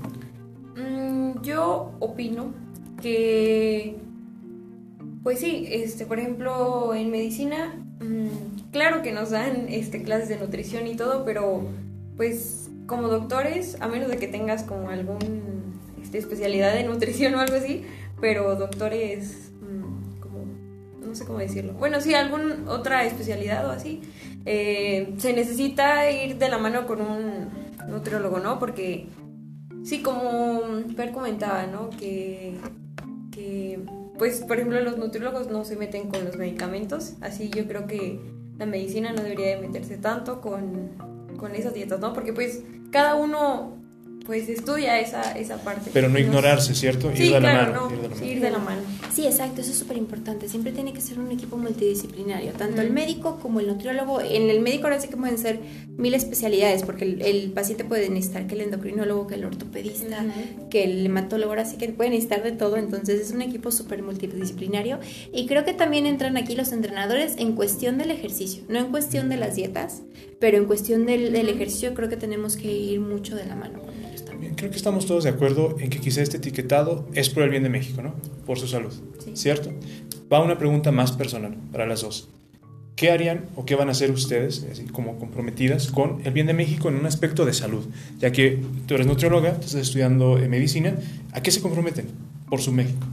Mm, 0.77 1.43
yo 1.43 1.93
opino 1.99 2.53
que, 3.01 3.97
pues 5.23 5.40
sí, 5.40 5.66
este, 5.71 6.05
por 6.05 6.19
ejemplo, 6.19 6.95
en 6.95 7.11
medicina, 7.11 7.75
mm, 8.01 8.71
claro 8.71 9.01
que 9.01 9.12
nos 9.12 9.31
dan 9.31 9.66
este, 9.69 10.03
clases 10.03 10.29
de 10.29 10.37
nutrición 10.37 10.87
y 10.87 10.95
todo, 10.95 11.25
pero 11.25 11.66
pues 12.19 12.69
como 12.87 13.09
doctores, 13.09 13.79
a 13.81 13.88
menos 13.88 14.11
de 14.11 14.19
que 14.19 14.27
tengas 14.27 14.64
como 14.64 14.90
algún 14.90 15.81
este, 16.03 16.19
especialidad 16.19 16.75
de 16.75 16.85
nutrición 16.85 17.35
o 17.35 17.40
algo 17.40 17.57
así, 17.57 17.85
pero 18.21 18.57
doctores 18.57 19.53
mm, 19.62 19.80
no 21.11 21.14
sé 21.14 21.27
cómo 21.27 21.38
decirlo, 21.38 21.75
bueno, 21.75 22.01
sí, 22.01 22.14
alguna 22.14 22.57
otra 22.68 23.05
especialidad 23.05 23.66
o 23.68 23.70
así, 23.70 24.01
eh, 24.46 25.14
se 25.18 25.33
necesita 25.33 26.11
ir 26.11 26.38
de 26.38 26.49
la 26.49 26.59
mano 26.59 26.87
con 26.87 27.03
un 27.03 27.49
nutriólogo, 27.88 28.38
¿no? 28.40 28.59
Porque 28.59 29.09
Sí, 29.83 30.03
como 30.03 30.62
Per 30.96 31.12
comentaba, 31.12 31.66
¿no? 31.66 31.90
Que, 31.90 32.55
que, 33.31 33.81
pues, 34.18 34.42
por 34.42 34.57
ejemplo, 34.59 34.81
los 34.81 34.99
nutriólogos 34.99 35.51
no 35.51 35.64
se 35.64 35.77
meten 35.77 36.09
con 36.09 36.25
los 36.25 36.37
medicamentos, 36.37 37.14
así 37.20 37.49
yo 37.51 37.66
creo 37.66 37.87
que 37.87 38.20
la 38.59 38.66
medicina 38.66 39.12
no 39.12 39.23
debería 39.23 39.57
de 39.57 39.66
meterse 39.66 39.96
tanto 39.96 40.40
con, 40.40 40.90
con 41.38 41.55
esas 41.55 41.73
dietas, 41.73 42.01
¿no? 42.01 42.12
Porque, 42.12 42.33
pues, 42.33 42.62
cada 42.90 43.14
uno, 43.14 43.79
pues, 44.31 44.49
estudia 44.49 45.01
esa, 45.01 45.33
esa 45.33 45.57
parte. 45.57 45.90
Pero 45.93 46.09
no 46.09 46.16
ignorarse, 46.16 46.73
¿cierto? 46.77 47.11
Sí, 47.16 47.25
ir 47.25 47.33
de 47.33 47.38
claro, 47.40 47.73
la 47.73 47.81
mano. 47.81 47.90
no, 47.90 47.97
ir 47.97 48.01
de 48.01 48.09
la 48.09 48.14
sí, 48.14 48.21
mano. 48.21 48.33
ir 48.33 48.40
de 48.40 48.51
la 48.53 48.59
mano. 48.59 48.81
Sí, 49.12 49.27
exacto, 49.27 49.61
eso 49.61 49.73
es 49.73 49.77
súper 49.77 49.97
importante. 49.97 50.49
Siempre 50.49 50.71
tiene 50.71 50.93
que 50.93 51.01
ser 51.01 51.19
un 51.19 51.33
equipo 51.33 51.57
multidisciplinario, 51.57 52.53
tanto 52.53 52.81
el 52.81 52.93
médico 52.93 53.40
como 53.43 53.59
el 53.59 53.66
nutriólogo. 53.66 54.21
En 54.21 54.49
el 54.49 54.61
médico 54.61 54.85
ahora 54.85 55.01
sí 55.01 55.09
que 55.09 55.16
pueden 55.16 55.37
ser 55.37 55.59
mil 55.97 56.14
especialidades, 56.14 56.85
porque 56.85 57.07
el, 57.07 57.23
el 57.23 57.51
paciente 57.51 57.85
puede 57.85 58.09
necesitar 58.09 58.47
que 58.47 58.55
el 58.55 58.61
endocrinólogo, 58.61 59.27
que 59.27 59.35
el 59.35 59.45
ortopedista, 59.45 60.25
que 60.71 60.85
el 60.85 61.05
hematólogo, 61.07 61.51
ahora 61.51 61.64
sí 61.64 61.77
que 61.77 61.88
puede 61.88 62.11
necesitar 62.11 62.45
de 62.45 62.53
todo. 62.53 62.77
Entonces 62.77 63.21
es 63.21 63.33
un 63.33 63.43
equipo 63.43 63.73
súper 63.73 64.01
multidisciplinario. 64.05 65.01
Y 65.33 65.47
creo 65.47 65.64
que 65.64 65.75
también 65.75 66.07
entran 66.07 66.37
aquí 66.37 66.55
los 66.55 66.71
entrenadores 66.71 67.35
en 67.38 67.57
cuestión 67.57 67.99
del 67.99 68.12
ejercicio, 68.12 68.62
no 68.69 68.79
en 68.79 68.93
cuestión 68.93 69.29
de 69.29 69.38
las 69.38 69.57
dietas, 69.57 70.03
pero 70.38 70.57
en 70.57 70.66
cuestión 70.66 71.05
del, 71.05 71.33
del 71.33 71.49
ejercicio 71.49 71.95
creo 71.95 72.09
que 72.09 72.16
tenemos 72.16 72.57
que 72.57 72.71
ir 72.73 73.01
mucho 73.01 73.35
de 73.35 73.45
la 73.45 73.57
mano 73.57 73.89
Creo 74.57 74.70
que 74.70 74.76
estamos 74.76 75.07
todos 75.07 75.24
de 75.24 75.31
acuerdo 75.31 75.76
en 75.79 75.90
que 75.90 75.98
quizá 75.98 76.22
este 76.22 76.37
etiquetado 76.38 77.07
es 77.14 77.31
por 77.31 77.42
el 77.42 77.50
bien 77.50 77.62
de 77.62 77.68
México, 77.68 78.03
¿no? 78.03 78.14
Por 78.46 78.59
su 78.59 78.66
salud, 78.66 78.92
Sí. 79.24 79.31
¿cierto? 79.35 79.70
Va 80.33 80.42
una 80.42 80.59
pregunta 80.59 80.92
más 80.92 81.12
personal 81.12 81.57
para 81.72 81.87
las 81.87 82.03
dos. 82.03 82.29
¿Qué 82.96 83.11
harían 83.11 83.46
o 83.57 83.64
qué 83.64 83.76
van 83.76 83.88
a 83.88 83.92
hacer 83.92 84.11
ustedes, 84.11 84.66
así 84.70 84.85
como 84.85 85.18
comprometidas, 85.18 85.90
con 85.90 86.20
el 86.24 86.33
bien 86.33 86.46
de 86.46 86.53
México 86.53 86.88
en 86.88 86.96
un 86.96 87.07
aspecto 87.07 87.46
de 87.46 87.55
salud? 87.55 87.85
Ya 88.18 88.31
que 88.31 88.62
tú 88.87 88.94
eres 88.94 89.07
nutrióloga, 89.07 89.50
estás 89.50 89.74
estudiando 89.74 90.37
eh, 90.38 90.48
medicina, 90.48 90.94
¿a 91.33 91.42
qué 91.42 91.50
se 91.50 91.61
comprometen 91.62 92.09
por 92.50 92.61
su 92.61 92.72
México? 92.72 93.07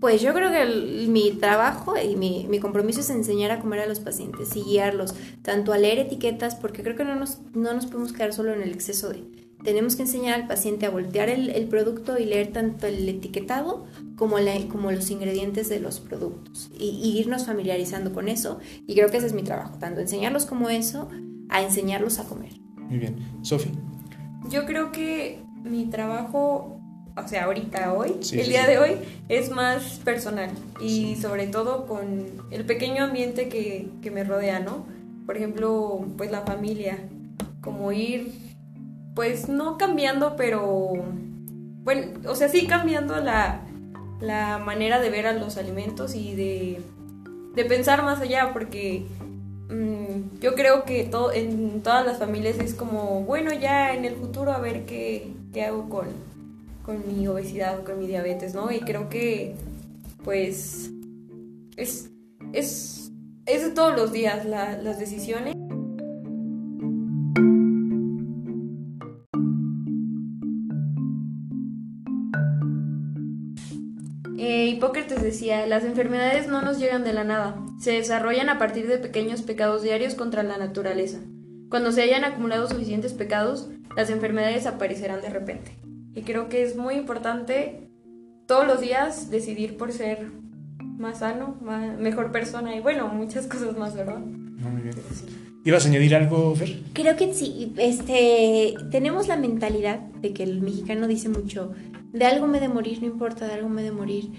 Pues 0.00 0.20
yo 0.20 0.34
creo 0.34 0.50
que 0.50 0.60
el- 0.62 1.08
mi 1.08 1.30
trabajo 1.30 1.94
y 1.96 2.16
mi, 2.16 2.46
mi 2.50 2.58
compromiso 2.58 3.00
es 3.00 3.08
enseñar 3.10 3.52
a 3.52 3.60
comer 3.60 3.80
a 3.80 3.86
los 3.86 4.00
pacientes 4.00 4.54
y 4.56 4.62
guiarlos, 4.64 5.14
tanto 5.42 5.72
a 5.72 5.78
leer 5.78 6.00
etiquetas, 6.00 6.56
porque 6.56 6.82
creo 6.82 6.96
que 6.96 7.04
no 7.04 7.14
nos, 7.14 7.38
no 7.54 7.72
nos 7.72 7.86
podemos 7.86 8.12
quedar 8.12 8.32
solo 8.32 8.52
en 8.52 8.62
el 8.62 8.72
exceso 8.72 9.10
de... 9.10 9.22
Tenemos 9.64 9.96
que 9.96 10.02
enseñar 10.02 10.40
al 10.40 10.46
paciente 10.48 10.86
a 10.86 10.90
voltear 10.90 11.28
el, 11.28 11.50
el 11.50 11.66
producto 11.68 12.18
y 12.18 12.24
leer 12.24 12.48
tanto 12.52 12.86
el 12.86 13.08
etiquetado 13.08 13.84
como, 14.16 14.38
la, 14.38 14.52
como 14.68 14.90
los 14.90 15.10
ingredientes 15.10 15.68
de 15.68 15.78
los 15.80 16.00
productos 16.00 16.70
y, 16.78 16.86
y 16.90 17.18
irnos 17.18 17.46
familiarizando 17.46 18.12
con 18.12 18.28
eso. 18.28 18.58
Y 18.86 18.94
creo 18.94 19.10
que 19.10 19.18
ese 19.18 19.26
es 19.26 19.32
mi 19.34 19.42
trabajo, 19.42 19.78
tanto 19.78 20.00
enseñarlos 20.00 20.46
como 20.46 20.68
eso, 20.68 21.08
a 21.48 21.62
enseñarlos 21.62 22.18
a 22.18 22.24
comer. 22.24 22.52
Muy 22.76 22.98
bien. 22.98 23.16
Sofi, 23.42 23.70
Yo 24.50 24.66
creo 24.66 24.90
que 24.92 25.42
mi 25.64 25.86
trabajo, 25.86 26.80
o 27.16 27.28
sea, 27.28 27.44
ahorita, 27.44 27.92
hoy, 27.94 28.16
Sí, 28.20 28.38
el 28.40 28.44
sí, 28.46 28.50
día 28.50 28.64
sí. 28.64 28.70
de 28.72 28.78
hoy, 28.78 28.90
es 29.28 29.50
más 29.50 30.00
personal 30.04 30.50
y 30.80 31.14
sobre 31.16 31.46
todo 31.46 31.86
con 31.86 32.26
el 32.50 32.64
pequeño 32.64 33.04
ambiente 33.04 33.48
que, 33.48 33.88
que 34.02 34.10
me 34.10 34.24
rodea, 34.24 34.58
¿no? 34.60 34.86
Por 35.24 35.36
ejemplo, 35.36 36.04
pues 36.16 36.32
la 36.32 36.40
familia, 36.40 36.98
como 37.60 37.92
ir, 37.92 38.32
pues 39.14 39.48
no 39.48 39.78
cambiando, 39.78 40.36
pero, 40.36 40.92
bueno, 41.84 42.20
o 42.28 42.34
sea, 42.34 42.48
sí 42.48 42.66
cambiando 42.66 43.16
la, 43.20 43.62
la 44.20 44.58
manera 44.58 45.00
de 45.00 45.10
ver 45.10 45.26
a 45.26 45.32
los 45.32 45.56
alimentos 45.56 46.14
y 46.14 46.34
de, 46.34 46.80
de 47.54 47.64
pensar 47.64 48.02
más 48.04 48.20
allá, 48.20 48.52
porque 48.52 49.04
mm, 49.68 50.40
yo 50.40 50.54
creo 50.54 50.84
que 50.84 51.04
todo, 51.04 51.32
en 51.32 51.82
todas 51.82 52.06
las 52.06 52.18
familias 52.18 52.58
es 52.58 52.74
como, 52.74 53.22
bueno, 53.22 53.52
ya 53.52 53.94
en 53.94 54.04
el 54.04 54.14
futuro 54.14 54.52
a 54.52 54.58
ver 54.58 54.84
qué, 54.86 55.32
qué 55.52 55.64
hago 55.64 55.88
con, 55.88 56.06
con 56.84 57.02
mi 57.06 57.26
obesidad 57.28 57.80
o 57.80 57.84
con 57.84 57.98
mi 57.98 58.06
diabetes, 58.06 58.54
¿no? 58.54 58.70
Y 58.72 58.80
creo 58.80 59.08
que 59.08 59.56
pues 60.24 60.90
es, 61.76 62.10
es, 62.52 63.10
es 63.46 63.64
de 63.64 63.70
todos 63.70 63.94
los 63.96 64.12
días 64.12 64.44
las 64.44 64.98
decisiones. 64.98 65.54
Eh, 74.44 74.66
Hipócrates 74.66 75.22
decía, 75.22 75.68
las 75.68 75.84
enfermedades 75.84 76.48
no 76.48 76.62
nos 76.62 76.80
llegan 76.80 77.04
de 77.04 77.12
la 77.12 77.22
nada, 77.22 77.64
se 77.78 77.92
desarrollan 77.92 78.48
a 78.48 78.58
partir 78.58 78.88
de 78.88 78.98
pequeños 78.98 79.40
pecados 79.42 79.84
diarios 79.84 80.16
contra 80.16 80.42
la 80.42 80.58
naturaleza. 80.58 81.20
Cuando 81.68 81.92
se 81.92 82.02
hayan 82.02 82.24
acumulado 82.24 82.68
suficientes 82.68 83.12
pecados, 83.12 83.68
las 83.96 84.10
enfermedades 84.10 84.66
aparecerán 84.66 85.20
de 85.20 85.30
repente. 85.30 85.78
Y 86.16 86.22
creo 86.22 86.48
que 86.48 86.64
es 86.64 86.74
muy 86.74 86.96
importante 86.96 87.88
todos 88.48 88.66
los 88.66 88.80
días 88.80 89.30
decidir 89.30 89.76
por 89.76 89.92
ser 89.92 90.32
más 90.98 91.20
sano, 91.20 91.56
mejor 92.00 92.32
persona 92.32 92.74
y 92.74 92.80
bueno, 92.80 93.06
muchas 93.06 93.46
cosas 93.46 93.78
más, 93.78 93.94
¿verdad? 93.94 94.18
Muy 94.18 94.82
bien. 94.82 94.96
¿Ibas 95.64 95.86
a 95.86 95.88
añadir 95.88 96.16
algo, 96.16 96.56
Fer? 96.56 96.80
Creo 96.92 97.14
que 97.14 97.32
sí. 97.32 97.72
Este, 97.76 98.74
tenemos 98.90 99.28
la 99.28 99.36
mentalidad 99.36 100.00
de 100.00 100.32
que 100.32 100.42
el 100.42 100.60
mexicano 100.60 101.06
dice 101.06 101.28
mucho, 101.28 101.72
de 102.12 102.26
algo 102.26 102.46
me 102.46 102.60
de 102.60 102.68
morir, 102.68 103.00
no 103.00 103.06
importa, 103.06 103.46
de 103.46 103.54
algo 103.54 103.68
me 103.68 103.82
de 103.82 103.92
morir. 103.92 104.32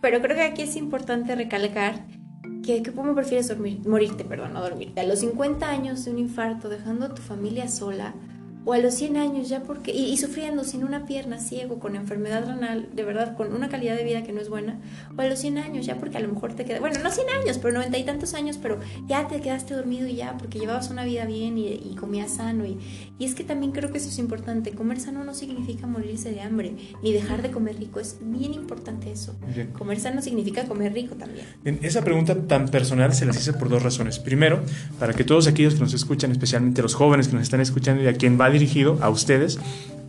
Pero 0.00 0.20
creo 0.22 0.36
que 0.36 0.42
aquí 0.42 0.62
es 0.62 0.76
importante 0.76 1.34
recalcar 1.34 2.06
que, 2.62 2.82
¿cómo 2.94 3.14
prefieres 3.14 3.48
dormir, 3.48 3.80
morirte, 3.86 4.24
perdón, 4.24 4.52
no 4.52 4.60
dormirte? 4.60 5.00
A 5.00 5.04
los 5.04 5.20
50 5.20 5.68
años 5.68 6.04
de 6.04 6.12
un 6.12 6.18
infarto, 6.18 6.68
dejando 6.68 7.06
a 7.06 7.14
tu 7.14 7.22
familia 7.22 7.68
sola, 7.68 8.14
o 8.66 8.72
a 8.72 8.78
los 8.78 8.94
100 8.94 9.16
años 9.16 9.48
ya 9.48 9.62
porque, 9.62 9.92
y, 9.92 10.16
sufriendo 10.16 10.64
sin 10.64 10.82
una 10.84 11.06
pierna, 11.06 11.38
ciego, 11.38 11.78
con 11.78 11.94
enfermedad 11.94 12.44
renal, 12.46 12.88
de 12.92 13.04
verdad, 13.04 13.36
con 13.36 13.54
una 13.54 13.68
calidad 13.68 13.96
de 13.96 14.02
vida 14.02 14.24
que 14.24 14.32
no 14.32 14.40
es 14.40 14.48
buena, 14.48 14.80
o 15.16 15.20
a 15.22 15.26
los 15.26 15.38
100 15.38 15.58
años 15.58 15.86
ya 15.86 15.96
porque 15.98 16.18
a 16.18 16.20
lo 16.20 16.28
mejor 16.28 16.52
te 16.54 16.64
queda, 16.64 16.80
bueno, 16.80 16.98
no 17.00 17.10
100 17.10 17.26
años, 17.40 17.58
pero 17.58 17.74
90 17.74 17.96
y 17.96 18.04
tantos 18.04 18.34
años, 18.34 18.58
pero 18.60 18.80
ya 19.06 19.28
te 19.28 19.40
quedaste 19.40 19.74
dormido 19.74 20.08
y 20.08 20.16
ya, 20.16 20.36
porque 20.36 20.58
llevabas 20.58 20.90
una 20.90 21.04
vida 21.04 21.24
bien 21.26 21.56
y, 21.56 21.68
y 21.68 21.94
comías 21.96 22.34
sano. 22.34 22.66
Y, 22.66 22.76
y 23.20 23.24
es 23.24 23.36
que 23.36 23.44
también 23.44 23.70
creo 23.70 23.92
que 23.92 23.98
eso 23.98 24.08
es 24.08 24.18
importante, 24.18 24.72
comer 24.72 24.98
sano 24.98 25.22
no 25.22 25.32
significa 25.32 25.86
morirse 25.86 26.32
de 26.32 26.40
hambre, 26.40 26.74
ni 27.04 27.12
dejar 27.12 27.42
de 27.42 27.52
comer 27.52 27.78
rico, 27.78 28.00
es 28.00 28.18
bien 28.20 28.52
importante 28.52 29.12
eso. 29.12 29.36
Comer 29.78 30.00
sano 30.00 30.20
significa 30.22 30.64
comer 30.64 30.92
rico 30.92 31.14
también. 31.14 31.46
En 31.64 31.78
esa 31.82 32.02
pregunta 32.02 32.34
tan 32.34 32.68
personal 32.68 33.14
se 33.14 33.26
las 33.26 33.36
hice 33.36 33.52
por 33.52 33.68
dos 33.68 33.82
razones. 33.82 34.18
Primero, 34.18 34.60
para 34.98 35.12
que 35.12 35.22
todos 35.22 35.46
aquellos 35.46 35.74
que 35.74 35.80
nos 35.80 35.94
escuchan, 35.94 36.32
especialmente 36.32 36.82
los 36.82 36.94
jóvenes 36.94 37.28
que 37.28 37.34
nos 37.34 37.44
están 37.44 37.60
escuchando 37.60 38.02
y 38.02 38.08
a 38.08 38.14
quien 38.14 38.40
va 38.40 38.50
dirigido 38.58 38.98
a 39.00 39.10
ustedes 39.10 39.58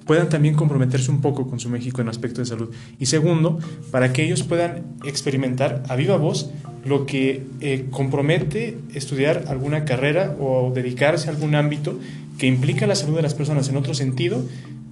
puedan 0.07 0.29
también 0.29 0.55
comprometerse 0.55 1.11
un 1.11 1.21
poco 1.21 1.47
con 1.47 1.59
su 1.59 1.69
México 1.69 2.01
en 2.01 2.07
aspecto 2.07 2.41
de 2.41 2.47
salud. 2.47 2.73
Y 2.97 3.05
segundo, 3.05 3.59
para 3.91 4.13
que 4.13 4.23
ellos 4.23 4.41
puedan 4.43 4.95
experimentar 5.05 5.83
a 5.89 5.95
viva 5.95 6.15
voz 6.15 6.49
lo 6.85 7.05
que 7.05 7.43
eh, 7.59 7.85
compromete 7.91 8.77
estudiar 8.93 9.43
alguna 9.47 9.83
carrera 9.83 10.35
o 10.39 10.71
dedicarse 10.73 11.27
a 11.27 11.33
algún 11.33 11.53
ámbito 11.53 11.99
que 12.39 12.47
implica 12.47 12.87
la 12.87 12.95
salud 12.95 13.17
de 13.17 13.23
las 13.23 13.33
personas 13.33 13.67
en 13.67 13.75
otro 13.75 13.93
sentido, 13.93 14.43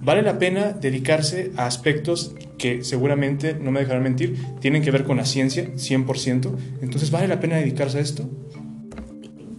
vale 0.02 0.20
la 0.22 0.38
pena 0.38 0.72
dedicarse 0.72 1.50
a 1.56 1.66
aspectos 1.66 2.34
que 2.58 2.84
seguramente, 2.84 3.54
no 3.54 3.70
me 3.70 3.80
dejarán 3.80 4.02
mentir, 4.02 4.36
tienen 4.60 4.82
que 4.82 4.90
ver 4.90 5.04
con 5.04 5.16
la 5.16 5.24
ciencia, 5.24 5.72
100%. 5.74 6.54
Entonces, 6.82 7.10
¿vale 7.10 7.28
la 7.28 7.40
pena 7.40 7.56
dedicarse 7.56 7.98
a 7.98 8.00
esto? 8.02 8.28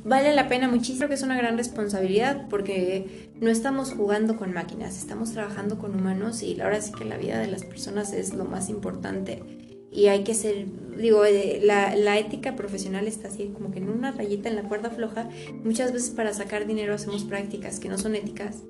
vale 0.08 0.34
la 0.34 0.48
pena 0.48 0.70
muchísimo, 0.70 1.08
que 1.10 1.16
es 1.16 1.22
una 1.22 1.38
gran 1.38 1.58
responsabilidad 1.58 2.48
porque 2.50 3.27
no 3.40 3.50
estamos 3.50 3.94
jugando 3.94 4.38
con 4.38 4.54
máquinas, 4.54 4.98
estamos 4.98 5.32
trabajando 5.32 5.78
con 5.78 5.96
humanos 5.96 6.44
y 6.44 6.60
ahora 6.60 6.82
sí 6.82 6.92
que 6.92 7.06
la 7.06 7.18
vida 7.18 7.40
de 7.40 7.48
las 7.48 7.64
personas 7.64 8.14
es 8.14 8.34
lo 8.34 8.46
más 8.46 8.70
importante 8.70 9.44
y 9.92 10.08
hay 10.08 10.24
que 10.24 10.34
ser, 10.34 10.66
digo, 10.98 11.24
eh, 11.26 11.60
la, 11.64 11.96
la, 11.96 12.18
ética 12.18 12.56
profesional 12.56 13.08
está 13.08 13.30
así 13.30 13.52
como 13.54 13.72
que 13.72 13.80
en 13.80 13.90
una 13.90 14.12
rayita 14.12 14.50
en 14.50 14.56
la 14.56 14.64
cuerda 14.64 14.90
floja. 14.90 15.30
Muchas 15.64 15.94
veces 15.94 16.10
para 16.10 16.34
sacar 16.34 16.68
dinero 16.68 16.94
hacemos 16.94 17.24
prácticas 17.24 17.80
que 17.80 17.90
no 17.90 17.98
son 17.98 18.16
éticas 18.16 18.64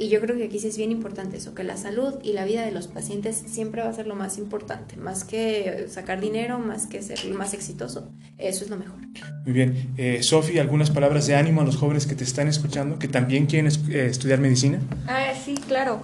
y 0.00 0.08
yo 0.08 0.18
creo 0.22 0.34
que 0.34 0.44
aquí 0.44 0.58
sí 0.58 0.68
es 0.68 0.78
bien 0.78 0.90
importante 0.90 1.36
eso, 1.36 1.54
que 1.54 1.62
la 1.62 1.76
salud 1.76 2.14
y 2.22 2.32
la 2.32 2.46
vida 2.46 2.64
de 2.64 2.72
los 2.72 2.88
pacientes 2.88 3.36
siempre 3.36 3.82
va 3.82 3.90
a 3.90 3.92
ser 3.92 4.06
lo 4.06 4.16
más 4.16 4.38
importante, 4.38 4.96
más 4.96 5.24
que 5.24 5.88
sacar 5.90 6.22
dinero, 6.22 6.58
más 6.58 6.86
que 6.86 7.02
ser 7.02 7.18
más 7.34 7.52
exitoso. 7.52 8.10
Eso 8.38 8.64
es 8.64 8.70
lo 8.70 8.78
mejor. 8.78 8.96
Muy 9.44 9.52
bien. 9.52 9.92
Eh, 9.98 10.22
Sofi, 10.22 10.58
¿algunas 10.58 10.90
palabras 10.90 11.26
de 11.26 11.36
ánimo 11.36 11.60
a 11.60 11.64
los 11.64 11.76
jóvenes 11.76 12.06
que 12.06 12.14
te 12.14 12.24
están 12.24 12.48
escuchando, 12.48 12.98
que 12.98 13.08
también 13.08 13.44
quieren 13.44 13.70
eh, 13.90 14.06
estudiar 14.06 14.40
medicina? 14.40 14.80
Ah, 15.06 15.34
sí, 15.34 15.54
claro. 15.68 16.00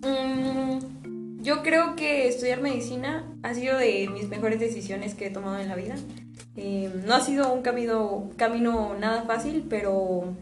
Mm, 0.00 1.42
yo 1.42 1.62
creo 1.62 1.96
que 1.96 2.28
estudiar 2.28 2.62
medicina 2.62 3.30
ha 3.42 3.52
sido 3.52 3.76
de 3.76 4.08
mis 4.08 4.30
mejores 4.30 4.58
decisiones 4.58 5.14
que 5.14 5.26
he 5.26 5.30
tomado 5.30 5.58
en 5.58 5.68
la 5.68 5.76
vida. 5.76 5.96
Eh, 6.56 6.90
no 7.06 7.14
ha 7.14 7.20
sido 7.20 7.52
un 7.52 7.60
camino, 7.60 8.30
camino 8.36 8.96
nada 8.98 9.24
fácil, 9.24 9.66
pero 9.68 10.34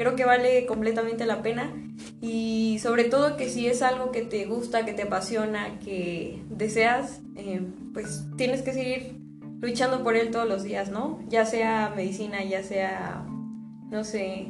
creo 0.00 0.16
que 0.16 0.24
vale 0.24 0.64
completamente 0.64 1.26
la 1.26 1.42
pena 1.42 1.74
y 2.22 2.78
sobre 2.82 3.04
todo 3.04 3.36
que 3.36 3.50
si 3.50 3.66
es 3.66 3.82
algo 3.82 4.12
que 4.12 4.22
te 4.22 4.46
gusta, 4.46 4.86
que 4.86 4.94
te 4.94 5.02
apasiona, 5.02 5.78
que 5.84 6.42
deseas, 6.48 7.20
eh, 7.36 7.60
pues 7.92 8.24
tienes 8.38 8.62
que 8.62 8.72
seguir 8.72 9.18
luchando 9.60 10.02
por 10.02 10.16
él 10.16 10.30
todos 10.30 10.48
los 10.48 10.62
días, 10.62 10.90
¿no? 10.90 11.22
Ya 11.28 11.44
sea 11.44 11.92
medicina, 11.94 12.42
ya 12.42 12.62
sea, 12.62 13.26
no 13.90 14.02
sé, 14.02 14.46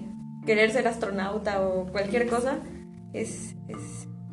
querer 0.47 0.71
ser 0.71 0.87
astronauta 0.87 1.63
o 1.63 1.87
cualquier 1.87 2.29
cosa, 2.29 2.59
es... 3.13 3.57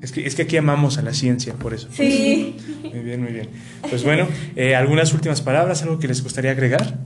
es... 0.01 0.11
que, 0.11 0.23
es 0.23 0.35
que 0.35 0.43
aquí 0.43 0.55
amamos 0.57 0.99
a 0.99 1.01
la 1.01 1.15
ciencia, 1.15 1.55
por 1.55 1.73
eso. 1.73 1.87
Sí. 1.91 2.57
Muy 2.83 2.99
bien, 2.99 3.23
muy 3.23 3.33
bien. 3.33 3.49
Pues 3.89 4.03
bueno, 4.03 4.27
eh, 4.55 4.75
¿algunas 4.75 5.11
últimas 5.15 5.41
palabras, 5.41 5.81
algo 5.81 5.97
que 5.97 6.07
les 6.07 6.21
gustaría 6.21 6.51
agregar? 6.51 6.99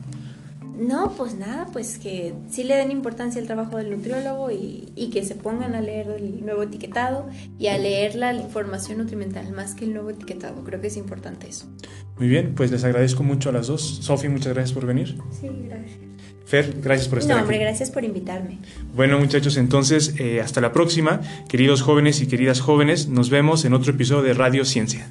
No, 0.81 1.11
pues 1.15 1.35
nada, 1.35 1.67
pues 1.71 1.99
que 1.99 2.33
sí 2.49 2.63
le 2.63 2.75
den 2.75 2.89
importancia 2.89 3.39
al 3.39 3.45
trabajo 3.45 3.77
del 3.77 3.91
nutriólogo 3.91 4.49
y, 4.49 4.91
y, 4.95 5.11
que 5.11 5.23
se 5.23 5.35
pongan 5.35 5.75
a 5.75 5.81
leer 5.81 6.09
el 6.09 6.43
nuevo 6.43 6.63
etiquetado 6.63 7.29
y 7.59 7.67
a 7.67 7.77
leer 7.77 8.15
la 8.15 8.33
información 8.33 8.97
nutrimental 8.97 9.51
más 9.51 9.75
que 9.75 9.85
el 9.85 9.93
nuevo 9.93 10.09
etiquetado. 10.09 10.63
Creo 10.63 10.81
que 10.81 10.87
es 10.87 10.97
importante 10.97 11.47
eso. 11.47 11.67
Muy 12.17 12.27
bien, 12.27 12.53
pues 12.55 12.71
les 12.71 12.83
agradezco 12.83 13.21
mucho 13.21 13.49
a 13.49 13.51
las 13.51 13.67
dos. 13.67 13.99
Sofi, 14.01 14.27
muchas 14.27 14.53
gracias 14.53 14.73
por 14.73 14.87
venir. 14.87 15.17
Sí, 15.39 15.49
gracias. 15.67 15.99
Fer, 16.45 16.73
gracias 16.81 17.07
por 17.07 17.19
estar 17.19 17.37
no, 17.37 17.43
hombre, 17.43 17.59
gracias 17.59 17.91
por 17.91 18.03
invitarme. 18.03 18.57
Bueno, 18.93 19.19
muchachos, 19.19 19.57
entonces, 19.57 20.15
eh, 20.19 20.41
hasta 20.41 20.61
la 20.61 20.73
próxima. 20.73 21.21
Queridos 21.47 21.81
jóvenes 21.81 22.21
y 22.21 22.27
queridas 22.27 22.59
jóvenes, 22.59 23.07
nos 23.07 23.29
vemos 23.29 23.63
en 23.65 23.73
otro 23.73 23.93
episodio 23.93 24.23
de 24.23 24.33
Radio 24.33 24.65
Ciencia. 24.65 25.07